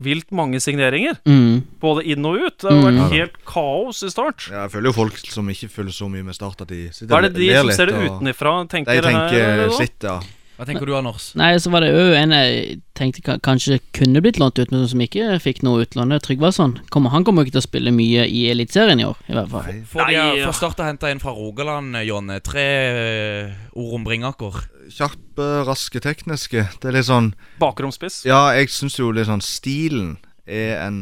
[0.00, 1.16] Vilt mange signeringer.
[1.26, 1.64] Mm.
[1.80, 2.58] Både inn og ut.
[2.62, 3.10] Det har vært Mm.
[3.10, 4.46] helt kaos i start.
[4.48, 7.08] Ja, jeg føler jo folk som ikke følger så mye med Start, at de sitter
[7.08, 10.20] Hva er det de som litt, ser det og- utenfra, tenker De tenker sitt, ja.
[10.58, 11.28] Hva tenker du, Anders?
[11.38, 15.02] Nei, så var det jo en jeg tenkte kanskje kunne blitt lånt ut, men som
[15.04, 16.16] ikke fikk noe utlån.
[16.24, 16.72] Tryggvason.
[16.90, 19.52] Kommer, han kommer jo ikke til å spille mye i Eliteserien i år, i hvert
[19.52, 19.68] fall.
[19.86, 22.40] For de Nei, er for Start har henta en fra Rogaland, Jonne.
[22.42, 24.58] Tre eh, ord om Bringaker.
[24.90, 26.66] Kjappe, raske, tekniske.
[26.82, 27.30] Det er litt sånn
[27.62, 28.24] Bakromspiss.
[28.26, 31.00] Ja, jeg syns jo litt sånn stilen er en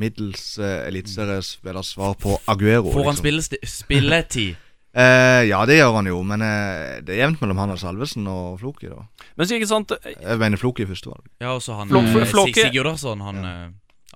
[0.00, 2.88] middels uh, eliteseriespillers svar på Aguero.
[2.94, 3.60] Får han liksom.
[3.84, 4.69] spilletid?
[4.90, 8.26] Eh, ja, det gjør han jo, men eh, det er jevnt mellom han og Salvesen
[8.26, 9.04] og Floki, da.
[9.38, 11.22] Men så ikke sant Jeg mener Floki i første valg.
[11.40, 13.52] Ja, og så han Flok- eh, Floke- Sigurdarsson, han ja.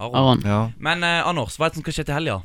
[0.03, 0.17] Aron.
[0.19, 0.43] Aron.
[0.45, 0.59] Ja.
[0.83, 2.41] Men eh, Anders, hva er det som skal skje til helga?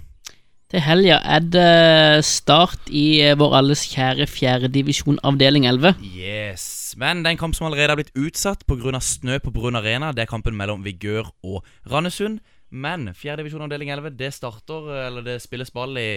[0.69, 5.95] Til helga er det start i eh, vår alles kjære fjerdedivisjon avdeling 11.
[6.13, 6.93] Yes.
[7.01, 8.99] Men det er en kamp som allerede er blitt utsatt pga.
[9.01, 10.11] snø på Brun Arena.
[10.13, 12.37] Det er kampen mellom Vigør og Randesund.
[12.69, 16.09] Men fjerdedivisjon avdeling 11 det starter, eller det spilles ball i,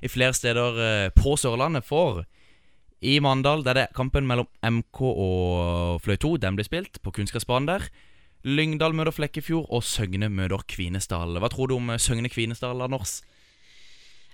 [0.00, 1.84] i flere steder eh, på Sørlandet.
[1.88, 2.24] For
[3.04, 6.36] i Mandal der det er kampen mellom MK og Fløy 2.
[6.42, 7.88] Den blir spilt på kunstgressbanen der.
[8.46, 11.38] Lyngdal møter Flekkefjord, og Søgne møter Kvinesdal.
[11.42, 13.20] Hva tror du om eh, Søgne Kvinesdal, Anders?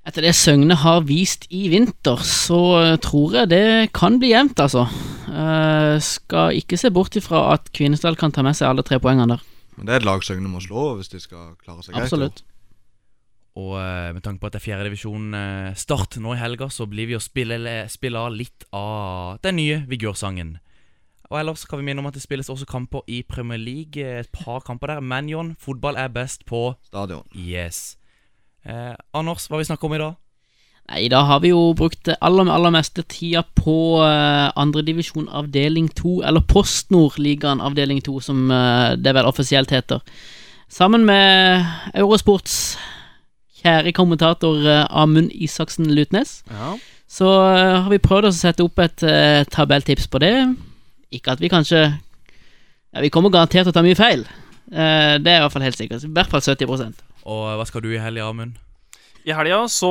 [0.04, 3.64] Etter det Søgne har vist i vinter, så eh, tror jeg det
[3.96, 4.84] kan bli jevnt, altså.
[5.24, 9.38] Eh, skal ikke se bort ifra at Kvinesdal kan ta med seg alle tre poengene
[9.38, 9.50] der.
[9.76, 12.06] Men det er et lag Søgne må slå hvis de skal klare seg greit.
[12.06, 12.44] Absolutt.
[13.54, 16.88] Og eh, med tanke på at det er fjerdedivisjon uh, start nå i helga, så
[16.90, 17.58] blir vi å spille,
[17.90, 20.56] spille litt av den nye Vigør-sangen.
[21.30, 24.02] Og ellers kan vi minne om at det spilles også kamper i Premier League.
[24.02, 25.00] eh, Et par kamper der.
[25.00, 27.24] Men Jon, fotball er best på Stadion.
[27.34, 27.96] Yes.
[28.66, 30.14] Eh, Anders, hva har vi snakker om i dag?
[30.90, 33.74] Nei, da har vi jo brukt det aller, aller meste tida på
[34.04, 40.02] uh, andredivisjon avdeling 2, eller PostNord-ligaen avdeling 2, som uh, det vel offisielt heter.
[40.68, 42.76] Sammen med Eurosports
[43.62, 46.74] kjære kommentator uh, Amund Isaksen Lutnes, Ja.
[47.08, 50.34] så uh, har vi prøvd å sette opp et uh, tabelltips på det.
[51.14, 51.86] Ikke at vi kanskje
[52.94, 54.20] Ja, vi kommer garantert til å ta mye feil.
[54.72, 56.04] Eh, det er i hvert fall helt sikkert.
[56.06, 56.94] I hvert fall 70
[57.24, 58.54] Og hva skal du i helga, Amund?
[59.24, 59.88] I helga så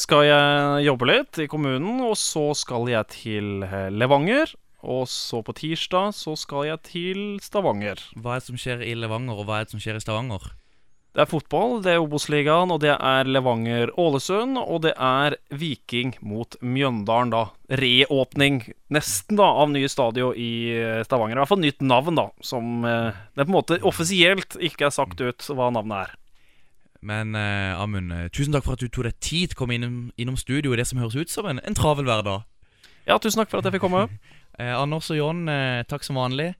[0.00, 4.54] skal jeg jobbe litt i kommunen, og så skal jeg til eh, Levanger.
[4.80, 8.00] Og så på tirsdag så skal jeg til Stavanger.
[8.16, 10.48] Hva er det som skjer i Levanger, og hva er det som skjer i Stavanger?
[11.14, 16.56] Det er fotball, det er Obos-ligaen, og det er Levanger-Ålesund, og det er Viking mot
[16.64, 17.44] Mjøndalen, da.
[17.84, 18.64] Reåpning,
[18.96, 21.36] nesten, da, av nye stadion i eh, Stavanger.
[21.36, 25.00] I hvert fall nytt navn, da, som eh, det på en måte offisielt ikke er
[25.02, 26.20] sagt ut hva navnet er.
[27.04, 29.76] Men eh, Amund, eh, tusen takk for at du tok deg tid til å komme
[29.76, 32.46] innom, innom studio i det som høres ut som en, en travel hverdag.
[33.04, 34.08] Ja, tusen takk for at jeg fikk komme.
[34.54, 36.52] Eh, Anders og John, eh, takk som vanlig.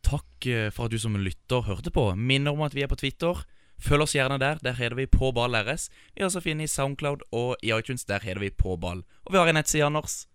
[0.00, 2.06] Takk eh, for at du som lytter hørte på.
[2.16, 3.42] Minner om at vi er på Twitter.
[3.76, 4.56] Følg oss gjerne der.
[4.64, 5.90] Der heter vi På ball RS.
[6.14, 8.06] Vi er også funnet i Soundcloud og i iTunes.
[8.08, 9.04] Der heter vi På ball.
[9.26, 10.26] Og vi har en nettside, Anders.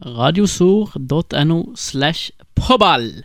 [0.00, 3.24] Radiosor.no slash påball.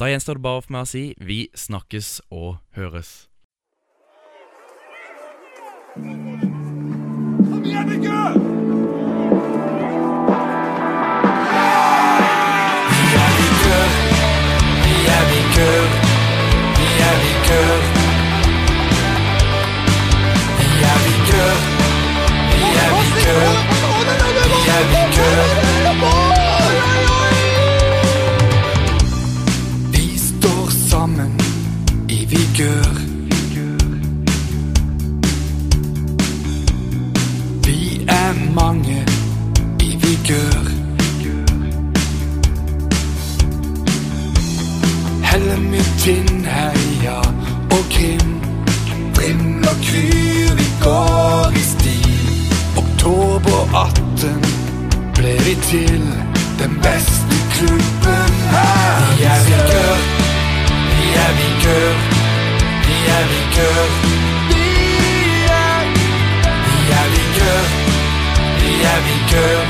[0.00, 3.29] Da gjenstår det bare for meg å si vi snakkes og høres.
[5.94, 8.36] Kom igjen, gutt!
[29.92, 31.40] Vi står sammen
[32.08, 33.09] i vigør.
[38.30, 39.06] Er mange
[39.80, 40.64] i vigør.
[45.30, 45.86] Hellemyr,
[46.56, 47.18] Heia
[47.76, 48.30] og Krim.
[49.14, 52.46] Brim og Kryr, vi går i stil.
[52.82, 54.44] Oktober 18
[55.14, 56.02] ble vi til
[56.62, 58.96] den beste klubben her.
[59.18, 59.96] Vi er vigør,
[60.96, 61.94] vi er vigør,
[62.86, 64.29] vi er vigør.
[68.80, 69.62] et avec eux,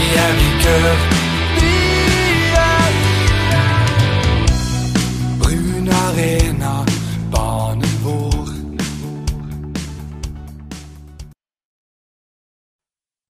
[0.00, 0.50] et avec.
[5.38, 5.90] Brune